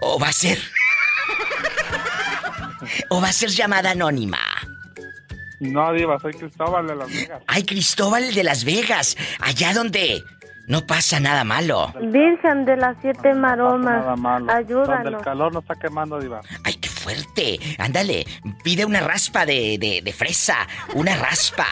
o 0.00 0.18
va 0.18 0.28
a 0.28 0.32
ser. 0.32 0.58
o 3.08 3.20
va 3.20 3.28
a 3.28 3.32
ser 3.32 3.50
llamada 3.50 3.92
anónima. 3.92 4.38
No, 5.60 5.92
Diva, 5.92 6.18
soy 6.18 6.32
Cristóbal 6.32 6.86
de 6.86 6.96
Las 6.96 7.08
Vegas. 7.08 7.42
Ay, 7.46 7.62
Cristóbal 7.64 8.34
de 8.34 8.44
Las 8.44 8.64
Vegas. 8.64 9.16
Allá 9.40 9.74
donde 9.74 10.24
no 10.66 10.86
pasa 10.86 11.20
nada 11.20 11.44
malo. 11.44 11.92
Virgen 12.00 12.64
de 12.64 12.76
las 12.76 12.96
siete 13.02 13.34
maromas. 13.34 14.02
nada 14.02 14.16
malo. 14.16 14.50
Ayúdanos. 14.50 15.02
Donde 15.02 15.18
el 15.18 15.24
calor 15.24 15.52
no 15.52 15.58
está 15.60 15.74
quemando, 15.74 16.18
Diva. 16.18 16.40
Ay, 16.64 16.74
qué 16.74 16.88
fuerte. 16.88 17.58
Ándale, 17.78 18.24
pide 18.62 18.84
una 18.84 19.00
raspa 19.00 19.44
de, 19.44 20.00
de, 20.02 20.12
fresa. 20.12 20.66
Una 20.94 21.16
raspa. 21.16 21.66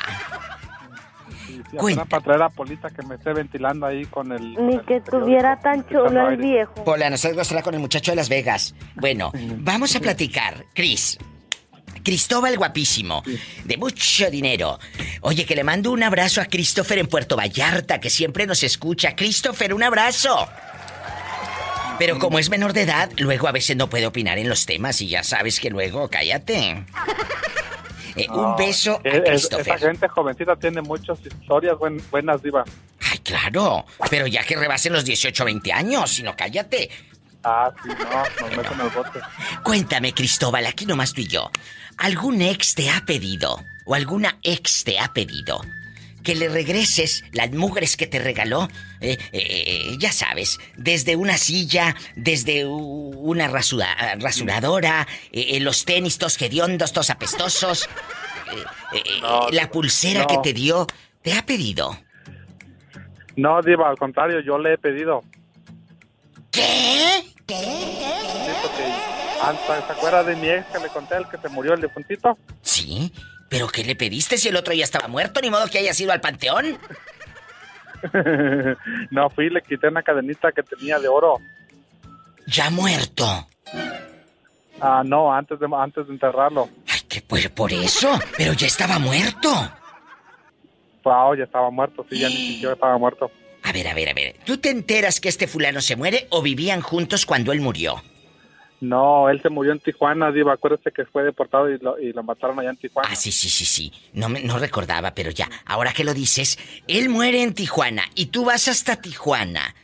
Sí, 1.86 1.94
para 2.08 2.22
traer 2.22 2.42
a 2.42 2.48
Polita 2.48 2.90
que 2.90 3.02
me 3.06 3.14
esté 3.14 3.32
ventilando 3.32 3.86
ahí 3.86 4.04
con 4.06 4.32
el. 4.32 4.54
Ni 4.66 4.78
que 4.80 5.00
tuviera 5.00 5.58
tan 5.60 5.86
chulo 5.86 6.28
el 6.28 6.36
viejo. 6.36 6.74
Pola, 6.84 7.08
nos 7.08 7.24
estará 7.24 7.62
con 7.62 7.74
el 7.74 7.80
muchacho 7.80 8.12
de 8.12 8.16
Las 8.16 8.28
Vegas. 8.28 8.74
Bueno, 8.96 9.32
vamos 9.58 9.94
a 9.94 10.00
platicar. 10.00 10.64
Cris, 10.74 11.18
Cristóbal 12.02 12.56
guapísimo, 12.56 13.22
de 13.64 13.76
mucho 13.76 14.30
dinero. 14.30 14.78
Oye, 15.22 15.44
que 15.44 15.54
le 15.54 15.64
mando 15.64 15.90
un 15.90 16.02
abrazo 16.02 16.40
a 16.40 16.46
Christopher 16.46 16.98
en 16.98 17.06
Puerto 17.06 17.36
Vallarta, 17.36 18.00
que 18.00 18.10
siempre 18.10 18.46
nos 18.46 18.62
escucha. 18.62 19.14
Christopher, 19.16 19.74
un 19.74 19.82
abrazo. 19.82 20.48
Pero 21.98 22.18
como 22.18 22.38
es 22.38 22.48
menor 22.48 22.72
de 22.72 22.82
edad, 22.82 23.10
luego 23.18 23.48
a 23.48 23.52
veces 23.52 23.76
no 23.76 23.90
puede 23.90 24.06
opinar 24.06 24.38
en 24.38 24.48
los 24.48 24.66
temas 24.66 25.00
y 25.00 25.08
ya 25.08 25.24
sabes 25.24 25.58
que 25.58 25.68
luego 25.68 26.08
cállate. 26.08 26.84
Eh, 28.16 28.26
un 28.30 28.56
beso 28.56 28.96
a 28.96 29.00
Christopher. 29.02 29.76
Esa 29.76 29.86
gente 29.88 30.08
jovencita 30.08 30.56
tiene 30.56 30.82
muchas 30.82 31.18
historias 31.24 31.76
buenas, 32.10 32.42
Diva. 32.42 32.64
Ay, 33.00 33.18
claro. 33.18 33.84
Pero 34.10 34.26
ya 34.26 34.42
que 34.42 34.56
rebasen 34.56 34.92
los 34.92 35.04
18 35.04 35.42
o 35.42 35.46
20 35.46 35.72
años, 35.72 36.10
si 36.10 36.22
no 36.22 36.34
cállate. 36.36 36.90
Ah, 37.50 37.72
sí, 37.82 37.88
no, 37.88 38.46
nos 38.46 38.56
meten 38.58 38.80
el 38.80 38.90
bote. 38.90 39.20
Cuéntame, 39.62 40.12
Cristóbal, 40.12 40.66
aquí 40.66 40.84
nomás 40.84 41.14
tú 41.14 41.22
y 41.22 41.28
yo. 41.28 41.50
¿Algún 41.96 42.42
ex 42.42 42.74
te 42.74 42.90
ha 42.90 43.06
pedido, 43.06 43.64
o 43.86 43.94
alguna 43.94 44.38
ex 44.42 44.84
te 44.84 44.98
ha 44.98 45.14
pedido, 45.14 45.62
que 46.22 46.34
le 46.34 46.50
regreses 46.50 47.24
las 47.32 47.50
mugres 47.52 47.96
que 47.96 48.06
te 48.06 48.18
regaló? 48.18 48.68
Eh, 49.00 49.16
eh, 49.32 49.38
eh, 49.40 49.96
ya 49.98 50.12
sabes, 50.12 50.58
desde 50.76 51.16
una 51.16 51.38
silla, 51.38 51.96
desde 52.16 52.66
una 52.66 53.48
rasuradora, 53.48 55.08
los 55.32 55.86
tenis 55.86 56.18
tos 56.18 56.40
hediondos, 56.42 56.92
tos 56.92 57.08
apestosos, 57.08 57.88
la 59.52 59.70
pulsera 59.70 60.26
que 60.26 60.36
te 60.42 60.52
dio, 60.52 60.86
¿te 61.22 61.32
ha 61.32 61.46
pedido? 61.46 61.98
No, 63.36 63.62
Diva, 63.62 63.88
al 63.88 63.96
contrario, 63.96 64.40
yo 64.40 64.58
le 64.58 64.74
he 64.74 64.78
pedido. 64.78 65.22
¿Qué? 66.50 67.37
¿Qué? 67.48 67.54
¿Qué? 67.56 69.08
¿Se 69.86 69.92
acuerda 69.92 70.22
de 70.22 70.36
mi 70.36 70.50
ex 70.50 70.66
que 70.66 70.78
le 70.78 70.88
conté, 70.88 71.16
el 71.16 71.26
que 71.28 71.38
se 71.38 71.48
murió, 71.48 71.72
el 71.72 71.80
difuntito? 71.80 72.36
Sí, 72.60 73.10
pero 73.48 73.68
¿qué 73.68 73.82
le 73.84 73.96
pediste 73.96 74.36
si 74.36 74.48
el 74.48 74.56
otro 74.56 74.74
ya 74.74 74.84
estaba 74.84 75.08
muerto? 75.08 75.40
Ni 75.40 75.48
modo 75.48 75.66
que 75.68 75.78
haya 75.78 75.92
ido 75.98 76.12
al 76.12 76.20
panteón. 76.20 76.78
no, 79.10 79.30
fui 79.30 79.46
y 79.46 79.50
le 79.50 79.62
quité 79.62 79.88
una 79.88 80.02
cadenita 80.02 80.52
que 80.52 80.62
tenía 80.62 80.98
de 80.98 81.08
oro. 81.08 81.38
¿Ya 82.46 82.68
muerto? 82.68 83.48
Ah, 84.80 85.02
no, 85.04 85.32
antes 85.32 85.58
de, 85.58 85.66
antes 85.74 86.06
de 86.06 86.12
enterrarlo. 86.12 86.68
Ay, 86.86 87.00
que 87.08 87.22
pues 87.22 87.48
por 87.48 87.72
eso, 87.72 88.10
pero 88.36 88.52
ya 88.52 88.66
estaba 88.66 88.98
muerto. 88.98 89.48
Wow, 91.02 91.34
ya 91.34 91.44
estaba 91.44 91.70
muerto, 91.70 92.04
sí, 92.10 92.18
ya 92.18 92.28
ni 92.28 92.34
siquiera 92.52 92.74
estaba 92.74 92.98
muerto. 92.98 93.30
A 93.68 93.72
ver, 93.72 93.86
a 93.86 93.92
ver, 93.92 94.08
a 94.08 94.14
ver. 94.14 94.36
¿Tú 94.46 94.56
te 94.56 94.70
enteras 94.70 95.20
que 95.20 95.28
este 95.28 95.46
fulano 95.46 95.82
se 95.82 95.94
muere 95.94 96.26
o 96.30 96.40
vivían 96.40 96.80
juntos 96.80 97.26
cuando 97.26 97.52
él 97.52 97.60
murió? 97.60 98.02
No, 98.80 99.28
él 99.28 99.42
se 99.42 99.50
murió 99.50 99.72
en 99.72 99.80
Tijuana, 99.80 100.32
Diva. 100.32 100.54
Acuérdate 100.54 100.90
que 100.90 101.04
fue 101.04 101.22
deportado 101.22 101.68
y 101.70 101.76
lo, 101.78 101.98
y 101.98 102.14
lo 102.14 102.22
mataron 102.22 102.58
allá 102.58 102.70
en 102.70 102.78
Tijuana. 102.78 103.10
Ah, 103.12 103.14
sí, 103.14 103.30
sí, 103.30 103.50
sí, 103.50 103.66
sí. 103.66 103.92
No, 104.14 104.30
me, 104.30 104.40
no 104.42 104.58
recordaba, 104.58 105.14
pero 105.14 105.30
ya. 105.30 105.50
Ahora 105.66 105.92
que 105.92 106.02
lo 106.02 106.14
dices, 106.14 106.58
él 106.86 107.10
muere 107.10 107.42
en 107.42 107.52
Tijuana 107.52 108.04
y 108.14 108.26
tú 108.26 108.46
vas 108.46 108.68
hasta 108.68 109.02
Tijuana 109.02 109.74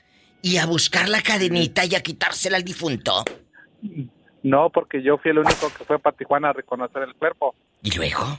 y 0.41 0.57
a 0.57 0.65
buscar 0.65 1.11
la 1.11 1.21
cadenita 1.21 1.85
y 1.85 1.95
a 1.95 2.03
quitársela 2.03 2.57
al 2.57 2.65
difunto. 2.65 3.25
No, 4.43 4.71
porque 4.71 5.03
yo 5.03 5.19
fui 5.19 5.33
el 5.33 5.41
único 5.41 5.71
que 5.77 5.85
fue 5.85 5.99
para 5.99 6.17
Tijuana 6.17 6.51
a 6.51 6.53
reconocer 6.55 7.03
el 7.03 7.15
cuerpo. 7.17 7.55
¿Y 7.83 7.91
luego? 7.91 8.39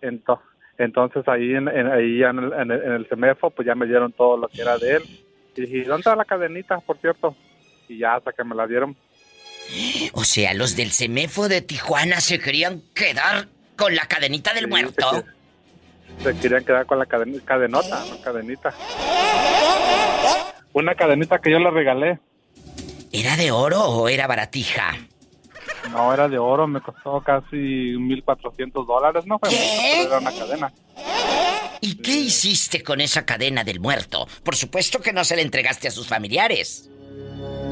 Entonces, 0.00 0.46
entonces 0.78 1.26
ahí, 1.28 1.54
en, 1.54 1.68
ahí 1.68 2.22
en 2.22 2.38
el, 2.38 2.52
en, 2.52 2.70
el, 2.70 3.06
CEMEFO, 3.08 3.50
pues 3.50 3.66
ya 3.66 3.74
me 3.74 3.86
dieron 3.86 4.12
todo 4.12 4.36
lo 4.36 4.48
que 4.48 4.62
era 4.62 4.78
de 4.78 4.96
él. 4.96 5.02
Y 5.56 5.60
dije, 5.62 5.84
¿dónde 5.84 6.00
está 6.00 6.16
la 6.16 6.24
cadenita, 6.24 6.80
por 6.80 6.98
cierto? 6.98 7.34
Y 7.88 7.98
ya 7.98 8.16
hasta 8.16 8.32
que 8.32 8.44
me 8.44 8.54
la 8.54 8.66
dieron, 8.66 8.96
o 10.12 10.24
sea, 10.24 10.54
los 10.54 10.76
del 10.76 10.92
CEMEFO 10.92 11.48
de 11.48 11.60
Tijuana 11.60 12.20
se 12.20 12.38
querían 12.38 12.82
quedar 12.94 13.48
con 13.76 13.94
la 13.94 14.06
cadenita 14.06 14.54
del 14.54 14.68
muerto. 14.68 15.24
Se, 16.22 16.34
querían 16.38 16.64
quedar 16.64 16.86
con 16.86 16.98
la 16.98 17.04
cadenota, 17.04 18.04
no 18.08 18.20
cadenita. 18.22 18.72
Una 20.72 20.94
cadenita 20.94 21.40
que 21.40 21.50
yo 21.50 21.58
le 21.58 21.70
regalé. 21.70 22.18
¿Era 23.12 23.36
de 23.36 23.50
oro 23.50 23.82
o 23.82 24.08
era 24.08 24.26
baratija? 24.26 24.96
No, 25.90 26.12
era 26.12 26.28
de 26.28 26.38
oro, 26.38 26.66
me 26.66 26.80
costó 26.80 27.20
casi 27.20 27.94
1.400 27.94 28.86
dólares, 28.86 29.26
¿no? 29.26 29.38
Fue 29.38 29.48
¿Qué? 29.50 30.02
era 30.02 30.18
una 30.18 30.30
cadena. 30.32 30.72
¿Y 31.80 31.96
qué 31.96 32.12
hiciste 32.12 32.82
con 32.82 33.00
esa 33.00 33.24
cadena 33.24 33.64
del 33.64 33.80
muerto? 33.80 34.26
Por 34.42 34.56
supuesto 34.56 35.00
que 35.00 35.12
no 35.12 35.24
se 35.24 35.36
la 35.36 35.42
entregaste 35.42 35.88
a 35.88 35.90
sus 35.90 36.08
familiares. 36.08 36.90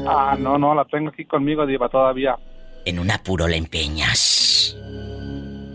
Ah, 0.07 0.35
no, 0.39 0.57
no, 0.57 0.75
la 0.75 0.85
tengo 0.85 1.09
aquí 1.09 1.25
conmigo, 1.25 1.65
Diva, 1.65 1.89
todavía. 1.89 2.37
En 2.85 2.99
un 2.99 3.09
apuro 3.11 3.47
la 3.47 3.55
empeñas. 3.55 4.77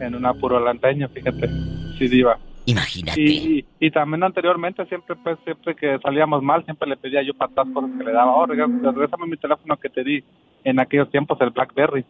En 0.01 0.15
un 0.15 0.25
apuro 0.25 0.61
la 0.61 0.71
empeño, 0.71 1.09
fíjate. 1.09 1.49
Sí, 1.99 2.09
Diva. 2.09 2.39
Imagínate. 2.67 3.21
Y, 3.21 3.65
y, 3.81 3.91
también 3.91 4.23
anteriormente, 4.23 4.87
siempre 4.87 5.17
pues, 5.17 5.39
siempre 5.45 5.75
que 5.75 5.99
salíamos 5.99 6.43
mal, 6.43 6.65
siempre 6.65 6.89
le 6.89 6.97
pedía 6.97 7.23
yo 7.23 7.35
para 7.35 7.51
atrás 7.51 7.67
cosas 7.75 7.91
que 7.99 8.05
le 8.05 8.13
daba. 8.13 8.37
Oh, 8.37 8.47
regresame 8.47 9.27
mi 9.27 9.37
teléfono 9.37 9.77
que 9.77 9.89
te 9.89 10.05
di 10.05 10.23
en 10.65 10.81
aquellos 10.81 11.11
tiempos, 11.11 11.39
el 11.41 11.51
Blackberry. 11.51 12.05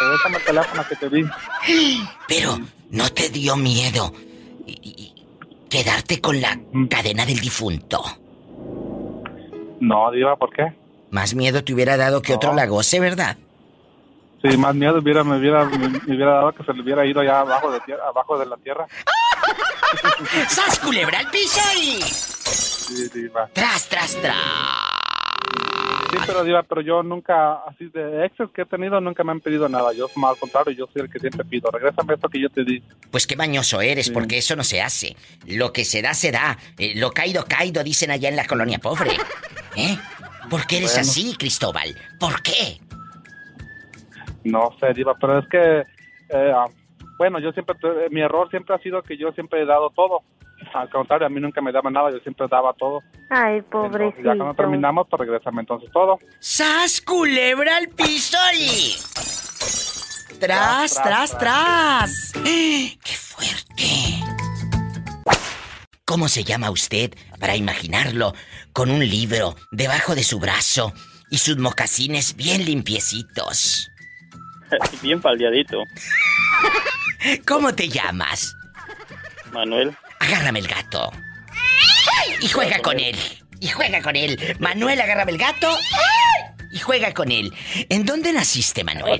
regresame 0.00 0.36
el 0.38 0.44
teléfono 0.44 0.84
que 0.88 0.96
te 0.96 1.08
di. 1.08 1.24
Pero, 2.26 2.58
¿no 2.90 3.08
te 3.10 3.28
dio 3.30 3.56
miedo 3.56 4.12
quedarte 5.68 6.20
con 6.20 6.40
la 6.40 6.56
mm. 6.56 6.86
cadena 6.86 7.26
del 7.26 7.40
difunto? 7.40 8.02
No, 9.80 10.10
Diva, 10.10 10.36
¿por 10.36 10.52
qué? 10.52 10.72
Más 11.10 11.34
miedo 11.34 11.62
te 11.64 11.72
hubiera 11.72 11.96
dado 11.96 12.20
que 12.20 12.34
otro 12.34 12.54
la 12.54 12.66
goce, 12.66 13.00
¿verdad? 13.00 13.36
Sí, 14.42 14.56
más 14.56 14.74
miedo 14.74 14.98
hubiera, 14.98 15.24
me, 15.24 15.36
hubiera, 15.38 15.64
me, 15.64 15.86
hubiera 15.86 16.34
dado 16.34 16.52
que 16.52 16.62
se 16.64 16.72
le 16.72 16.82
hubiera 16.82 17.04
ido 17.04 17.20
allá 17.20 17.40
abajo 17.40 17.70
de, 17.72 17.80
tierra, 17.80 18.02
abajo 18.08 18.38
de 18.38 18.46
la 18.46 18.56
tierra. 18.58 18.86
¡Sas 20.48 20.78
culebra 20.78 21.18
al 21.18 21.30
piso 21.30 21.60
y... 21.76 22.00
Sí, 22.02 23.08
diva. 23.12 23.48
Tras, 23.52 23.88
tras, 23.88 24.16
tras. 24.20 24.36
Sí, 26.10 26.16
pero 26.26 26.42
diva, 26.42 26.62
pero 26.62 26.80
yo 26.80 27.02
nunca, 27.02 27.54
así 27.66 27.88
de 27.90 28.24
exes 28.24 28.48
que 28.54 28.62
he 28.62 28.66
tenido, 28.66 28.98
nunca 29.00 29.24
me 29.24 29.32
han 29.32 29.40
pedido 29.40 29.68
nada. 29.68 29.92
Yo, 29.92 30.06
al 30.06 30.36
contrario, 30.38 30.72
yo 30.72 30.88
soy 30.92 31.02
el 31.02 31.10
que 31.10 31.18
siempre 31.18 31.44
pido. 31.44 31.70
Regrésame 31.70 32.14
esto 32.14 32.28
que 32.28 32.40
yo 32.40 32.48
te 32.48 32.64
di. 32.64 32.82
Pues 33.10 33.26
qué 33.26 33.36
bañoso 33.36 33.80
eres, 33.82 34.10
porque 34.10 34.38
eso 34.38 34.56
no 34.56 34.64
se 34.64 34.80
hace. 34.80 35.16
Lo 35.46 35.72
que 35.72 35.84
se 35.84 36.00
da, 36.00 36.14
se 36.14 36.30
da. 36.30 36.56
Eh, 36.78 36.94
lo 36.96 37.10
caído, 37.10 37.44
caído, 37.44 37.84
dicen 37.84 38.10
allá 38.10 38.30
en 38.30 38.36
la 38.36 38.46
colonia 38.46 38.78
pobre. 38.78 39.10
¿Eh? 39.76 39.98
¿Por 40.48 40.66
qué 40.66 40.78
eres 40.78 40.96
así, 40.96 41.36
Cristóbal? 41.36 41.94
¿Por 42.18 42.42
qué? 42.42 42.80
No 44.44 44.74
sé, 44.80 44.94
Diva, 44.94 45.14
pero 45.20 45.40
es 45.40 45.48
que, 45.48 45.80
eh, 46.30 46.52
ah, 46.54 46.66
bueno, 47.18 47.38
yo 47.38 47.52
siempre, 47.52 47.76
mi 48.10 48.22
error 48.22 48.48
siempre 48.48 48.74
ha 48.74 48.78
sido 48.78 49.02
que 49.02 49.18
yo 49.18 49.32
siempre 49.32 49.62
he 49.62 49.66
dado 49.66 49.90
todo. 49.90 50.22
Al 50.74 50.88
contrario, 50.90 51.26
a 51.26 51.30
mí 51.30 51.40
nunca 51.40 51.60
me 51.60 51.72
daba 51.72 51.90
nada, 51.90 52.10
yo 52.10 52.18
siempre 52.20 52.46
daba 52.50 52.72
todo. 52.74 53.00
Ay, 53.30 53.58
Y 53.58 53.60
ya 53.60 53.66
cuando 53.70 53.90
pobrecito. 53.90 54.54
terminamos, 54.54 55.06
pues 55.10 55.20
regresame 55.20 55.60
entonces 55.62 55.90
todo. 55.92 56.18
¡Sas, 56.40 57.00
culebra 57.00 57.76
al 57.76 57.88
piso 57.88 58.36
y... 58.54 58.96
Tras, 60.40 60.94
tras, 60.94 61.36
Tras, 61.36 61.38
tras. 61.38 62.32
¡Qué 62.44 63.14
fuerte! 63.14 63.84
¿Cómo 66.04 66.28
se 66.28 66.44
llama 66.44 66.70
usted 66.70 67.12
para 67.38 67.56
imaginarlo 67.56 68.32
con 68.72 68.90
un 68.90 69.00
libro 69.00 69.56
debajo 69.72 70.14
de 70.14 70.22
su 70.24 70.38
brazo 70.38 70.92
y 71.30 71.38
sus 71.38 71.58
mocasines 71.58 72.34
bien 72.36 72.64
limpiecitos? 72.64 73.90
Bien 75.02 75.18
paldeadito. 75.20 75.82
¿Cómo 77.46 77.74
te 77.74 77.88
llamas? 77.88 78.54
Manuel. 79.52 79.96
Agárrame 80.20 80.58
el 80.60 80.68
gato. 80.68 81.10
Y 82.40 82.48
juega 82.48 82.78
con 82.80 82.98
él. 82.98 83.16
Y 83.60 83.68
juega 83.68 84.00
con 84.02 84.16
él. 84.16 84.38
Manuel, 84.60 85.00
agárrame 85.00 85.32
el 85.32 85.38
gato. 85.38 85.68
Y 86.72 86.78
juega 86.78 87.12
con 87.14 87.30
él. 87.32 87.52
¿En 87.88 88.04
dónde 88.04 88.32
naciste, 88.32 88.84
Manuel? 88.84 89.18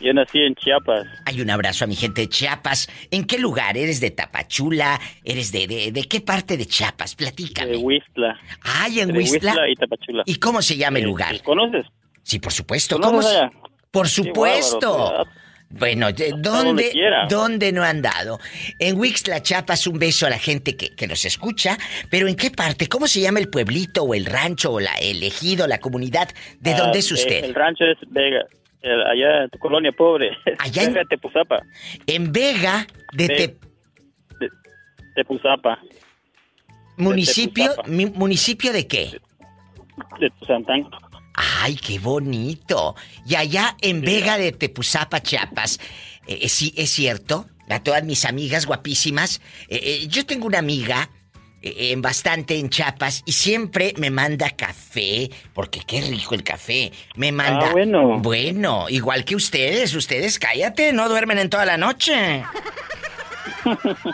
Yo 0.00 0.12
nací 0.12 0.38
en 0.40 0.54
Chiapas. 0.56 1.06
Hay 1.24 1.40
un 1.40 1.48
abrazo 1.50 1.84
a 1.84 1.86
mi 1.86 1.94
gente 1.96 2.22
de 2.22 2.28
Chiapas. 2.28 2.88
¿En 3.10 3.24
qué 3.24 3.38
lugar? 3.38 3.76
¿Eres 3.78 4.00
de 4.00 4.10
Tapachula? 4.10 5.00
¿Eres 5.24 5.50
de, 5.52 5.66
de, 5.66 5.92
de 5.92 6.04
qué 6.04 6.20
parte 6.20 6.56
de 6.58 6.66
Chiapas? 6.66 7.14
Platícame. 7.14 7.70
De 7.72 7.76
Huistla. 7.78 8.38
Ay, 8.62 9.00
en 9.00 9.08
De 9.12 9.18
Huistla. 9.18 9.54
y 9.70 9.74
Tapachula. 9.76 10.22
¿Y 10.26 10.34
cómo 10.36 10.60
se 10.60 10.76
llama 10.76 10.98
el 10.98 11.04
Eh, 11.04 11.06
lugar? 11.06 11.42
¿Conoces? 11.42 11.86
Sí, 12.22 12.38
por 12.38 12.52
supuesto. 12.52 12.96
¿Conoces 13.00 13.32
¿Cómo 13.32 13.50
se-? 13.50 13.74
Por 13.90 14.08
supuesto. 14.08 15.24
Bueno, 15.70 16.12
¿de- 16.12 16.30
donde 16.36 16.92
¿dónde. 16.92 16.92
¿dónde 17.28 17.72
no 17.72 17.82
han 17.82 18.00
dado? 18.00 18.38
En 18.78 18.96
Huixla, 18.96 19.42
Chiapas, 19.42 19.86
un 19.88 19.98
beso 19.98 20.24
a 20.26 20.30
la 20.30 20.38
gente 20.38 20.76
que, 20.76 20.90
que 20.94 21.08
nos 21.08 21.24
escucha. 21.24 21.76
Pero 22.10 22.28
¿en 22.28 22.36
qué 22.36 22.50
parte? 22.52 22.86
¿Cómo 22.88 23.08
se 23.08 23.20
llama 23.20 23.40
el 23.40 23.48
pueblito 23.48 24.04
o 24.04 24.14
el 24.14 24.24
rancho 24.26 24.72
o 24.74 24.80
la, 24.80 24.92
el 24.94 25.22
ejido, 25.22 25.66
la 25.66 25.78
comunidad? 25.78 26.28
¿De 26.60 26.74
Ah, 26.74 26.76
dónde 26.78 27.00
es 27.00 27.10
eh, 27.10 27.14
usted? 27.14 27.44
El 27.44 27.54
rancho 27.54 27.84
es 27.84 27.98
Vega. 28.08 28.44
El- 28.82 29.02
allá 29.02 29.44
en 29.44 29.50
tu 29.50 29.58
colonia 29.58 29.90
pobre. 29.92 30.30
Allá 30.58 30.82
en- 30.82 30.88
Vega 30.92 31.00
de 31.00 31.06
Tepuzapa. 31.08 31.62
En 32.06 32.32
Vega 32.32 32.86
de 33.14 33.26
de- 33.28 33.56
Tepuzapa. 35.16 35.78
municipio, 36.96 37.64
Tepuzapa. 37.70 37.88
mi- 37.88 38.06
municipio 38.06 38.72
de 38.72 38.86
qué? 38.86 39.18
De 40.20 40.30
Tuzantán. 40.38 40.84
Ay, 41.34 41.76
qué 41.76 41.98
bonito. 41.98 42.94
Y 43.26 43.34
allá 43.34 43.76
en 43.80 44.00
Vega 44.00 44.38
de 44.38 44.52
Tepuzapa, 44.52 45.22
Chiapas, 45.22 45.80
eh, 46.26 46.40
eh, 46.42 46.48
sí, 46.48 46.72
es 46.76 46.90
cierto, 46.90 47.46
a 47.68 47.82
todas 47.82 48.04
mis 48.04 48.24
amigas 48.24 48.66
guapísimas, 48.66 49.40
eh, 49.68 49.80
eh, 49.82 50.06
yo 50.08 50.26
tengo 50.26 50.46
una 50.46 50.58
amiga 50.58 51.10
eh, 51.62 51.92
en 51.92 52.02
bastante 52.02 52.58
en 52.58 52.68
Chiapas 52.68 53.22
y 53.24 53.32
siempre 53.32 53.94
me 53.96 54.10
manda 54.10 54.50
café, 54.50 55.30
porque 55.54 55.80
qué 55.86 56.02
rico 56.02 56.34
el 56.34 56.44
café. 56.44 56.92
Me 57.16 57.32
manda... 57.32 57.68
Ah, 57.68 57.72
bueno. 57.72 58.18
Bueno, 58.18 58.88
igual 58.88 59.24
que 59.24 59.36
ustedes, 59.36 59.94
ustedes 59.94 60.38
cállate, 60.38 60.92
no 60.92 61.08
duermen 61.08 61.38
en 61.38 61.50
toda 61.50 61.64
la 61.64 61.76
noche. 61.76 62.44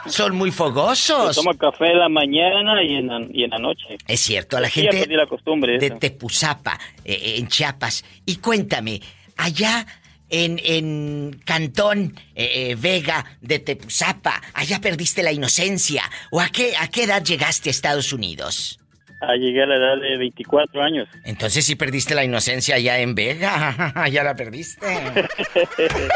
Son 0.06 0.34
muy 0.36 0.50
fogosos. 0.50 1.36
Toma 1.36 1.54
café 1.56 1.86
en 1.92 1.98
la 1.98 2.08
mañana 2.08 2.82
y 2.82 2.94
en 2.96 3.06
la, 3.06 3.20
y 3.32 3.44
en 3.44 3.50
la 3.50 3.58
noche. 3.58 3.98
Es 4.06 4.20
cierto, 4.20 4.56
a 4.56 4.60
la 4.60 4.68
Sí, 4.68 4.82
gente 4.82 5.06
la 5.16 5.26
costumbre. 5.26 5.78
de 5.78 5.86
eso. 5.86 5.96
Tepuzapa, 5.98 6.78
eh, 7.04 7.12
eh, 7.14 7.34
en 7.38 7.48
Chiapas. 7.48 8.04
Y 8.26 8.36
cuéntame, 8.36 9.00
allá 9.36 9.86
en, 10.28 10.60
en 10.64 11.40
Cantón 11.44 12.14
eh, 12.34 12.70
eh, 12.70 12.76
Vega 12.78 13.24
de 13.40 13.58
Tepuzapa, 13.58 14.40
allá 14.54 14.80
perdiste 14.80 15.22
la 15.22 15.32
inocencia. 15.32 16.02
¿O 16.30 16.40
a 16.40 16.48
qué, 16.48 16.72
a 16.78 16.88
qué 16.88 17.04
edad 17.04 17.22
llegaste 17.24 17.68
a 17.68 17.72
Estados 17.72 18.12
Unidos? 18.12 18.78
Ah, 19.22 19.34
llegué 19.36 19.62
a 19.62 19.66
la 19.66 19.76
edad 19.76 19.96
de 20.00 20.16
24 20.16 20.82
años. 20.82 21.06
Entonces 21.24 21.66
sí 21.66 21.74
perdiste 21.76 22.14
la 22.14 22.24
inocencia 22.24 22.76
allá 22.76 22.98
en 23.00 23.14
Vega. 23.14 24.08
ya 24.10 24.22
la 24.24 24.34
perdiste. 24.34 24.86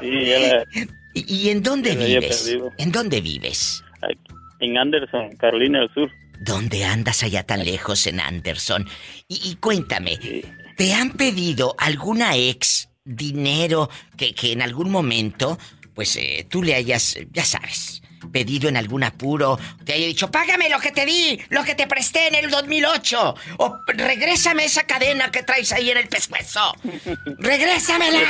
Sí, 0.00 0.26
ya 0.26 0.38
la- 0.38 0.64
¿Y, 1.14 1.32
y 1.32 1.50
en 1.50 1.62
dónde 1.62 1.94
vives? 1.96 2.56
¿En 2.78 2.92
dónde 2.92 3.20
vives? 3.20 3.82
en 4.60 4.78
Anderson, 4.78 5.36
Carolina 5.36 5.80
del 5.80 5.92
Sur. 5.92 6.10
¿Dónde 6.40 6.84
andas 6.84 7.22
allá 7.22 7.44
tan 7.44 7.64
lejos 7.64 8.06
en 8.06 8.20
Anderson? 8.20 8.88
Y, 9.28 9.50
y 9.50 9.56
cuéntame, 9.56 10.18
¿te 10.76 10.94
han 10.94 11.10
pedido 11.10 11.74
alguna 11.78 12.36
ex 12.36 12.88
dinero 13.04 13.90
que, 14.16 14.34
que 14.34 14.52
en 14.52 14.62
algún 14.62 14.90
momento, 14.90 15.58
pues 15.94 16.16
eh, 16.16 16.46
tú 16.48 16.62
le 16.62 16.74
hayas, 16.74 17.18
ya 17.32 17.44
sabes, 17.44 18.02
pedido 18.32 18.68
en 18.68 18.76
algún 18.76 19.04
apuro, 19.04 19.58
te 19.84 19.92
haya 19.92 20.06
dicho, 20.06 20.30
págame 20.30 20.68
lo 20.68 20.80
que 20.80 20.92
te 20.92 21.04
di, 21.04 21.38
lo 21.50 21.62
que 21.64 21.74
te 21.74 21.86
presté 21.86 22.28
en 22.28 22.34
el 22.36 22.50
2008, 22.50 23.34
o 23.58 23.78
regrésame 23.86 24.64
esa 24.64 24.84
cadena 24.84 25.30
que 25.30 25.42
traes 25.42 25.72
ahí 25.72 25.90
en 25.90 25.98
el 25.98 26.08
pescuezo, 26.08 26.74
regrésamela. 27.38 28.20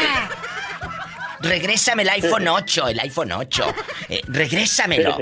Regrésame 1.48 2.02
el 2.02 2.08
iPhone 2.10 2.48
8, 2.48 2.88
el 2.88 3.00
iPhone 3.00 3.32
8. 3.32 3.64
Eh, 4.08 4.20
regrésamelo. 4.28 5.16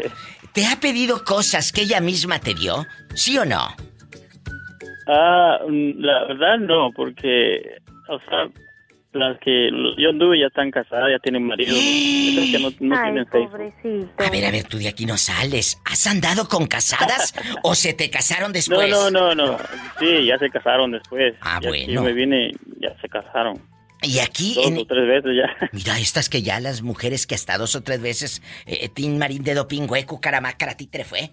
¿Te 0.53 0.67
ha 0.67 0.79
pedido 0.81 1.25
cosas 1.25 1.73
que 1.73 1.83
ella 1.83 2.01
misma 2.01 2.39
te 2.41 2.55
dio? 2.55 2.87
¿Sí 3.15 3.39
o 3.39 3.45
no? 3.45 3.75
Ah, 5.09 5.59
mm, 5.69 6.01
la 6.01 6.25
verdad 6.27 6.59
no, 6.59 6.91
porque, 6.95 7.61
o 8.09 8.19
sea, 8.29 8.49
las 9.15 9.39
que 9.41 9.69
yo 9.99 10.11
anduve 10.11 10.39
ya 10.41 10.47
están 10.47 10.71
casadas, 10.71 11.09
ya 11.11 11.19
tienen 11.19 11.45
marido. 11.45 11.75
Esas 11.77 12.51
que 12.51 12.59
no, 12.61 12.71
no 12.89 12.97
Ay, 12.97 13.03
tienen 13.05 13.27
pobrecito. 13.27 14.25
A 14.25 14.31
ver, 14.31 14.45
a 14.47 14.51
ver, 14.51 14.65
tú 14.65 14.79
de 14.79 14.89
aquí 14.89 15.05
no 15.07 15.17
sales. 15.19 15.79
¿Has 15.85 16.07
andado 16.07 16.49
con 16.49 16.67
casadas 16.67 17.35
o 17.63 17.75
se 17.75 17.95
te 17.95 18.11
casaron 18.11 18.49
No, 18.51 18.53
después? 18.55 18.91
no, 18.91 19.11
no, 19.11 19.35
no. 19.35 19.59
Sí, 19.99 20.27
ya 20.27 20.39
se 20.39 20.49
casaron 20.51 20.93
después. 20.93 21.35
Ah, 21.41 21.59
Ya 21.63 21.69
bueno. 21.69 21.93
yo 21.93 22.03
me 22.03 22.13
vine, 22.13 22.53
ya 22.79 22.95
se 23.01 23.09
casaron. 23.09 23.61
Y 24.03 24.19
aquí 24.19 24.55
Dos 24.55 24.67
en... 24.67 24.79
o 24.79 24.85
tres 24.87 25.07
veces 25.07 25.31
ya. 25.37 25.69
Mira, 25.73 25.99
estas 25.99 26.29
que 26.29 26.43
ya 26.43 26.59
las 26.61 26.83
mujeres 26.83 27.27
que 27.27 27.35
hasta 27.35 27.57
dos 27.59 27.75
o 27.77 27.83
tres 27.83 28.01
veces... 28.01 28.43
Eh, 28.67 28.89
Tin 28.89 29.17
Marín 29.19 29.45
de 29.45 29.55
Dopingüeco, 29.55 30.21
Caramácara, 30.21 30.77
Titre 30.77 31.05
fue. 31.05 31.31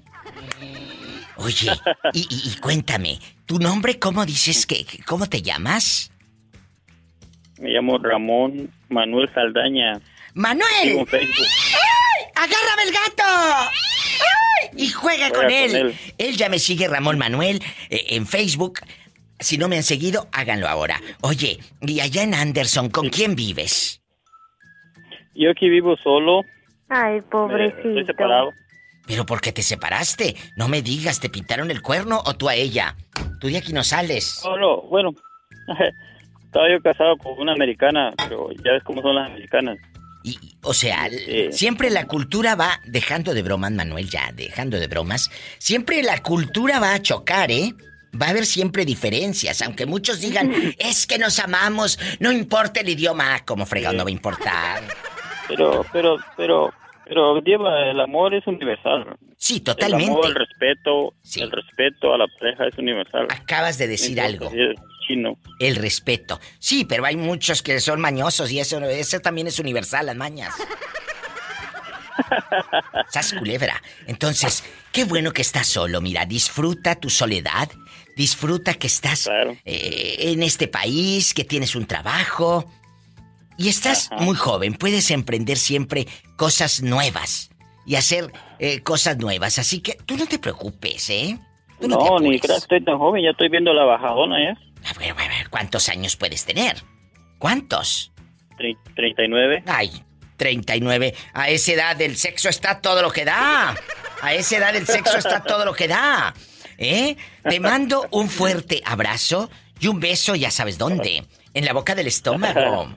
Oye, 1.38 1.72
y, 2.14 2.20
y- 2.30 2.50
y 2.54 2.58
cuéntame, 2.60 3.20
¿tu 3.46 3.60
nombre 3.60 3.98
cómo 3.98 4.26
dices 4.26 4.66
que... 4.66 4.86
¿Cómo 5.06 5.28
te 5.28 5.42
llamas? 5.42 6.12
Me 7.60 7.70
llamo 7.70 7.98
Ramón 7.98 8.72
Manuel 8.90 9.30
Saldaña. 9.34 10.00
¡Manuel! 10.34 11.06
Facebook. 11.08 11.48
¡Agárrame 12.36 12.84
el 12.84 12.92
gato! 12.94 13.24
¡Ay! 13.26 14.70
Y 14.78 14.90
juega 14.90 15.30
Juega 15.30 15.42
con 15.42 15.50
él. 15.52 15.96
él. 16.18 16.38
ya 16.38 16.50
me 16.50 16.60
sigue 16.60 16.88
Ramón 16.88 17.18
Manuel 17.18 17.62
eh, 17.90 18.06
en 18.10 18.28
Facebook. 18.28 18.80
Si 19.40 19.58
no 19.58 19.68
me 19.68 19.78
han 19.78 19.84
seguido, 19.84 20.28
háganlo 20.32 20.68
ahora. 20.68 21.00
Oye, 21.22 21.60
y 21.82 22.00
allá 22.02 22.24
en 22.24 22.34
Anderson, 22.34 22.90
¿con 22.90 23.10
quién 23.10 23.36
vives? 23.36 24.02
Yo 25.36 25.52
aquí 25.52 25.70
vivo 25.70 25.96
solo. 26.04 26.42
Ay, 26.90 27.16
me- 27.16 27.22
pobrecito. 27.24 27.88
Estoy 27.90 28.06
separado. 28.06 28.52
Pero 29.08 29.26
¿por 29.26 29.42
qué 29.42 29.52
te 29.52 29.64
separaste? 29.64 30.36
No 30.56 30.68
me 30.68 30.82
digas, 30.82 31.20
¿te 31.20 31.30
pintaron 31.30 31.72
el 31.72 31.82
cuerno 31.82 32.22
o 32.26 32.36
tú 32.36 32.48
a 32.50 32.54
ella? 32.56 32.96
Tú 33.40 33.48
de 33.48 33.58
aquí 33.58 33.74
no 33.74 33.84
sales. 33.84 34.26
Solo, 34.26 34.84
bueno. 34.84 35.12
Estaba 36.46 36.70
yo 36.72 36.82
casado 36.82 37.16
con 37.18 37.40
una 37.40 37.54
americana, 37.54 38.12
pero 38.18 38.50
ya 38.64 38.74
ves 38.74 38.84
cómo 38.84 39.02
son 39.02 39.16
las 39.16 39.28
americanas. 39.30 39.78
O 40.64 40.74
sea, 40.74 41.08
siempre 41.52 41.90
la 41.90 42.06
cultura 42.06 42.56
va, 42.56 42.82
dejando 42.86 43.34
de 43.34 43.42
bromas, 43.42 43.72
Manuel, 43.72 44.10
ya, 44.10 44.32
dejando 44.34 44.78
de 44.80 44.88
bromas, 44.88 45.32
siempre 45.60 46.04
la 46.04 46.22
cultura 46.22 46.80
va 46.80 46.94
a 46.94 47.02
chocar, 47.02 47.52
¿eh? 47.52 47.74
Va 48.20 48.28
a 48.28 48.30
haber 48.30 48.46
siempre 48.46 48.86
diferencias, 48.86 49.62
aunque 49.62 49.86
muchos 49.86 50.20
digan, 50.20 50.52
es 50.80 51.06
que 51.06 51.18
nos 51.18 51.40
amamos, 51.40 52.00
no 52.20 52.32
importa 52.32 52.80
el 52.80 52.90
idioma, 52.90 53.46
como 53.46 53.66
fregado 53.66 53.96
no 53.96 54.04
va 54.04 54.10
a 54.10 54.12
importar. 54.12 54.84
Pero, 55.48 55.86
pero, 55.92 56.18
pero, 56.36 56.74
pero, 57.06 57.42
Diva, 57.42 57.90
el 57.90 58.00
amor 58.00 58.34
es 58.34 58.46
universal. 58.48 59.16
Sí, 59.38 59.62
totalmente. 59.62 60.06
El 60.06 60.12
amor, 60.12 60.28
el 60.28 60.36
respeto, 60.36 61.14
el 61.36 61.52
respeto 61.52 62.14
a 62.14 62.18
la 62.18 62.28
pareja 62.40 62.68
es 62.68 62.78
universal. 62.78 63.28
Acabas 63.30 63.78
de 63.78 63.88
decir 63.88 64.20
algo. 64.20 64.52
chino. 65.08 65.38
El 65.60 65.76
respeto. 65.76 66.40
Sí, 66.60 66.86
pero 66.86 67.06
hay 67.06 67.16
muchos 67.16 67.62
que 67.62 67.80
son 67.80 68.02
mañosos 68.02 68.52
y 68.52 68.60
eso, 68.60 68.80
eso 68.84 69.20
también 69.20 69.48
es 69.48 69.60
universal, 69.60 70.08
las 70.08 70.16
mañas. 70.16 70.54
Sas 73.10 73.34
culebra. 73.34 73.82
Entonces, 74.08 74.64
qué 74.92 75.06
bueno 75.06 75.32
que 75.32 75.42
estás 75.42 75.68
solo. 75.68 76.02
Mira, 76.02 76.26
disfruta 76.26 76.96
tu 76.96 77.10
soledad. 77.10 77.70
Disfruta 78.20 78.74
que 78.74 78.88
estás 78.88 79.30
eh, 79.64 80.16
en 80.34 80.44
este 80.44 80.68
país, 80.68 81.34
que 81.34 81.46
tienes 81.46 81.74
un 81.74 81.86
trabajo. 81.86 82.70
Y 83.58 83.70
estás 83.70 84.10
muy 84.20 84.36
joven. 84.36 84.74
Puedes 84.74 85.10
emprender 85.10 85.58
siempre 85.58 86.06
cosas 86.36 86.82
nuevas. 86.82 87.50
Y 87.86 87.96
hacer 87.96 88.30
eh, 88.60 88.82
cosas 88.82 89.18
nuevas. 89.20 89.58
Así 89.58 89.80
que 89.80 89.94
tú 90.06 90.18
no 90.18 90.28
te 90.28 90.38
preocupes, 90.38 91.10
¿eh? 91.10 91.40
Tú 91.80 91.88
no, 91.88 91.96
No, 91.96 92.20
ni 92.20 92.38
creas 92.42 92.60
que 92.68 92.76
estoy 92.76 92.84
tan 92.84 92.98
joven, 92.98 93.24
ya 93.24 93.30
estoy 93.30 93.48
viendo 93.48 93.74
la 93.74 93.86
bajadona 93.86 94.36
ya. 94.44 94.90
A 94.90 95.00
ver, 95.00 95.12
a 95.12 95.14
ver, 95.16 95.50
¿cuántos 95.50 95.88
años 95.88 96.18
puedes 96.18 96.44
tener? 96.44 96.84
¿Cuántos? 97.38 98.12
Tre- 98.58 98.78
39. 98.98 99.64
Ay, 99.66 100.04
39. 100.36 101.16
A 101.34 101.48
esa 101.50 101.72
edad 101.72 102.02
el 102.02 102.18
sexo 102.18 102.50
está 102.50 102.82
todo 102.82 103.02
lo 103.02 103.12
que 103.12 103.24
da. 103.24 103.78
A 104.22 104.34
esa 104.34 104.58
edad 104.58 104.76
el 104.76 104.86
sexo 104.86 105.18
está 105.18 105.42
todo 105.42 105.64
lo 105.64 105.72
que 105.74 105.88
da. 105.88 106.34
¿Eh? 106.82 107.18
Te 107.44 107.60
mando 107.60 108.08
un 108.12 108.30
fuerte 108.30 108.82
abrazo 108.86 109.50
y 109.80 109.88
un 109.88 110.00
beso, 110.00 110.34
ya 110.36 110.50
sabes 110.50 110.78
dónde. 110.78 111.26
En 111.54 111.66
la 111.66 111.74
boca 111.74 111.94
del 111.94 112.08
estómago. 112.08 112.96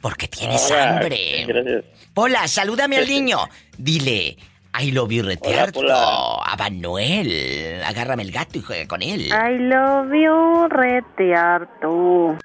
Porque 0.00 0.28
tienes 0.28 0.70
Hola, 0.70 0.90
hambre. 0.90 1.44
gracias. 1.46 1.84
Pola, 2.14 2.46
salúdame 2.46 2.98
al 2.98 3.08
niño. 3.08 3.38
Dile, 3.76 4.36
I 4.80 4.92
love 4.92 5.10
you 5.10 5.22
retearto. 5.24 5.80
A 5.90 6.54
Manuel. 6.56 7.82
Agárrame 7.84 8.22
el 8.22 8.30
gato 8.30 8.58
y 8.58 8.62
juega 8.62 8.86
con 8.86 9.02
él. 9.02 9.26
I 9.26 9.58
love 9.58 10.12
you, 10.12 10.68
retearto. 10.68 12.38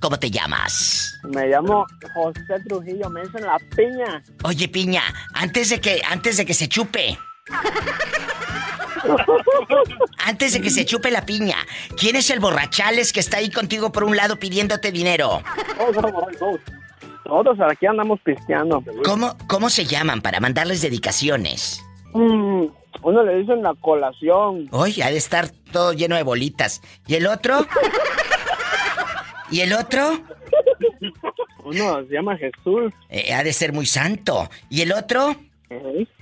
¿Cómo 0.00 0.18
te 0.18 0.30
llamas? 0.30 1.18
Me 1.24 1.46
llamo 1.48 1.84
José 2.14 2.40
Trujillo, 2.66 3.10
me 3.10 3.22
dicen 3.22 3.44
la 3.44 3.58
piña. 3.76 4.22
Oye, 4.44 4.66
Piña, 4.68 5.02
antes 5.34 5.68
de 5.70 5.80
que, 5.80 6.00
antes 6.08 6.36
de 6.38 6.46
que 6.46 6.54
se 6.54 6.68
chupe. 6.68 7.18
Antes 10.24 10.52
de 10.52 10.60
que 10.60 10.70
se 10.70 10.84
chupe 10.84 11.10
la 11.10 11.24
piña, 11.24 11.56
¿quién 11.96 12.16
es 12.16 12.30
el 12.30 12.40
borrachales 12.40 13.12
que 13.12 13.20
está 13.20 13.38
ahí 13.38 13.50
contigo 13.50 13.92
por 13.92 14.04
un 14.04 14.16
lado 14.16 14.38
pidiéndote 14.38 14.92
dinero? 14.92 15.42
Todos 17.24 17.58
aquí 17.60 17.86
andamos 17.86 18.20
pisteando. 18.24 18.82
¿Cómo, 19.04 19.36
cómo 19.46 19.70
se 19.70 19.84
llaman 19.84 20.20
para 20.20 20.40
mandarles 20.40 20.82
dedicaciones? 20.82 21.82
Mm, 22.12 22.66
uno 23.02 23.22
le 23.22 23.38
dicen 23.38 23.62
la 23.62 23.74
colación. 23.74 24.68
Oye, 24.72 25.02
ha 25.02 25.10
de 25.10 25.16
estar 25.16 25.48
todo 25.72 25.92
lleno 25.92 26.16
de 26.16 26.22
bolitas. 26.22 26.82
¿Y 27.06 27.14
el 27.14 27.26
otro? 27.26 27.66
¿Y 29.50 29.60
el 29.60 29.72
otro? 29.72 30.20
Uno 31.64 32.04
se 32.06 32.14
llama 32.14 32.36
Jesús. 32.36 32.92
Eh, 33.08 33.32
ha 33.32 33.44
de 33.44 33.52
ser 33.52 33.72
muy 33.72 33.86
santo. 33.86 34.50
¿Y 34.68 34.82
el 34.82 34.92
otro? 34.92 35.36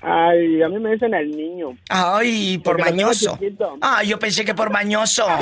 Ay, 0.03 0.63
a 0.63 0.69
mí 0.69 0.79
me 0.79 0.93
dicen 0.93 1.15
el 1.15 1.31
niño. 1.31 1.77
Ay, 1.89 2.59
por 2.59 2.77
Porque 2.77 2.91
mañoso. 2.91 3.39
Ah, 3.81 4.03
yo 4.03 4.19
pensé 4.19 4.45
que 4.45 4.55
por 4.55 4.71
mañoso. 4.71 5.27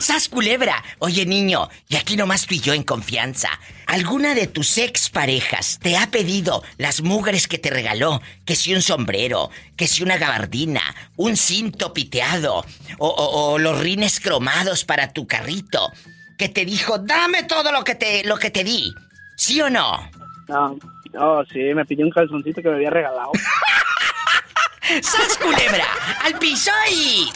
¡Sas 0.00 0.28
culebra! 0.28 0.82
Oye, 1.00 1.26
niño, 1.26 1.68
y 1.88 1.96
aquí 1.96 2.16
nomás 2.16 2.46
tú 2.46 2.54
y 2.54 2.60
yo 2.60 2.72
en 2.72 2.82
confianza. 2.84 3.48
¿Alguna 3.86 4.34
de 4.34 4.46
tus 4.46 4.78
ex 4.78 5.10
parejas 5.10 5.78
te 5.82 5.96
ha 5.96 6.08
pedido 6.10 6.62
las 6.78 7.02
mugres 7.02 7.48
que 7.48 7.58
te 7.58 7.70
regaló? 7.70 8.20
Que 8.44 8.54
si 8.56 8.74
un 8.74 8.82
sombrero, 8.82 9.50
que 9.76 9.86
si 9.88 10.02
una 10.02 10.18
gabardina, 10.18 10.82
un 11.16 11.36
cinto 11.36 11.92
piteado, 11.92 12.64
o, 12.98 13.08
o- 13.08 13.52
o 13.52 13.58
los 13.58 13.78
rines 13.80 14.20
cromados 14.20 14.84
para 14.84 15.12
tu 15.12 15.26
carrito. 15.26 15.90
Que 16.38 16.48
te 16.48 16.64
dijo, 16.64 16.98
dame 16.98 17.42
todo 17.44 17.70
lo 17.72 17.82
que 17.84 17.94
te, 17.96 18.24
lo 18.24 18.36
que 18.38 18.50
te 18.50 18.64
di. 18.64 18.92
¿Sí 19.36 19.60
o 19.60 19.68
no? 19.70 20.10
No, 20.48 20.76
no, 21.12 21.44
sí, 21.46 21.58
me 21.74 21.84
pidió 21.84 22.04
un 22.04 22.10
calzoncito 22.10 22.62
que 22.62 22.68
me 22.68 22.76
había 22.76 22.90
regalado. 22.90 23.32
¡Sas 25.02 25.38
culebra! 25.38 25.86
¡Al 26.24 26.38
piso 26.38 26.70
y... 26.90 27.30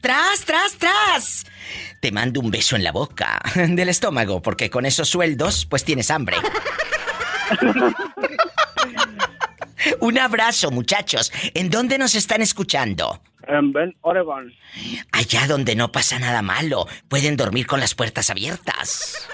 ¡Tras, 0.00 0.44
tras, 0.44 0.76
tras! 0.78 1.46
Te 2.00 2.12
mando 2.12 2.40
un 2.40 2.50
beso 2.50 2.76
en 2.76 2.84
la 2.84 2.92
boca 2.92 3.40
del 3.54 3.88
estómago, 3.88 4.42
porque 4.42 4.70
con 4.70 4.86
esos 4.86 5.08
sueldos, 5.08 5.66
pues 5.66 5.84
tienes 5.84 6.10
hambre. 6.10 6.36
un 10.00 10.18
abrazo, 10.18 10.70
muchachos. 10.70 11.32
¿En 11.54 11.70
dónde 11.70 11.98
nos 11.98 12.14
están 12.14 12.42
escuchando? 12.42 13.20
En 13.46 13.72
Bend, 13.72 13.94
Oregon. 14.02 14.52
Allá 15.12 15.46
donde 15.46 15.74
no 15.74 15.92
pasa 15.92 16.18
nada 16.18 16.42
malo. 16.42 16.86
Pueden 17.08 17.36
dormir 17.36 17.66
con 17.66 17.80
las 17.80 17.94
puertas 17.94 18.30
abiertas. 18.30 19.28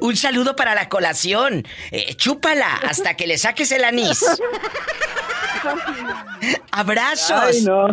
Un 0.00 0.16
saludo 0.16 0.56
para 0.56 0.74
la 0.74 0.88
colación. 0.88 1.66
Eh, 1.90 2.14
chúpala 2.14 2.76
hasta 2.88 3.14
que 3.14 3.26
le 3.26 3.38
saques 3.38 3.72
el 3.72 3.84
anís. 3.84 4.24
Abrazos. 6.70 7.42
Ay, 7.42 7.62
no. 7.62 7.86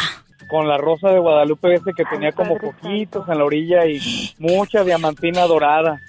Con 0.48 0.68
la 0.68 0.78
Rosa 0.78 1.10
de 1.10 1.20
Guadalupe 1.20 1.74
ese 1.74 1.92
que 1.96 2.06
tenía 2.06 2.32
como 2.32 2.58
poquitos 2.58 3.28
en 3.28 3.38
la 3.38 3.44
orilla 3.44 3.86
y 3.86 4.34
mucha 4.40 4.84
diamantina 4.84 5.42
dorada. 5.44 6.00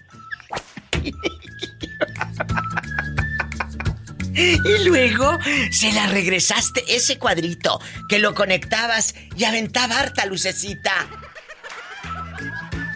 Y 4.34 4.88
luego 4.88 5.36
se 5.72 5.92
la 5.92 6.06
regresaste 6.06 6.84
ese 6.88 7.18
cuadrito 7.18 7.80
que 8.08 8.20
lo 8.20 8.34
conectabas 8.34 9.14
y 9.36 9.44
aventaba 9.44 9.98
harta 9.98 10.26
lucecita. 10.26 10.92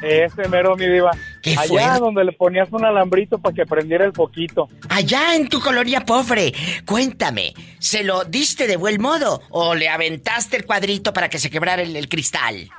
Ese 0.02 0.48
mero, 0.48 0.76
mi 0.76 0.86
diva. 0.86 1.10
¿Qué 1.42 1.56
Allá 1.58 1.98
donde 1.98 2.24
le 2.24 2.32
ponías 2.32 2.68
un 2.70 2.84
alambrito 2.84 3.38
para 3.38 3.54
que 3.54 3.66
prendiera 3.66 4.04
el 4.04 4.12
foquito. 4.12 4.68
Allá 4.88 5.34
en 5.34 5.48
tu 5.48 5.60
colonia 5.60 6.00
pobre, 6.00 6.52
cuéntame, 6.86 7.52
¿se 7.80 8.04
lo 8.04 8.24
diste 8.24 8.68
de 8.68 8.76
buen 8.76 9.02
modo 9.02 9.42
o 9.50 9.74
le 9.74 9.88
aventaste 9.88 10.56
el 10.56 10.64
cuadrito 10.64 11.12
para 11.12 11.28
que 11.28 11.38
se 11.38 11.50
quebrara 11.50 11.82
el, 11.82 11.96
el 11.96 12.08
cristal? 12.08 12.70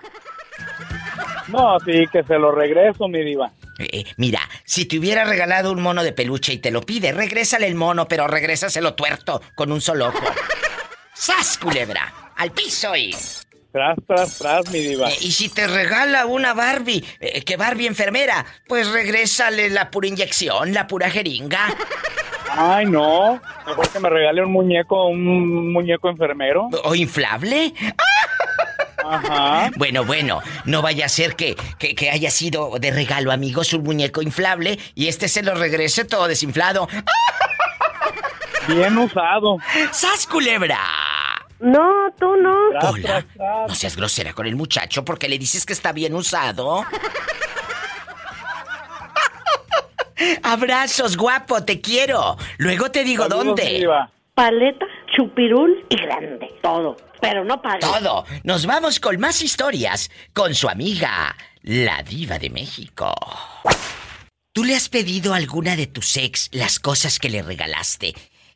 No, 1.50 1.78
sí, 1.82 2.06
que 2.12 2.24
se 2.24 2.40
lo 2.40 2.52
regreso, 2.52 3.08
mi 3.08 3.24
diva. 3.24 3.52
Eh, 3.80 4.06
mira, 4.18 4.40
si 4.66 4.86
te 4.86 4.98
hubiera 4.98 5.24
regalado 5.26 5.72
un 5.72 5.82
mono 5.82 6.04
de 6.04 6.14
peluche 6.14 6.54
y 6.54 6.60
te 6.60 6.72
lo 6.72 6.82
pide, 6.82 7.12
regrésale 7.12 7.68
el 7.68 7.76
mono, 7.76 8.08
pero 8.08 8.28
regrésaselo 8.28 8.94
tuerto 8.94 9.42
con 9.56 9.72
un 9.72 9.82
solo 9.82 10.08
ojo. 10.08 10.26
¡Sas, 11.14 11.58
culebra! 11.58 12.32
¡Al 12.38 12.52
piso 12.52 12.96
y... 12.96 13.14
Tras, 13.74 13.98
tras, 14.06 14.38
tras, 14.38 14.70
mi 14.70 14.78
diva. 14.82 15.10
Eh, 15.10 15.18
y 15.22 15.32
si 15.32 15.50
te 15.50 15.66
regala 15.66 16.28
una 16.28 16.54
Barbie, 16.54 17.04
eh, 17.20 17.42
que 17.44 17.58
Barbie 17.58 17.88
enfermera, 17.88 18.46
pues 18.68 18.88
regrésale 18.92 19.72
la 19.72 19.90
pura 19.90 20.08
inyección, 20.08 20.76
la 20.76 20.86
pura 20.86 21.10
jeringa. 21.10 21.76
Ay, 22.52 22.86
no. 22.86 23.42
Mejor 23.66 23.90
que 23.90 24.00
me 24.00 24.12
regale 24.12 24.44
un 24.44 24.52
muñeco, 24.52 25.08
un 25.08 25.74
muñeco 25.74 26.08
enfermero. 26.08 26.70
¿O 26.84 26.94
inflable? 26.94 27.74
Ajá. 29.04 29.72
Bueno, 29.76 30.06
bueno, 30.06 30.44
no 30.66 30.84
vaya 30.84 31.08
a 31.08 31.10
ser 31.10 31.36
que, 31.36 31.56
que, 31.80 31.96
que 31.96 32.12
haya 32.12 32.30
sido 32.30 32.78
de 32.80 32.92
regalo, 32.92 33.32
amigos, 33.32 33.74
un 33.74 33.82
muñeco 33.82 34.22
inflable 34.22 34.78
y 34.94 35.08
este 35.08 35.28
se 35.28 35.42
lo 35.42 35.56
regrese 35.56 36.06
todo 36.06 36.28
desinflado. 36.28 36.88
Bien 38.68 38.96
usado. 39.00 39.58
¡Sas, 39.92 40.28
culebra! 40.28 40.80
No, 41.64 42.12
tú 42.20 42.36
no. 42.36 42.54
Hola. 42.82 43.26
No 43.68 43.74
seas 43.74 43.96
grosera 43.96 44.34
con 44.34 44.46
el 44.46 44.56
muchacho 44.56 45.04
porque 45.06 45.30
le 45.30 45.40
dices 45.40 45.66
que 45.66 45.74
está 45.74 45.94
bien 45.94 46.14
usado. 46.14 46.84
Abrazos, 50.44 51.18
guapo, 51.18 51.64
te 51.64 51.82
quiero. 51.82 52.38
Luego 52.58 52.92
te 52.92 53.04
digo 53.04 53.24
Saludos, 53.24 53.46
dónde. 53.46 53.80
diva. 53.80 54.12
Paleta, 54.36 54.86
chupirul 55.16 55.86
y 55.90 55.96
grande. 55.96 56.54
Todo. 56.62 56.98
Pero 57.22 57.44
no 57.46 57.62
pagues. 57.62 57.90
Todo. 57.90 58.26
Nos 58.44 58.66
vamos 58.66 59.00
con 59.00 59.20
más 59.20 59.42
historias 59.42 60.10
con 60.34 60.54
su 60.56 60.70
amiga, 60.70 61.36
la 61.62 62.02
diva 62.04 62.40
de 62.40 62.50
México. 62.50 63.14
¿Tú 64.52 64.64
le 64.64 64.76
has 64.76 64.90
pedido 64.90 65.34
a 65.34 65.38
alguna 65.38 65.76
de 65.76 65.88
tus 65.88 66.18
ex 66.18 66.50
las 66.52 66.80
cosas 66.80 67.20
que 67.20 67.30
le 67.30 67.42
regalaste? 67.42 68.14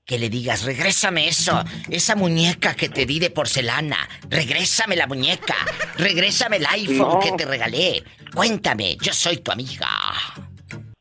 Que 0.07 0.17
le 0.17 0.29
digas, 0.29 0.63
regrésame 0.63 1.27
eso, 1.27 1.61
esa 1.89 2.15
muñeca 2.15 2.73
que 2.75 2.87
te 2.87 3.05
di 3.05 3.19
de 3.19 3.29
porcelana, 3.29 4.07
regrésame 4.29 4.95
la 4.95 5.05
muñeca, 5.05 5.55
regrésame 5.97 6.55
el 6.57 6.65
iPhone 6.65 7.15
No. 7.15 7.19
que 7.19 7.33
te 7.33 7.43
regalé. 7.43 8.01
Cuéntame, 8.33 8.95
yo 9.01 9.11
soy 9.11 9.39
tu 9.39 9.51
amiga. 9.51 9.89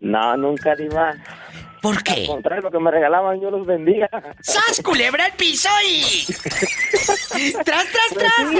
No, 0.00 0.36
nunca, 0.36 0.74
Diva. 0.74 1.14
¿Por 1.80 2.02
qué? 2.02 2.22
Al 2.22 2.26
contrario, 2.26 2.62
lo 2.62 2.70
que 2.72 2.80
me 2.80 2.90
regalaban 2.90 3.40
yo 3.40 3.48
los 3.48 3.64
vendía. 3.64 4.11
¡Sas, 4.40 4.82
culebra 4.82 5.26
al 5.26 5.34
piso 5.34 5.68
y... 5.88 6.26
¡Tras, 7.64 7.86
tras, 7.86 8.11
tras! 8.18 8.50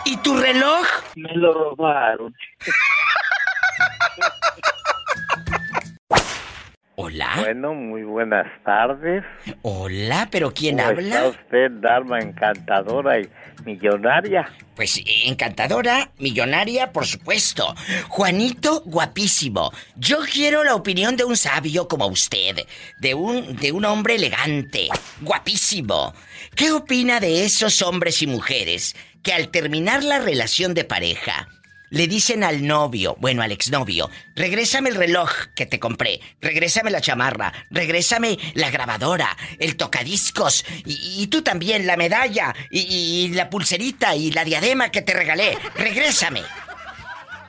¿Y 0.09 0.15
tu 0.23 0.37
reloj? 0.37 0.87
Me 1.17 1.35
lo 1.35 1.53
robaron. 1.53 2.33
Hola. 6.95 7.29
Bueno, 7.41 7.73
muy 7.73 8.03
buenas 8.03 8.47
tardes. 8.63 9.25
Hola, 9.63 10.29
pero 10.31 10.53
¿quién 10.53 10.77
¿Cómo 10.77 10.87
habla? 10.89 11.07
Está 11.07 11.27
usted, 11.27 11.71
Dharma 11.81 12.19
encantadora 12.19 13.19
y 13.19 13.27
millonaria. 13.65 14.49
Pues 14.77 15.03
encantadora, 15.25 16.09
millonaria, 16.19 16.93
por 16.93 17.05
supuesto. 17.05 17.75
Juanito, 18.07 18.83
guapísimo. 18.85 19.73
Yo 19.97 20.19
quiero 20.21 20.63
la 20.63 20.73
opinión 20.73 21.17
de 21.17 21.25
un 21.25 21.35
sabio 21.35 21.89
como 21.89 22.07
usted, 22.07 22.65
de 22.99 23.13
un 23.13 23.57
de 23.57 23.73
un 23.73 23.83
hombre 23.83 24.15
elegante, 24.15 24.87
guapísimo. 25.19 26.13
¿Qué 26.55 26.71
opina 26.71 27.19
de 27.19 27.43
esos 27.43 27.81
hombres 27.81 28.21
y 28.21 28.27
mujeres 28.27 28.95
que 29.23 29.33
al 29.33 29.49
terminar 29.49 30.03
la 30.03 30.19
relación 30.19 30.73
de 30.73 30.83
pareja 30.83 31.47
le 31.89 32.07
dicen 32.07 32.43
al 32.43 32.67
novio, 32.67 33.15
bueno, 33.19 33.41
al 33.41 33.51
exnovio, 33.51 34.09
regrésame 34.35 34.89
el 34.89 34.95
reloj 34.95 35.31
que 35.55 35.65
te 35.65 35.79
compré, 35.79 36.19
regrésame 36.41 36.91
la 36.91 36.99
chamarra, 36.99 37.53
regrésame 37.69 38.37
la 38.55 38.69
grabadora, 38.69 39.29
el 39.59 39.77
tocadiscos, 39.77 40.65
y, 40.85 41.23
y 41.23 41.27
tú 41.27 41.43
también 41.43 41.87
la 41.87 41.95
medalla, 41.95 42.53
y, 42.69 42.81
y 42.81 43.29
la 43.29 43.49
pulserita 43.49 44.15
y 44.15 44.31
la 44.31 44.43
diadema 44.43 44.89
que 44.89 45.01
te 45.01 45.13
regalé, 45.13 45.57
regrésame. 45.75 46.41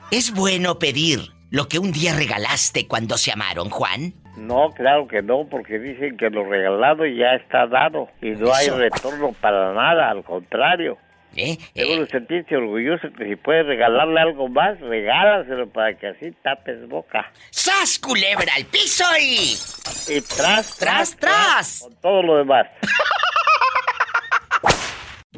¿Es 0.09 0.33
bueno 0.33 0.79
pedir 0.79 1.19
lo 1.51 1.67
que 1.67 1.79
un 1.79 1.91
día 1.91 2.15
regalaste 2.15 2.87
cuando 2.87 3.17
se 3.17 3.33
amaron, 3.33 3.69
Juan? 3.69 4.13
No, 4.37 4.71
claro 4.71 5.07
que 5.07 5.21
no, 5.21 5.47
porque 5.49 5.79
dicen 5.79 6.15
que 6.15 6.29
lo 6.29 6.49
regalado 6.49 7.05
ya 7.05 7.33
está 7.33 7.67
dado 7.67 8.07
y 8.21 8.29
no 8.29 8.53
hay 8.53 8.69
retorno 8.69 9.33
para 9.33 9.73
nada, 9.73 10.09
al 10.09 10.23
contrario. 10.23 10.97
¿Eh? 11.35 11.57
Debo 11.75 11.97
de 12.03 12.07
sentirse 12.09 12.55
orgulloso 12.57 13.07
que 13.17 13.25
si 13.29 13.35
puedes 13.35 13.65
regalarle 13.65 14.19
algo 14.19 14.47
más, 14.49 14.79
regálaselo 14.81 15.69
para 15.69 15.97
que 15.97 16.07
así 16.07 16.31
tapes 16.43 16.87
boca. 16.89 17.31
¡Sas, 17.51 17.99
culebra, 17.99 18.51
al 18.55 18.65
piso 18.65 19.03
y... 19.21 19.55
Y 20.13 20.21
tras, 20.21 20.75
tras, 20.77 21.15
tras! 21.17 21.79
Con 21.83 21.95
todo 22.01 22.23
lo 22.23 22.37
demás. 22.37 22.67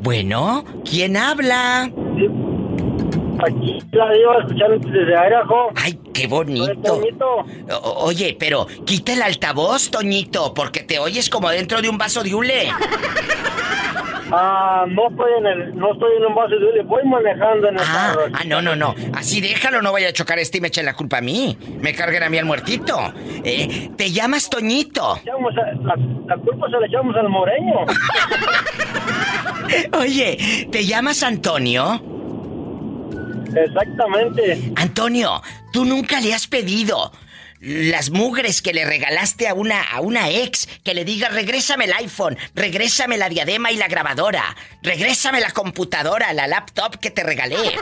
Bueno, 0.03 0.65
¿quién 0.89 1.15
habla? 1.15 1.83
Aquí 1.83 3.79
la 3.91 4.17
iba 4.17 4.35
a 4.35 4.39
escuchar 4.39 4.79
desde 4.79 5.11
Idaho. 5.13 5.69
Ay, 5.75 5.99
qué 6.11 6.25
bonito. 6.25 6.99
O- 7.83 8.05
oye, 8.05 8.35
pero 8.39 8.65
quita 8.83 9.13
el 9.13 9.21
altavoz, 9.21 9.91
Toñito, 9.91 10.55
porque 10.55 10.79
te 10.81 10.97
oyes 10.97 11.29
como 11.29 11.51
dentro 11.51 11.83
de 11.83 11.89
un 11.89 11.99
vaso 11.99 12.23
de 12.23 12.33
hule. 12.33 12.69
Ah, 14.33 14.85
no 14.87 15.09
estoy 15.09 15.31
en 15.39 15.45
el, 15.45 15.75
no 15.77 15.91
estoy 15.93 16.15
en 16.17 16.25
un 16.25 16.35
vaso 16.35 16.49
de 16.51 16.65
hule, 16.65 16.83
voy 16.83 17.03
manejando 17.05 17.67
en 17.67 17.75
el 17.75 17.81
Ah, 17.81 18.13
carro. 18.15 18.21
ah, 18.33 18.43
no, 18.45 18.61
no, 18.61 18.75
no. 18.75 18.95
Así 19.13 19.41
déjalo, 19.41 19.81
no 19.81 19.91
vaya 19.91 20.09
a 20.09 20.13
chocar 20.13 20.39
este 20.39 20.59
y 20.59 20.61
me 20.61 20.69
echen 20.69 20.85
la 20.85 20.93
culpa 20.93 21.17
a 21.17 21.21
mí. 21.21 21.57
Me 21.81 21.93
carguen 21.93 22.23
a 22.23 22.29
mí 22.29 22.37
al 22.37 22.45
muertito. 22.45 22.97
Eh, 23.43 23.89
te 23.97 24.11
llamas 24.11 24.49
Toñito. 24.49 25.19
La, 25.25 25.95
la 26.27 26.37
culpa 26.37 26.67
se 26.69 26.79
la 26.79 26.87
echamos 26.87 27.15
al 27.15 27.27
moreño. 27.29 27.75
Oye, 29.99 30.67
¿te 30.71 30.85
llamas 30.85 31.23
Antonio? 31.23 32.01
Exactamente. 33.55 34.71
Antonio, 34.77 35.41
tú 35.73 35.83
nunca 35.85 36.21
le 36.21 36.33
has 36.33 36.47
pedido 36.47 37.11
las 37.61 38.09
mugres 38.09 38.61
que 38.61 38.73
le 38.73 38.85
regalaste 38.85 39.47
a 39.47 39.53
una 39.53 39.81
a 39.81 40.01
una 40.01 40.29
ex 40.29 40.67
que 40.83 40.95
le 40.95 41.05
diga 41.05 41.29
regrésame 41.29 41.85
el 41.85 41.93
iPhone, 41.93 42.37
regrésame 42.55 43.17
la 43.17 43.29
diadema 43.29 43.71
y 43.71 43.77
la 43.77 43.87
grabadora, 43.87 44.55
regrésame 44.81 45.39
la 45.39 45.51
computadora, 45.51 46.33
la 46.33 46.47
laptop 46.47 46.97
que 46.97 47.11
te 47.11 47.23
regalé. 47.23 47.77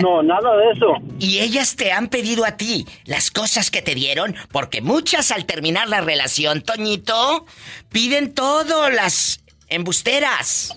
No, 0.00 0.22
nada 0.22 0.56
de 0.56 0.70
eso. 0.72 0.86
Y 1.18 1.40
ellas 1.40 1.74
te 1.76 1.92
han 1.92 2.08
pedido 2.08 2.44
a 2.44 2.56
ti 2.56 2.86
las 3.04 3.30
cosas 3.30 3.70
que 3.70 3.82
te 3.82 3.94
dieron, 3.94 4.34
porque 4.52 4.80
muchas 4.80 5.32
al 5.32 5.44
terminar 5.44 5.88
la 5.88 6.00
relación, 6.00 6.62
Toñito, 6.62 7.46
piden 7.90 8.32
todo 8.32 8.90
las 8.90 9.40
embusteras. 9.68 10.76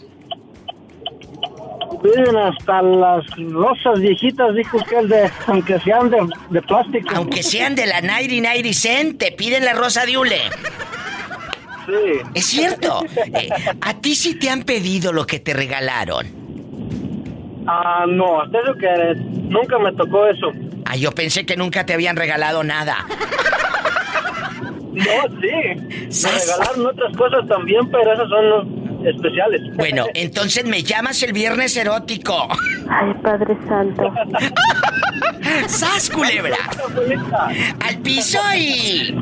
Piden 2.01 2.37
hasta 2.37 2.81
las 2.81 3.25
rosas 3.51 3.99
viejitas, 3.99 4.55
dijo 4.55 4.77
que 4.89 4.97
el 4.97 5.09
de, 5.09 5.29
aunque 5.47 5.79
sean 5.79 6.09
de, 6.09 6.17
de 6.49 6.61
plástico. 6.61 7.09
Aunque 7.13 7.43
sean 7.43 7.75
de 7.75 7.85
la 7.85 8.01
99 8.01 8.73
cent, 8.73 9.17
te 9.17 9.31
piden 9.31 9.65
la 9.65 9.73
rosa 9.73 10.05
de 10.05 10.17
hule. 10.17 10.41
Sí. 11.85 12.19
Es 12.33 12.45
cierto. 12.45 13.03
Eh, 13.33 13.49
a 13.81 13.93
ti 13.95 14.15
sí 14.15 14.35
te 14.35 14.49
han 14.49 14.63
pedido 14.63 15.11
lo 15.11 15.25
que 15.25 15.39
te 15.39 15.53
regalaron. 15.53 16.27
Ah, 17.67 18.05
no, 18.07 18.41
hasta 18.41 18.59
eso 18.59 18.73
que 18.75 19.15
nunca 19.49 19.77
me 19.77 19.91
tocó 19.93 20.25
eso. 20.25 20.51
Ah, 20.85 20.95
yo 20.95 21.11
pensé 21.11 21.45
que 21.45 21.57
nunca 21.57 21.85
te 21.85 21.93
habían 21.93 22.15
regalado 22.15 22.63
nada. 22.63 23.05
No, 24.91 25.39
sí. 25.39 26.23
Me 26.23 26.39
regalaron 26.39 26.85
otras 26.87 27.15
cosas 27.15 27.47
también, 27.47 27.89
pero 27.91 28.13
esas 28.13 28.29
son 28.29 28.88
especiales. 29.05 29.61
Bueno, 29.75 30.05
entonces 30.13 30.65
me 30.65 30.83
llamas 30.83 31.21
el 31.23 31.33
viernes 31.33 31.75
erótico. 31.77 32.47
Ay, 32.89 33.13
Padre 33.21 33.57
Santo. 33.67 34.13
¡Sas, 35.67 36.09
culebra! 36.09 36.57
¡Al 37.79 37.97
piso 37.99 38.39
y... 38.55 39.15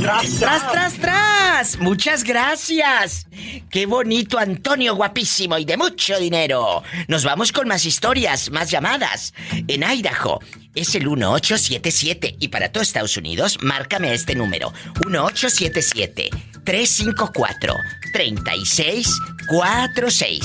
¡Tras, 0.00 0.38
tras, 0.38 0.72
tras, 0.72 0.94
tras! 0.94 1.80
Muchas 1.80 2.22
gracias. 2.22 3.26
Qué 3.68 3.86
bonito, 3.86 4.38
Antonio, 4.38 4.94
guapísimo 4.94 5.58
y 5.58 5.64
de 5.64 5.76
mucho 5.76 6.18
dinero. 6.20 6.84
Nos 7.08 7.24
vamos 7.24 7.50
con 7.50 7.66
más 7.66 7.84
historias, 7.84 8.50
más 8.50 8.70
llamadas. 8.70 9.34
En 9.66 9.82
Idaho 9.82 10.40
es 10.74 10.94
el 10.94 11.06
1877 11.08 12.36
y 12.38 12.48
para 12.48 12.70
todo 12.70 12.82
Estados 12.82 13.16
Unidos, 13.16 13.58
márcame 13.60 14.14
este 14.14 14.36
número. 14.36 14.72
1877 15.04 16.30
354 16.64 17.74
3646. 18.12 20.44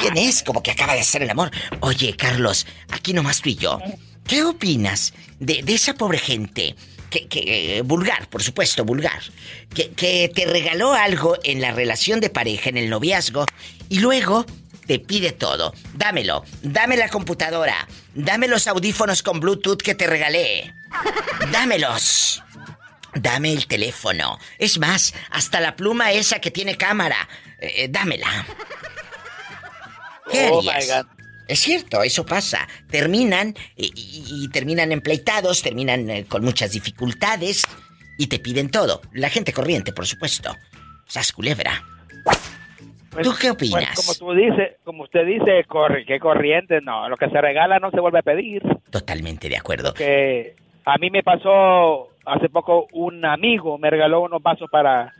¿Quién 0.00 0.16
es? 0.18 0.44
Como 0.44 0.62
que 0.62 0.70
acaba 0.70 0.94
de 0.94 1.00
hacer 1.00 1.22
el 1.22 1.30
amor. 1.30 1.50
Oye, 1.80 2.14
Carlos, 2.16 2.64
aquí 2.90 3.12
nomás 3.12 3.40
tú 3.40 3.48
y 3.48 3.56
yo. 3.56 3.80
¿Qué 4.26 4.44
opinas 4.44 5.12
de, 5.40 5.62
de 5.62 5.74
esa 5.74 5.94
pobre 5.94 6.18
gente? 6.18 6.76
Que, 7.12 7.28
que, 7.28 7.76
eh, 7.78 7.82
vulgar, 7.82 8.26
por 8.30 8.42
supuesto, 8.42 8.84
vulgar. 8.86 9.20
Que, 9.74 9.90
que 9.90 10.30
te 10.34 10.46
regaló 10.46 10.94
algo 10.94 11.36
en 11.44 11.60
la 11.60 11.70
relación 11.72 12.20
de 12.20 12.30
pareja, 12.30 12.70
en 12.70 12.78
el 12.78 12.88
noviazgo, 12.88 13.44
y 13.90 13.98
luego 14.00 14.46
te 14.86 14.98
pide 14.98 15.32
todo. 15.32 15.74
Dámelo, 15.92 16.42
dame 16.62 16.96
la 16.96 17.10
computadora, 17.10 17.86
dame 18.14 18.48
los 18.48 18.66
audífonos 18.66 19.22
con 19.22 19.40
Bluetooth 19.40 19.82
que 19.82 19.94
te 19.94 20.06
regalé. 20.06 20.72
Dámelos. 21.52 22.42
Dame 23.14 23.52
el 23.52 23.66
teléfono. 23.66 24.38
Es 24.58 24.78
más, 24.78 25.12
hasta 25.30 25.60
la 25.60 25.76
pluma 25.76 26.12
esa 26.12 26.40
que 26.40 26.50
tiene 26.50 26.78
cámara. 26.78 27.28
Eh, 27.58 27.88
dámela. 27.90 28.46
¿Qué 30.30 30.48
Oh, 30.50 30.60
harías? 30.60 30.86
my 30.88 30.94
God. 30.94 31.06
Es 31.48 31.60
cierto, 31.60 32.02
eso 32.02 32.24
pasa. 32.24 32.66
Terminan 32.90 33.54
y, 33.76 33.86
y- 33.94 34.44
y 34.44 34.48
terminan 34.50 34.92
empleitados, 34.92 35.62
terminan 35.62 36.08
eh, 36.10 36.24
con 36.26 36.44
muchas 36.44 36.72
dificultades 36.72 37.62
y 38.18 38.28
te 38.28 38.38
piden 38.38 38.70
todo. 38.70 39.00
La 39.12 39.28
gente 39.28 39.52
corriente, 39.52 39.92
por 39.92 40.06
supuesto. 40.06 40.54
Sas 41.06 41.32
culebra. 41.32 41.82
¿Tú 43.22 43.32
qué 43.38 43.50
opinas? 43.50 43.90
Pues, 43.94 44.18
como 44.18 44.34
tú 44.34 44.40
dices, 44.40 44.76
como 44.84 45.02
usted 45.04 45.26
dice, 45.26 45.64
corre, 45.68 46.06
qué 46.06 46.18
corriente, 46.18 46.80
no, 46.80 47.08
lo 47.10 47.16
que 47.18 47.28
se 47.28 47.40
regala 47.42 47.78
no 47.78 47.90
se 47.90 48.00
vuelve 48.00 48.20
a 48.20 48.22
pedir. 48.22 48.62
Totalmente 48.90 49.50
de 49.50 49.58
acuerdo. 49.58 49.92
Que 49.92 50.54
a 50.86 50.96
mí 50.96 51.10
me 51.10 51.22
pasó 51.22 52.08
hace 52.24 52.48
poco 52.48 52.86
un 52.92 53.24
amigo 53.24 53.76
me 53.78 53.90
regaló 53.90 54.20
unos 54.22 54.40
vasos 54.42 54.70
para 54.70 55.12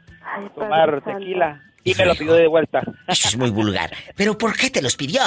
tomar 0.55 1.03
tequila 1.03 1.61
y 1.85 1.95
me 1.95 2.07
lo 2.07 2.15
pidió 2.15 2.35
de 2.35 2.47
vuelta. 2.47 2.83
Eso 3.09 3.29
es 3.29 3.37
muy 3.37 3.51
vulgar. 3.51 3.91
¿Pero 4.17 4.37
por 4.39 4.57
qué 4.57 4.71
te 4.71 4.83
los 4.83 4.97
pidió? 4.97 5.21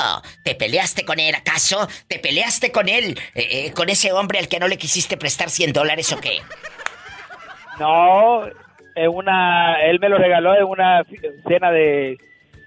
¿Te 0.44 0.56
peleaste 0.56 1.04
con 1.06 1.20
él 1.20 1.36
acaso? 1.36 1.88
¿Te 2.08 2.20
peleaste 2.20 2.72
con 2.72 2.88
él? 2.90 3.18
eh, 3.34 3.48
eh, 3.68 3.72
¿Con 3.74 3.90
ese 3.90 4.12
hombre 4.14 4.40
al 4.40 4.48
que 4.48 4.60
no 4.60 4.68
le 4.68 4.78
quisiste 4.78 5.18
prestar 5.18 5.50
100 5.50 5.74
dólares 5.74 6.12
o 6.14 6.20
qué? 6.20 6.40
No, 7.80 8.46
en 8.96 9.10
una, 9.10 9.82
él 9.84 10.00
me 10.00 10.10
lo 10.10 10.18
regaló 10.18 10.56
en 10.56 10.64
una 10.64 11.04
cena 11.48 11.72
de, 11.72 12.18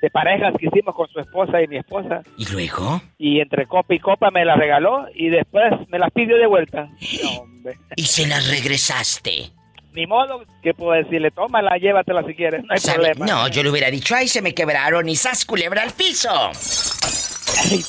de 0.02 0.10
parejas 0.10 0.52
que 0.58 0.66
hicimos 0.66 0.94
con 0.94 1.08
su 1.08 1.18
esposa 1.20 1.62
y 1.62 1.66
mi 1.68 1.78
esposa. 1.78 2.22
¿Y 2.36 2.46
luego? 2.52 3.00
Y 3.16 3.40
entre 3.40 3.66
copa 3.66 3.94
y 3.94 3.98
copa 3.98 4.30
me 4.30 4.44
la 4.44 4.54
regaló 4.56 5.06
y 5.14 5.28
después 5.30 5.72
me 5.88 5.98
las 5.98 6.10
pidió 6.12 6.36
de 6.36 6.46
vuelta. 6.46 6.88
No, 7.22 7.30
hombre. 7.40 7.78
Y 7.96 8.02
se 8.04 8.26
las 8.26 8.48
regresaste. 8.50 9.50
Ni 9.98 10.06
modo, 10.06 10.44
¿qué 10.62 10.74
puedo 10.74 10.92
decirle? 10.92 11.32
Tómala, 11.32 11.76
llévatela 11.76 12.22
si 12.24 12.32
quieres, 12.32 12.62
no 12.64 12.72
hay 12.72 12.78
¿Sabe? 12.78 12.98
problema. 13.14 13.26
No, 13.26 13.48
yo 13.48 13.64
le 13.64 13.70
hubiera 13.70 13.90
dicho, 13.90 14.14
ay, 14.14 14.28
se 14.28 14.40
me 14.40 14.54
quebraron 14.54 15.08
y 15.08 15.16
sas 15.16 15.44
culebra 15.44 15.82
al 15.82 15.90
piso. 15.90 16.30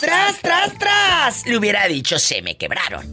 ¡Tras, 0.01 0.39
tras, 0.41 0.73
tras! 0.79 1.45
Le 1.45 1.55
hubiera 1.55 1.87
dicho, 1.87 2.17
se 2.17 2.41
me 2.41 2.57
quebraron. 2.57 3.11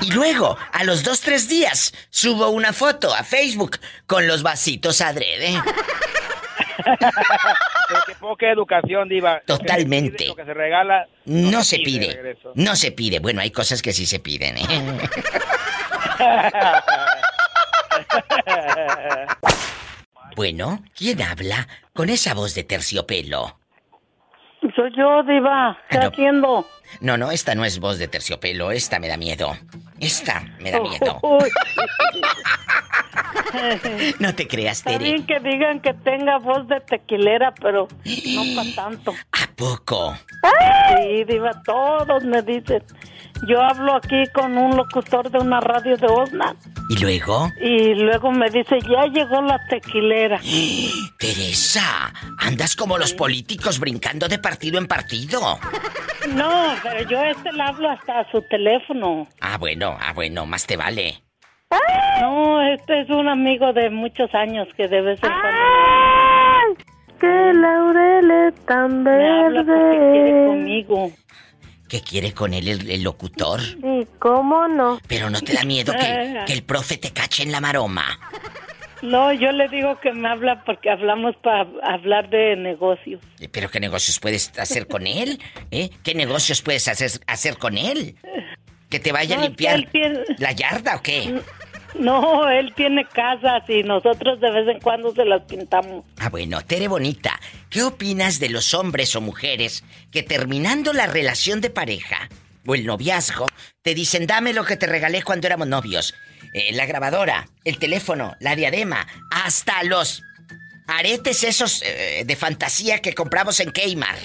Y 0.00 0.10
luego, 0.12 0.56
a 0.72 0.84
los 0.84 1.04
dos, 1.04 1.20
tres 1.20 1.50
días, 1.50 1.92
subo 2.08 2.48
una 2.48 2.72
foto 2.72 3.14
a 3.14 3.22
Facebook 3.24 3.76
con 4.06 4.26
los 4.26 4.42
vasitos 4.42 5.02
adrede. 5.02 5.50
Qué 8.06 8.14
poca 8.18 8.50
educación, 8.50 9.06
Diva. 9.10 9.42
Totalmente. 9.46 10.28
Lo 10.28 10.36
que 10.36 10.46
se 10.46 10.54
regala 10.54 11.06
No 11.26 11.62
se 11.62 11.76
de 11.76 11.82
pide. 11.82 12.06
regreso. 12.14 12.52
No 12.54 12.74
se 12.74 12.90
pide. 12.90 13.18
Bueno, 13.18 13.42
hay 13.42 13.50
cosas 13.50 13.82
que 13.82 13.92
sí 13.92 14.06
se 14.06 14.18
piden, 14.18 14.56
¿eh? 14.56 14.64
Bueno, 20.36 20.82
¿quién 20.96 21.20
habla 21.22 21.68
con 21.92 22.08
esa 22.08 22.34
voz 22.34 22.54
de 22.54 22.64
terciopelo? 22.64 23.58
Soy 24.76 24.90
yo, 24.96 25.22
Diva. 25.24 25.76
¿Qué 25.90 25.98
Ah, 25.98 26.02
no. 26.04 26.08
haciendo? 26.08 26.66
No, 27.00 27.16
no, 27.16 27.30
esta 27.30 27.54
no 27.54 27.64
es 27.64 27.78
voz 27.80 27.98
de 27.98 28.08
terciopelo, 28.08 28.70
esta 28.70 28.98
me 28.98 29.08
da 29.08 29.16
miedo. 29.16 29.56
Esta 30.00 30.40
me 30.60 30.70
da 30.70 30.80
miedo. 30.80 31.20
No 34.18 34.34
te 34.34 34.48
creas, 34.48 34.78
Está 34.78 34.92
Tere. 34.92 35.04
bien 35.04 35.26
que 35.26 35.38
digan 35.40 35.80
que 35.80 35.92
tenga 35.92 36.38
voz 36.38 36.66
de 36.68 36.80
tequilera, 36.80 37.52
pero 37.60 37.86
no 38.04 38.42
para 38.56 38.74
tanto. 38.74 39.12
¿A 39.32 39.46
poco? 39.54 40.16
Sí, 40.96 41.24
Diva, 41.24 41.50
todos 41.62 42.24
me 42.24 42.40
dicen. 42.42 42.82
Yo 43.46 43.60
hablo 43.60 43.96
aquí 43.96 44.24
con 44.32 44.56
un 44.56 44.76
locutor 44.76 45.30
de 45.30 45.38
una 45.38 45.60
radio 45.60 45.96
de 45.96 46.06
Osna 46.06 46.54
¿Y 46.88 46.96
luego? 47.02 47.48
y 47.60 47.94
luego 47.94 48.30
me 48.30 48.48
dice, 48.50 48.78
ya 48.88 49.06
llegó 49.06 49.42
la 49.42 49.58
tequilera. 49.68 50.38
Teresa, 51.18 52.12
andas 52.38 52.76
como 52.76 52.98
los 52.98 53.12
políticos 53.14 53.80
brincando 53.80 54.28
de 54.28 54.38
partido 54.38 54.78
en 54.78 54.86
partido. 54.86 55.40
No, 56.36 56.68
pero 56.84 57.02
yo 57.08 57.18
a 57.18 57.30
este 57.30 57.52
le 57.52 57.62
hablo 57.64 57.90
hasta 57.90 58.20
a 58.20 58.30
su 58.30 58.40
teléfono. 58.42 59.26
Ah, 59.40 59.58
bueno, 59.58 59.96
ah, 60.00 60.12
bueno, 60.12 60.46
más 60.46 60.64
te 60.68 60.76
vale. 60.76 61.20
No, 62.20 62.62
este 62.62 63.00
es 63.00 63.10
un 63.10 63.28
amigo 63.28 63.72
de 63.72 63.90
muchos 63.90 64.32
años 64.32 64.68
que 64.76 64.86
de 64.86 65.00
vez 65.00 65.18
en 65.20 65.30
cuando 65.30 66.82
¡Qué 67.20 67.52
laureles 67.54 68.54
tan 68.66 69.02
me 69.02 69.10
habla 69.10 69.64
porque 69.64 69.98
quiere 70.12 70.46
conmigo. 70.46 71.10
¿Qué 71.92 72.00
quiere 72.00 72.32
con 72.32 72.54
él 72.54 72.68
el, 72.68 72.90
el 72.90 73.02
locutor? 73.02 73.60
¿Y 73.60 74.06
cómo 74.18 74.66
no? 74.66 74.98
Pero 75.08 75.28
no 75.28 75.42
te 75.42 75.52
da 75.52 75.62
miedo 75.64 75.92
que, 75.92 76.40
que 76.46 76.54
el 76.54 76.62
profe 76.62 76.96
te 76.96 77.10
cache 77.10 77.42
en 77.42 77.52
la 77.52 77.60
maroma. 77.60 78.18
No, 79.02 79.30
yo 79.34 79.52
le 79.52 79.68
digo 79.68 80.00
que 80.00 80.10
me 80.14 80.26
habla 80.26 80.64
porque 80.64 80.88
hablamos 80.88 81.36
para 81.42 81.66
hablar 81.82 82.30
de 82.30 82.56
negocios. 82.56 83.20
¿Pero 83.50 83.68
qué 83.68 83.78
negocios 83.78 84.18
puedes 84.20 84.58
hacer 84.58 84.86
con 84.86 85.06
él? 85.06 85.38
¿Eh? 85.70 85.90
¿Qué 86.02 86.14
negocios 86.14 86.62
puedes 86.62 86.88
hacer, 86.88 87.10
hacer 87.26 87.58
con 87.58 87.76
él? 87.76 88.16
¿Que 88.88 88.98
te 88.98 89.12
vaya 89.12 89.36
No, 89.36 89.42
a 89.42 89.44
limpiar 89.48 89.86
él 89.92 90.24
la 90.38 90.52
yarda 90.52 90.96
o 90.96 91.02
qué? 91.02 91.42
No, 91.98 92.48
él 92.48 92.72
tiene 92.74 93.04
casas 93.04 93.62
y 93.68 93.82
nosotros 93.82 94.40
de 94.40 94.50
vez 94.50 94.68
en 94.68 94.80
cuando 94.80 95.12
se 95.14 95.24
las 95.24 95.42
pintamos. 95.42 96.04
Ah, 96.18 96.30
bueno, 96.30 96.62
Tere 96.62 96.88
Bonita, 96.88 97.38
¿qué 97.68 97.82
opinas 97.82 98.40
de 98.40 98.48
los 98.48 98.74
hombres 98.74 99.14
o 99.14 99.20
mujeres 99.20 99.84
que 100.10 100.22
terminando 100.22 100.92
la 100.92 101.06
relación 101.06 101.60
de 101.60 101.70
pareja 101.70 102.28
o 102.66 102.74
el 102.74 102.86
noviazgo 102.86 103.46
te 103.82 103.94
dicen 103.94 104.26
dame 104.26 104.52
lo 104.52 104.64
que 104.64 104.76
te 104.76 104.86
regalé 104.86 105.22
cuando 105.22 105.46
éramos 105.46 105.68
novios? 105.68 106.14
Eh, 106.54 106.72
la 106.72 106.86
grabadora, 106.86 107.46
el 107.64 107.78
teléfono, 107.78 108.36
la 108.40 108.56
diadema, 108.56 109.06
hasta 109.30 109.82
los 109.84 110.22
aretes 110.86 111.44
esos 111.44 111.82
eh, 111.82 112.24
de 112.26 112.36
fantasía 112.36 113.00
que 113.00 113.14
compramos 113.14 113.60
en 113.60 113.70
Kmart. 113.70 114.20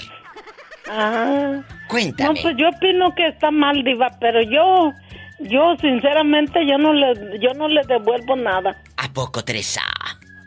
Ah. 0.90 1.62
Cuéntame. 1.88 2.34
No, 2.34 2.42
pues 2.42 2.56
yo 2.58 2.70
opino 2.70 3.14
que 3.16 3.28
está 3.28 3.52
mal, 3.52 3.84
diva, 3.84 4.10
pero 4.20 4.42
yo, 4.42 4.94
yo 5.40 5.76
sinceramente 5.80 6.66
yo 6.68 6.78
no 6.78 6.94
le, 6.94 7.40
yo 7.40 7.54
no 7.56 7.68
le 7.68 7.82
devuelvo 7.84 8.36
nada. 8.36 8.76
¿A 8.98 9.10
poco, 9.14 9.44
Teresa? 9.44 9.82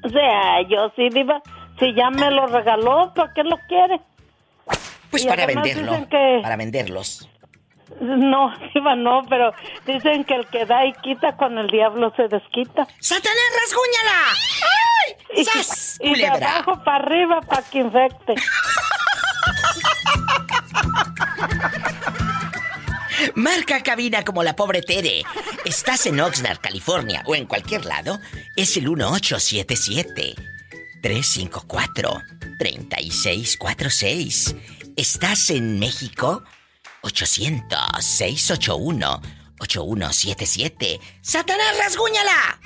O 0.04 0.08
sea, 0.08 0.62
yo 0.68 0.92
sí, 0.96 1.08
diva, 1.10 1.40
si 1.78 1.94
ya 1.94 2.10
me 2.10 2.30
lo 2.30 2.46
regaló, 2.46 3.12
¿para 3.14 3.32
qué 3.34 3.42
lo 3.44 3.56
quiere? 3.68 4.00
Pues 5.10 5.24
Y 5.24 5.28
para 5.28 5.46
venderlo. 5.46 6.06
que- 6.08 6.40
Para 6.42 6.56
venderlos. 6.56 7.28
No, 8.00 8.52
diva, 8.74 8.94
no, 8.94 9.22
pero 9.28 9.52
dicen 9.86 10.24
que 10.24 10.34
el 10.36 10.46
que 10.46 10.64
da 10.64 10.86
y 10.86 10.92
quita 11.02 11.36
con 11.36 11.58
el 11.58 11.66
diablo 11.68 12.12
se 12.16 12.28
desquita. 12.28 12.86
¡Satanás, 13.00 13.50
rasguñala! 13.60 14.18
¡Ay! 15.34 15.44
¡Sas, 15.44 15.98
Y 16.00 16.14
de 16.14 16.28
culebra! 16.28 16.56
abajo 16.56 16.82
para 16.84 16.96
arriba 17.04 17.40
para 17.40 17.62
que 17.68 17.78
infecte. 17.78 18.34
Marca 23.34 23.82
cabina 23.82 24.24
como 24.24 24.42
la 24.42 24.54
pobre 24.56 24.82
Tere. 24.82 25.22
Estás 25.64 26.06
en 26.06 26.20
Oxnard, 26.20 26.58
California 26.60 27.22
o 27.26 27.34
en 27.34 27.46
cualquier 27.46 27.84
lado. 27.84 28.18
Es 28.56 28.76
el 28.76 28.84
1877 28.88 30.34
354 31.02 32.20
6646. 32.58 34.56
¿Estás 34.96 35.50
en 35.50 35.78
México? 35.78 36.42
800-681-8177. 39.70 41.00
¡Satanás, 41.22 41.78
rasguñala! 41.78 42.60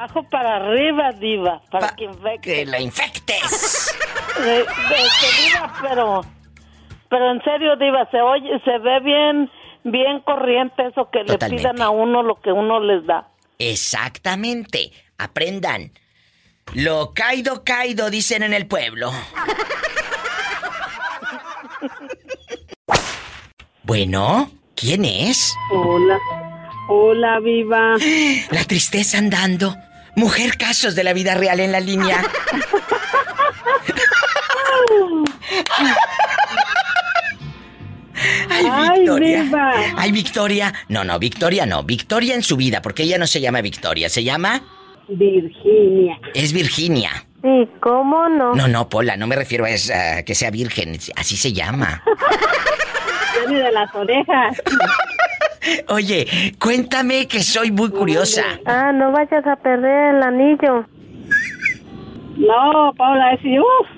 Bajo 0.00 0.22
para 0.28 0.56
arriba, 0.56 1.12
diva, 1.12 1.62
para 1.70 1.94
que 1.94 2.04
infecte. 2.04 2.40
Que 2.40 2.66
la 2.66 2.80
infectes. 2.80 3.94
De- 4.38 4.44
de- 4.44 4.64
diva, 4.66 5.74
pero, 5.80 6.24
pero 7.08 7.30
en 7.30 7.42
serio, 7.42 7.76
diva, 7.76 8.08
se 8.10 8.20
oye, 8.20 8.60
se 8.64 8.78
ve 8.78 9.00
bien, 9.00 9.50
bien 9.84 10.20
corriente 10.20 10.86
eso 10.86 11.08
que 11.10 11.24
Totalmente. 11.24 11.48
le 11.48 11.56
pidan 11.56 11.82
a 11.82 11.90
uno 11.90 12.22
lo 12.22 12.40
que 12.40 12.52
uno 12.52 12.80
les 12.80 13.04
da. 13.06 13.28
Exactamente. 13.58 14.92
Aprendan. 15.18 15.92
Lo 16.74 17.12
caído, 17.14 17.64
caído, 17.64 18.10
dicen 18.10 18.42
en 18.42 18.52
el 18.52 18.66
pueblo. 18.66 19.10
Bueno, 23.82 24.50
¿quién 24.74 25.04
es? 25.04 25.54
Hola. 25.72 26.18
Hola, 26.88 27.40
viva. 27.40 27.96
La 28.50 28.64
tristeza 28.64 29.18
andando. 29.18 29.74
Mujer 30.16 30.56
casos 30.58 30.94
de 30.94 31.04
la 31.04 31.12
vida 31.12 31.34
real 31.34 31.60
en 31.60 31.72
la 31.72 31.80
línea. 31.80 32.22
Ay, 38.58 38.68
Ay, 38.70 38.98
Victoria. 39.00 39.92
Ay, 39.96 40.12
Victoria. 40.12 40.74
No, 40.88 41.04
no, 41.04 41.18
Victoria 41.18 41.66
no. 41.66 41.82
Victoria 41.84 42.34
en 42.34 42.42
su 42.42 42.56
vida, 42.56 42.82
porque 42.82 43.02
ella 43.04 43.18
no 43.18 43.26
se 43.26 43.40
llama 43.40 43.60
Victoria, 43.60 44.08
se 44.08 44.24
llama... 44.24 44.60
Virginia. 45.08 46.18
Es 46.34 46.52
Virginia. 46.52 47.10
Sí, 47.42 47.68
¿cómo 47.80 48.28
no? 48.28 48.54
No, 48.54 48.68
no, 48.68 48.88
Pola, 48.88 49.16
no 49.16 49.26
me 49.26 49.36
refiero 49.36 49.64
a, 49.64 49.70
esa- 49.70 50.22
que 50.22 50.34
sea 50.34 50.50
virgen, 50.50 50.98
así 51.16 51.36
se 51.36 51.52
llama. 51.52 52.02
Ni 53.48 53.54
de 53.54 53.72
las 53.72 53.94
orejas. 53.94 54.60
Oye, 55.88 56.54
cuéntame 56.60 57.26
que 57.26 57.42
soy 57.42 57.70
muy 57.70 57.90
curiosa. 57.90 58.42
Ah, 58.66 58.92
no 58.92 59.12
vayas 59.12 59.46
a 59.46 59.56
perder 59.56 60.16
el 60.16 60.22
anillo. 60.22 60.86
No, 62.36 62.92
Paula, 62.96 63.32
es 63.32 63.40
uff, 63.44 63.88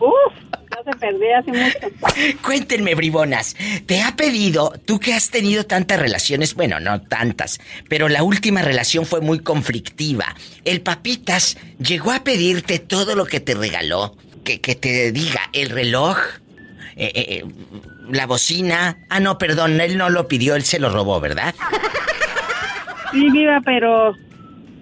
uff, 0.00 0.60
ya 0.76 0.92
se 0.92 0.98
perdió 0.98 1.38
hace 1.38 1.52
mucho. 1.52 2.38
Cuéntenme, 2.42 2.94
bribonas, 2.94 3.56
¿te 3.86 4.02
ha 4.02 4.16
pedido, 4.16 4.72
tú 4.84 4.98
que 4.98 5.14
has 5.14 5.30
tenido 5.30 5.64
tantas 5.64 5.98
relaciones, 6.00 6.54
bueno, 6.54 6.80
no 6.80 7.00
tantas, 7.02 7.60
pero 7.88 8.08
la 8.08 8.22
última 8.22 8.62
relación 8.62 9.06
fue 9.06 9.20
muy 9.20 9.40
conflictiva? 9.40 10.34
El 10.64 10.80
papitas 10.80 11.58
llegó 11.78 12.12
a 12.12 12.24
pedirte 12.24 12.78
todo 12.78 13.14
lo 13.14 13.26
que 13.26 13.40
te 13.40 13.54
regaló, 13.54 14.16
que, 14.44 14.60
que 14.60 14.74
te 14.74 15.12
diga 15.12 15.50
el 15.52 15.70
reloj, 15.70 16.18
eh, 16.96 17.10
eh, 17.14 17.26
eh, 17.28 17.44
la 18.10 18.26
bocina. 18.26 18.98
Ah, 19.08 19.20
no, 19.20 19.38
perdón, 19.38 19.80
él 19.80 19.96
no 19.96 20.10
lo 20.10 20.28
pidió, 20.28 20.56
él 20.56 20.64
se 20.64 20.78
lo 20.78 20.90
robó, 20.90 21.20
¿verdad? 21.20 21.54
Sí, 23.12 23.30
viva, 23.30 23.60
pero 23.64 24.14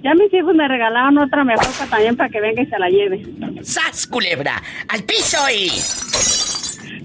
ya 0.02 0.14
mis 0.14 0.32
hijos 0.32 0.54
me 0.54 0.66
regalaron 0.66 1.18
otra 1.18 1.44
mejor 1.44 1.66
para 1.78 1.90
también 1.90 2.16
para 2.16 2.28
que 2.30 2.40
venga 2.40 2.62
y 2.62 2.66
se 2.66 2.78
la 2.78 2.88
lleve. 2.88 3.22
¡Sas, 3.62 4.06
culebra! 4.06 4.62
¡Al 4.88 5.04
piso 5.04 5.38
y! 5.54 5.68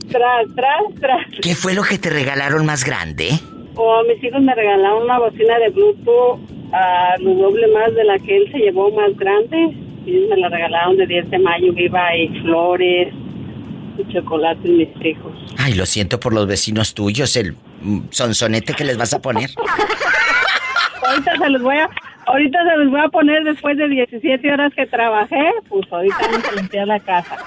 Tras, 0.10 0.46
tras, 0.56 1.02
tras. 1.02 1.26
¿Qué 1.42 1.56
fue 1.56 1.74
lo 1.74 1.84
que 1.84 1.98
te 1.98 2.10
regalaron 2.10 2.66
más 2.66 2.86
grande? 2.86 3.32
O 3.76 4.04
mis 4.04 4.24
hijos 4.24 4.42
me 4.42 4.56
regalaron 4.56 5.04
una 5.04 5.20
bocina 5.20 5.58
de 5.60 5.70
Bluetooth 5.70 6.40
a 6.72 7.16
lo 7.20 7.34
doble 7.34 7.68
más 7.74 7.94
de 7.94 8.04
la 8.06 8.18
que 8.20 8.38
él 8.38 8.50
se 8.52 8.60
llevó 8.60 8.92
más 8.92 9.16
grande. 9.18 9.76
Y 10.06 10.28
me 10.30 10.38
la 10.38 10.50
regalaron 10.50 10.98
de 10.98 11.08
10 11.08 11.32
de 11.32 11.40
mayo, 11.40 11.74
viva, 11.74 12.16
y 12.16 12.28
flores, 12.42 13.12
y 13.98 14.14
chocolate 14.14 14.70
mis 14.70 14.90
hijos. 15.04 15.34
Ay, 15.58 15.74
lo 15.74 15.86
siento 15.86 16.20
por 16.20 16.34
los 16.34 16.48
vecinos 16.48 16.94
tuyos, 16.94 17.36
el 17.36 17.56
sonsonete 18.12 18.74
que 18.74 18.84
les 18.86 18.98
vas 18.98 19.14
a 19.14 19.22
poner. 19.22 19.50
Ahorita 21.08 21.38
se 21.38 21.50
los 21.50 21.62
voy 21.62 21.78
a, 21.78 21.90
ahorita 22.26 22.60
se 22.64 22.78
los 22.78 22.92
voy 22.92 23.02
a 23.02 23.10
poner 23.10 23.44
después 23.44 23.78
de 23.78 23.88
17 23.88 24.52
horas 24.52 24.74
que 24.76 24.86
trabajé, 24.88 25.52
pues 25.70 25.86
ahorita 25.92 26.18
vamos 26.22 26.46
a 26.46 26.52
limpiar 26.54 26.88
la 26.88 27.00
casa. 27.00 27.38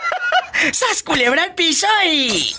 ¡Sas, 0.72 1.02
culebra 1.02 1.44
al 1.44 1.54
piso 1.54 1.86
y! 2.04 2.54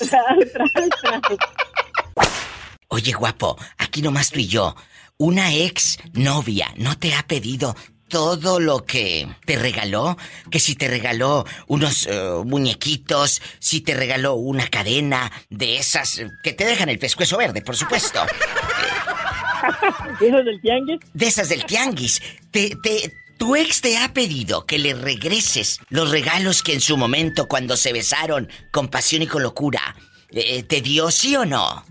Oye, 2.88 3.12
guapo, 3.12 3.56
aquí 3.78 4.02
nomás 4.02 4.30
tú 4.30 4.40
y 4.40 4.48
yo. 4.48 4.74
Una 5.18 5.52
ex 5.52 5.98
novia 6.14 6.68
no 6.76 6.96
te 6.96 7.14
ha 7.14 7.22
pedido 7.24 7.74
todo 8.08 8.60
lo 8.60 8.84
que 8.84 9.28
te 9.44 9.58
regaló, 9.58 10.16
que 10.50 10.60
si 10.60 10.74
te 10.74 10.88
regaló 10.88 11.44
unos 11.66 12.06
eh, 12.06 12.30
muñequitos, 12.44 13.42
si 13.58 13.82
te 13.82 13.92
regaló 13.94 14.34
una 14.34 14.68
cadena 14.68 15.30
de 15.50 15.76
esas 15.76 16.22
que 16.42 16.54
te 16.54 16.64
dejan 16.64 16.88
el 16.88 16.98
pescuezo 16.98 17.36
verde, 17.36 17.60
por 17.60 17.76
supuesto. 17.76 18.22
¿Eso 20.20 20.42
del 20.42 20.60
tianguis? 20.60 21.00
De 21.12 21.26
esas 21.26 21.48
del 21.48 21.64
tianguis. 21.64 22.20
Te, 22.50 22.76
te, 22.82 23.12
tu 23.38 23.54
ex 23.56 23.80
te 23.80 23.96
ha 23.96 24.12
pedido 24.12 24.66
que 24.66 24.78
le 24.78 24.94
regreses 24.94 25.80
los 25.90 26.10
regalos 26.10 26.62
que 26.62 26.74
en 26.74 26.80
su 26.80 26.96
momento, 26.96 27.46
cuando 27.46 27.76
se 27.76 27.92
besaron 27.92 28.48
con 28.72 28.88
pasión 28.88 29.22
y 29.22 29.26
con 29.26 29.42
locura, 29.42 29.94
eh, 30.30 30.62
te 30.64 30.80
dio, 30.80 31.10
¿sí 31.10 31.36
o 31.36 31.44
no? 31.44 31.84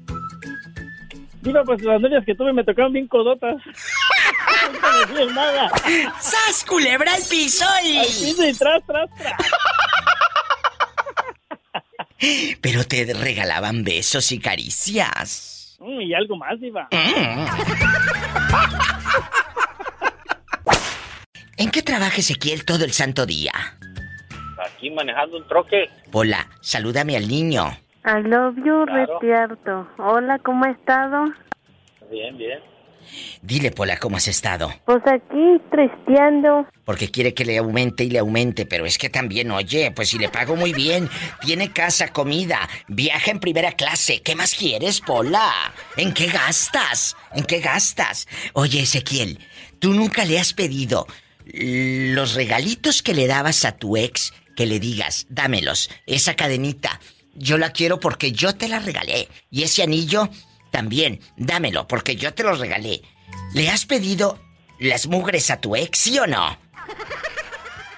Diva, 1.41 1.63
pues 1.63 1.81
las 1.81 2.01
novias 2.01 2.25
que 2.25 2.35
tuve 2.35 2.51
me 2.51 2.63
tocaron 2.63 2.91
bien 2.91 3.07
codotas. 3.07 3.55
Me 5.13 5.25
nada. 5.33 5.71
¡Sas, 6.19 6.65
culebra 6.67 7.13
al 7.13 7.23
piso 7.23 7.65
y... 7.83 7.97
Al 7.97 8.05
piso 8.05 8.47
y 8.47 8.53
tras, 8.53 8.85
tras, 8.85 9.09
tras. 9.17 9.33
Pero 12.61 12.83
te 12.83 13.13
regalaban 13.13 13.83
besos 13.83 14.31
y 14.31 14.39
caricias. 14.39 15.56
Mm, 15.79 16.01
y 16.01 16.13
algo 16.13 16.35
más, 16.35 16.59
Diva. 16.59 16.87
¿En 21.57 21.71
qué 21.71 21.81
trabaja 21.81 22.17
Ezequiel 22.17 22.65
todo 22.65 22.85
el 22.85 22.91
santo 22.91 23.25
día? 23.25 23.51
Aquí 24.63 24.89
manejando 24.91 25.37
un 25.37 25.47
troque. 25.47 25.89
Hola, 26.11 26.47
salúdame 26.61 27.15
al 27.15 27.27
niño. 27.27 27.65
I 28.05 28.21
love 28.23 28.55
you, 28.57 28.85
Claro. 28.85 29.87
Hola, 29.97 30.39
¿cómo 30.39 30.65
ha 30.65 30.71
estado? 30.71 31.25
Bien, 32.09 32.37
bien. 32.37 32.59
Dile, 33.41 33.71
Pola, 33.71 33.97
¿cómo 33.97 34.17
has 34.17 34.27
estado? 34.27 34.73
Pues 34.85 35.01
aquí, 35.05 35.61
tristeando. 35.71 36.67
Porque 36.85 37.09
quiere 37.09 37.33
que 37.33 37.45
le 37.45 37.57
aumente 37.57 38.03
y 38.03 38.09
le 38.09 38.19
aumente, 38.19 38.65
pero 38.65 38.85
es 38.85 38.97
que 38.97 39.09
también, 39.09 39.51
oye, 39.51 39.91
pues 39.91 40.09
si 40.09 40.17
le 40.17 40.29
pago 40.29 40.55
muy 40.55 40.73
bien, 40.73 41.09
tiene 41.41 41.71
casa, 41.71 42.09
comida, 42.09 42.67
viaja 42.87 43.31
en 43.31 43.39
primera 43.39 43.71
clase, 43.73 44.21
¿qué 44.21 44.35
más 44.35 44.55
quieres, 44.55 45.01
Pola? 45.01 45.73
¿En 45.95 46.13
qué 46.13 46.27
gastas? 46.27 47.15
¿En 47.33 47.43
qué 47.43 47.59
gastas? 47.59 48.27
Oye, 48.53 48.81
Ezequiel, 48.81 49.39
¿tú 49.79 49.93
nunca 49.93 50.25
le 50.25 50.39
has 50.39 50.53
pedido 50.53 51.07
los 51.53 52.33
regalitos 52.33 53.01
que 53.01 53.13
le 53.13 53.27
dabas 53.27 53.65
a 53.65 53.77
tu 53.77 53.97
ex, 53.97 54.33
que 54.55 54.65
le 54.65 54.79
digas, 54.79 55.27
dámelos, 55.29 55.89
esa 56.05 56.35
cadenita, 56.35 56.99
yo 57.35 57.57
la 57.57 57.71
quiero 57.71 57.99
porque 57.99 58.31
yo 58.31 58.55
te 58.55 58.67
la 58.67 58.79
regalé, 58.79 59.27
y 59.49 59.63
ese 59.63 59.83
anillo, 59.83 60.29
también, 60.81 61.19
dámelo, 61.37 61.87
porque 61.87 62.15
yo 62.15 62.35
te 62.35 62.43
lo 62.43 62.53
regalé. 62.53 63.01
¿Le 63.55 63.67
has 63.71 63.87
pedido 63.87 64.37
las 64.77 65.07
mugres 65.07 65.49
a 65.49 65.59
tu 65.59 65.75
ex, 65.75 65.97
sí 65.97 66.19
o 66.19 66.27
no? 66.27 66.55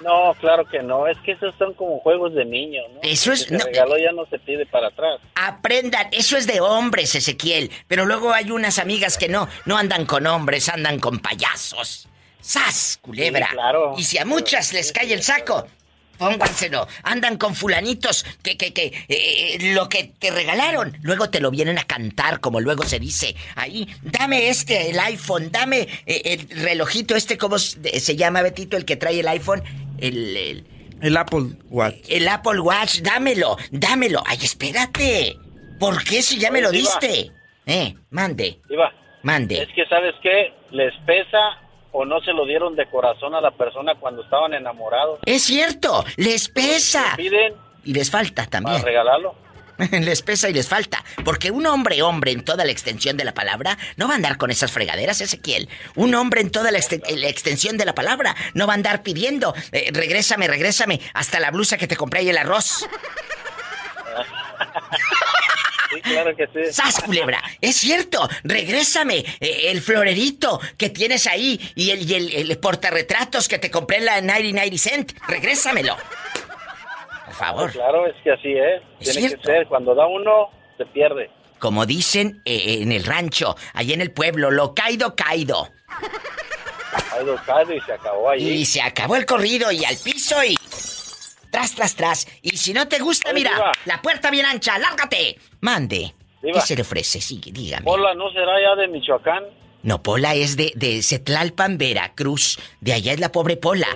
No, 0.02 0.34
claro 0.40 0.66
que 0.66 0.82
no. 0.82 1.06
Es 1.08 1.18
que 1.26 1.34
esos 1.34 1.54
son 1.58 1.74
como 1.74 2.00
juegos 2.00 2.34
de 2.36 2.46
niños, 2.46 2.86
¿no? 2.94 3.02
Eso 3.04 3.34
es- 3.34 3.42
Si 3.42 3.54
no- 3.54 3.66
regaló 3.66 3.98
ya 3.98 4.14
no 4.14 4.26
se 4.28 4.40
pide 4.40 4.66
para 4.66 4.88
atrás. 4.88 5.20
Aprendan, 5.36 6.08
eso 6.14 6.38
es 6.38 6.48
de 6.48 6.62
hombres, 6.62 7.14
Ezequiel. 7.16 7.70
Pero 7.90 8.06
luego 8.06 8.32
hay 8.32 8.50
unas 8.50 8.80
amigas 8.80 9.18
que 9.18 9.28
no, 9.28 9.50
no 9.66 9.78
andan 9.78 10.06
con 10.06 10.26
hombres, 10.26 10.70
andan 10.70 11.02
con 11.02 11.20
payasos. 11.20 12.08
¡Sas, 12.40 12.98
culebra! 13.02 13.48
Sí, 13.48 13.54
claro. 13.56 13.94
Y 13.98 14.04
si 14.06 14.18
a 14.20 14.24
muchas 14.24 14.72
les 14.72 14.94
cae 14.94 15.12
el 15.12 15.22
saco, 15.22 15.68
pónganselo. 16.20 16.88
Andan 17.04 17.38
con 17.38 17.56
fulanitos 17.56 18.24
que, 18.44 18.56
que, 18.58 18.72
que, 18.74 18.94
eh, 19.08 19.74
lo 19.74 19.90
que 19.90 20.04
te 20.20 20.30
regalaron, 20.30 20.96
luego 21.02 21.32
te 21.32 21.40
lo 21.40 21.50
vienen 21.50 21.80
a 21.80 21.86
cantar, 21.86 22.40
como 22.40 22.60
luego 22.60 22.84
se 22.84 23.00
dice. 23.00 23.36
Ahí, 23.56 23.88
dame 24.04 24.50
este, 24.50 24.92
el 24.92 25.00
iPhone, 25.00 25.50
dame 25.52 25.88
eh, 26.06 26.22
el 26.26 26.50
relojito 26.62 27.16
este, 27.16 27.38
¿cómo 27.38 27.58
se 27.58 28.16
llama, 28.16 28.44
Betito, 28.44 28.78
el 28.78 28.86
que 28.86 28.98
trae 28.98 29.20
el 29.22 29.28
iPhone? 29.28 29.64
El... 29.98 30.38
el 30.38 30.66
El 31.02 31.16
Apple 31.18 31.56
Watch. 31.70 31.96
el 32.10 32.28
Apple 32.28 32.60
Watch, 32.60 33.00
dámelo, 33.02 33.58
dámelo. 33.72 34.22
Ay, 34.28 34.38
espérate. 34.44 35.38
¿Por 35.80 36.04
qué 36.04 36.22
si 36.22 36.38
ya 36.38 36.52
me 36.52 36.60
lo 36.62 36.72
diste? 36.72 37.32
Eh, 37.66 37.96
mande, 38.10 38.60
Iba, 38.70 38.92
mande. 39.24 39.62
es 39.62 39.70
que 39.74 39.86
¿sabes 39.86 40.14
qué? 40.22 40.52
Les 40.72 40.94
pesa 41.06 41.40
o 41.92 42.06
no 42.06 42.20
se 42.22 42.34
lo 42.34 42.46
dieron 42.46 42.76
de 42.76 42.86
corazón 42.88 43.36
a 43.36 43.42
la 43.42 43.52
persona 43.52 43.96
cuando 43.96 44.24
estaban 44.24 44.54
enamorados. 44.54 45.20
Es 45.26 45.44
cierto, 45.44 46.06
les 46.18 46.50
pesa. 46.50 47.14
Piden 47.16 47.54
Y 47.84 47.94
les 47.94 48.12
falta 48.12 48.44
para 48.44 48.50
también. 48.50 48.82
regalarlo. 48.84 49.36
les 49.92 50.22
pesa 50.22 50.50
y 50.50 50.54
les 50.54 50.68
falta. 50.68 51.04
Porque 51.24 51.52
un 51.52 51.66
hombre, 51.66 52.02
hombre, 52.02 52.32
en 52.32 52.44
toda 52.44 52.66
la 52.66 52.72
extensión 52.72 53.18
de 53.18 53.24
la 53.24 53.34
palabra, 53.34 53.78
no 53.96 54.08
va 54.08 54.14
a 54.14 54.16
andar 54.18 54.38
con 54.38 54.52
esas 54.52 54.72
fregaderas, 54.72 55.22
Ezequiel. 55.22 55.70
Un 55.96 56.14
hombre 56.16 56.42
en 56.42 56.52
toda 56.52 56.72
la, 56.72 56.80
extensión 56.80 57.78
de 57.78 57.86
la 57.86 57.96
palabra 57.96 58.36
no 58.54 58.68
va 58.68 58.74
a 58.74 58.76
andar 58.76 59.04
pidiendo, 59.04 59.54
eh, 59.72 59.90
regrésame, 59.94 60.48
regrésame, 60.48 61.00
hasta 61.14 61.40
la 61.40 61.52
blusa 61.52 61.78
que 61.78 61.88
te 61.88 61.96
compré 61.96 62.24
y 62.24 62.30
el 62.30 62.38
arroz. 62.38 62.86
Sí, 65.92 66.02
claro 66.02 66.36
que 66.36 66.46
sí. 66.48 66.72
¡Sas, 66.72 67.02
culebra! 67.02 67.42
Es 67.62 67.76
cierto, 67.76 68.28
regrésame 68.44 69.26
eh, 69.40 69.72
el 69.72 69.82
florerito 69.82 70.60
que 70.78 70.90
tienes 70.90 71.28
ahí 71.28 71.60
y 71.76 71.92
el, 71.92 72.10
y 72.10 72.36
el, 72.36 72.58
portarretratos 72.60 73.48
que 73.48 73.60
te 73.60 73.70
compré 73.70 73.98
en 73.98 74.06
la 74.06 74.22
90 74.22 74.78
cent. 74.78 75.12
Regrésamelo. 75.28 75.96
Por 77.26 77.34
favor. 77.34 77.72
claro, 77.72 78.08
es 78.08 78.16
que 78.24 78.32
así 78.32 78.54
es. 78.54 79.14
Tiene 79.14 79.36
que 79.36 79.44
ser. 79.44 79.68
Cuando 79.68 79.94
da 79.94 80.08
uno, 80.08 80.50
se 80.78 80.86
pierde. 80.86 81.30
Como 81.60 81.86
dicen 81.86 82.42
eh, 82.46 82.80
en 82.82 82.92
el 82.94 83.04
rancho, 83.04 83.56
allá 83.74 83.94
en 83.94 84.02
el 84.02 84.12
pueblo, 84.12 84.50
lo 84.52 84.74
caído, 84.74 85.16
caído. 85.16 85.70
Caído, 87.12 87.36
caído 87.46 87.74
y 87.74 87.82
se 87.82 87.92
acabó 87.92 88.30
ahí. 88.30 88.50
Y 88.50 88.66
se 88.66 88.82
acabó 88.82 89.18
el 89.18 89.26
corrido 89.26 89.70
y 89.72 89.84
al 89.84 89.98
piso 89.98 90.42
y 90.44 90.56
tras, 91.52 91.76
tras, 91.76 91.96
tras. 91.96 92.28
Y 92.42 92.56
si 92.58 92.74
no 92.74 92.88
te 92.88 93.00
gusta, 93.00 93.34
mira, 93.34 93.74
la 93.86 94.02
puerta 94.02 94.32
bien 94.32 94.46
ancha, 94.46 94.78
lárgate. 94.78 95.38
Mande. 95.62 96.14
¿Qué 96.42 96.62
se 96.62 96.76
le 96.76 96.82
ofrece? 96.82 97.20
Sí, 97.22 97.42
dígame. 97.52 97.84
¿Pola 97.84 98.14
no 98.14 98.30
será 98.32 98.62
ya 98.62 98.76
de 98.76 98.88
Michoacán? 98.88 99.44
No, 99.84 100.02
Pola 100.02 100.36
es 100.36 100.58
de, 100.58 100.72
de 100.76 101.02
Cetlalpan, 101.02 101.78
Veracruz. 101.78 102.60
De 102.82 102.94
allá 102.94 103.14
es 103.14 103.20
la 103.20 103.32
pobre 103.32 103.58
Pola. 103.58 103.88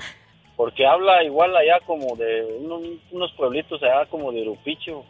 Porque 0.55 0.85
habla 0.85 1.23
igual 1.23 1.55
allá 1.55 1.79
como 1.85 2.15
de 2.15 2.43
unos, 3.11 3.31
pueblitos 3.33 3.81
allá 3.83 4.05
como 4.09 4.31
de 4.31 4.45
Rupicho. 4.45 5.03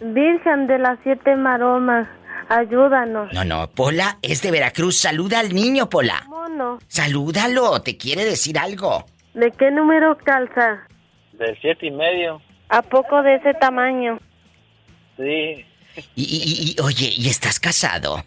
Virgen 0.00 0.66
de 0.66 0.78
las 0.78 0.98
siete 1.02 1.36
maromas, 1.36 2.08
ayúdanos. 2.48 3.32
No, 3.32 3.44
no, 3.44 3.68
Pola 3.70 4.18
es 4.22 4.42
de 4.42 4.50
Veracruz. 4.50 4.96
Saluda 4.96 5.40
al 5.40 5.54
niño, 5.54 5.88
Pola. 5.88 6.22
¿Cómo 6.28 6.48
no? 6.48 6.78
Salúdalo, 6.88 7.80
te 7.82 7.96
quiere 7.96 8.24
decir 8.24 8.58
algo. 8.58 9.04
¿De 9.34 9.50
qué 9.52 9.70
número 9.70 10.16
calza? 10.18 10.86
Del 11.32 11.56
siete 11.60 11.86
y 11.86 11.90
medio. 11.90 12.40
¿A 12.68 12.82
poco 12.82 13.22
de 13.22 13.36
ese 13.36 13.54
tamaño? 13.54 14.18
Sí. 15.16 15.64
Y, 16.14 16.22
y, 16.22 16.76
y, 16.76 16.80
oye, 16.82 17.12
¿y 17.16 17.28
estás 17.28 17.60
casado? 17.60 18.24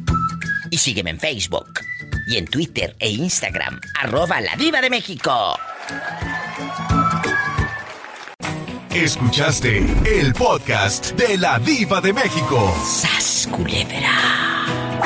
Y 0.71 0.77
sígueme 0.77 1.09
en 1.09 1.19
Facebook 1.19 1.81
y 2.27 2.37
en 2.37 2.45
Twitter 2.45 2.95
e 2.99 3.09
Instagram, 3.09 3.81
arroba 4.01 4.39
la 4.39 4.55
diva 4.55 4.79
de 4.81 4.89
México. 4.89 5.57
Escuchaste 8.89 9.85
el 10.05 10.33
podcast 10.33 11.11
de 11.11 11.37
la 11.37 11.59
diva 11.59 11.99
de 11.99 12.13
México. 12.13 12.73
¡Sas, 12.85 13.49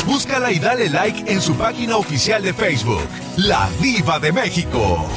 Búscala 0.06 0.52
y 0.52 0.60
dale 0.60 0.88
like 0.90 1.32
en 1.32 1.42
su 1.42 1.56
página 1.56 1.98
oficial 1.98 2.44
de 2.44 2.54
Facebook, 2.54 3.08
La 3.38 3.68
Diva 3.82 4.20
de 4.20 4.32
México. 4.32 5.08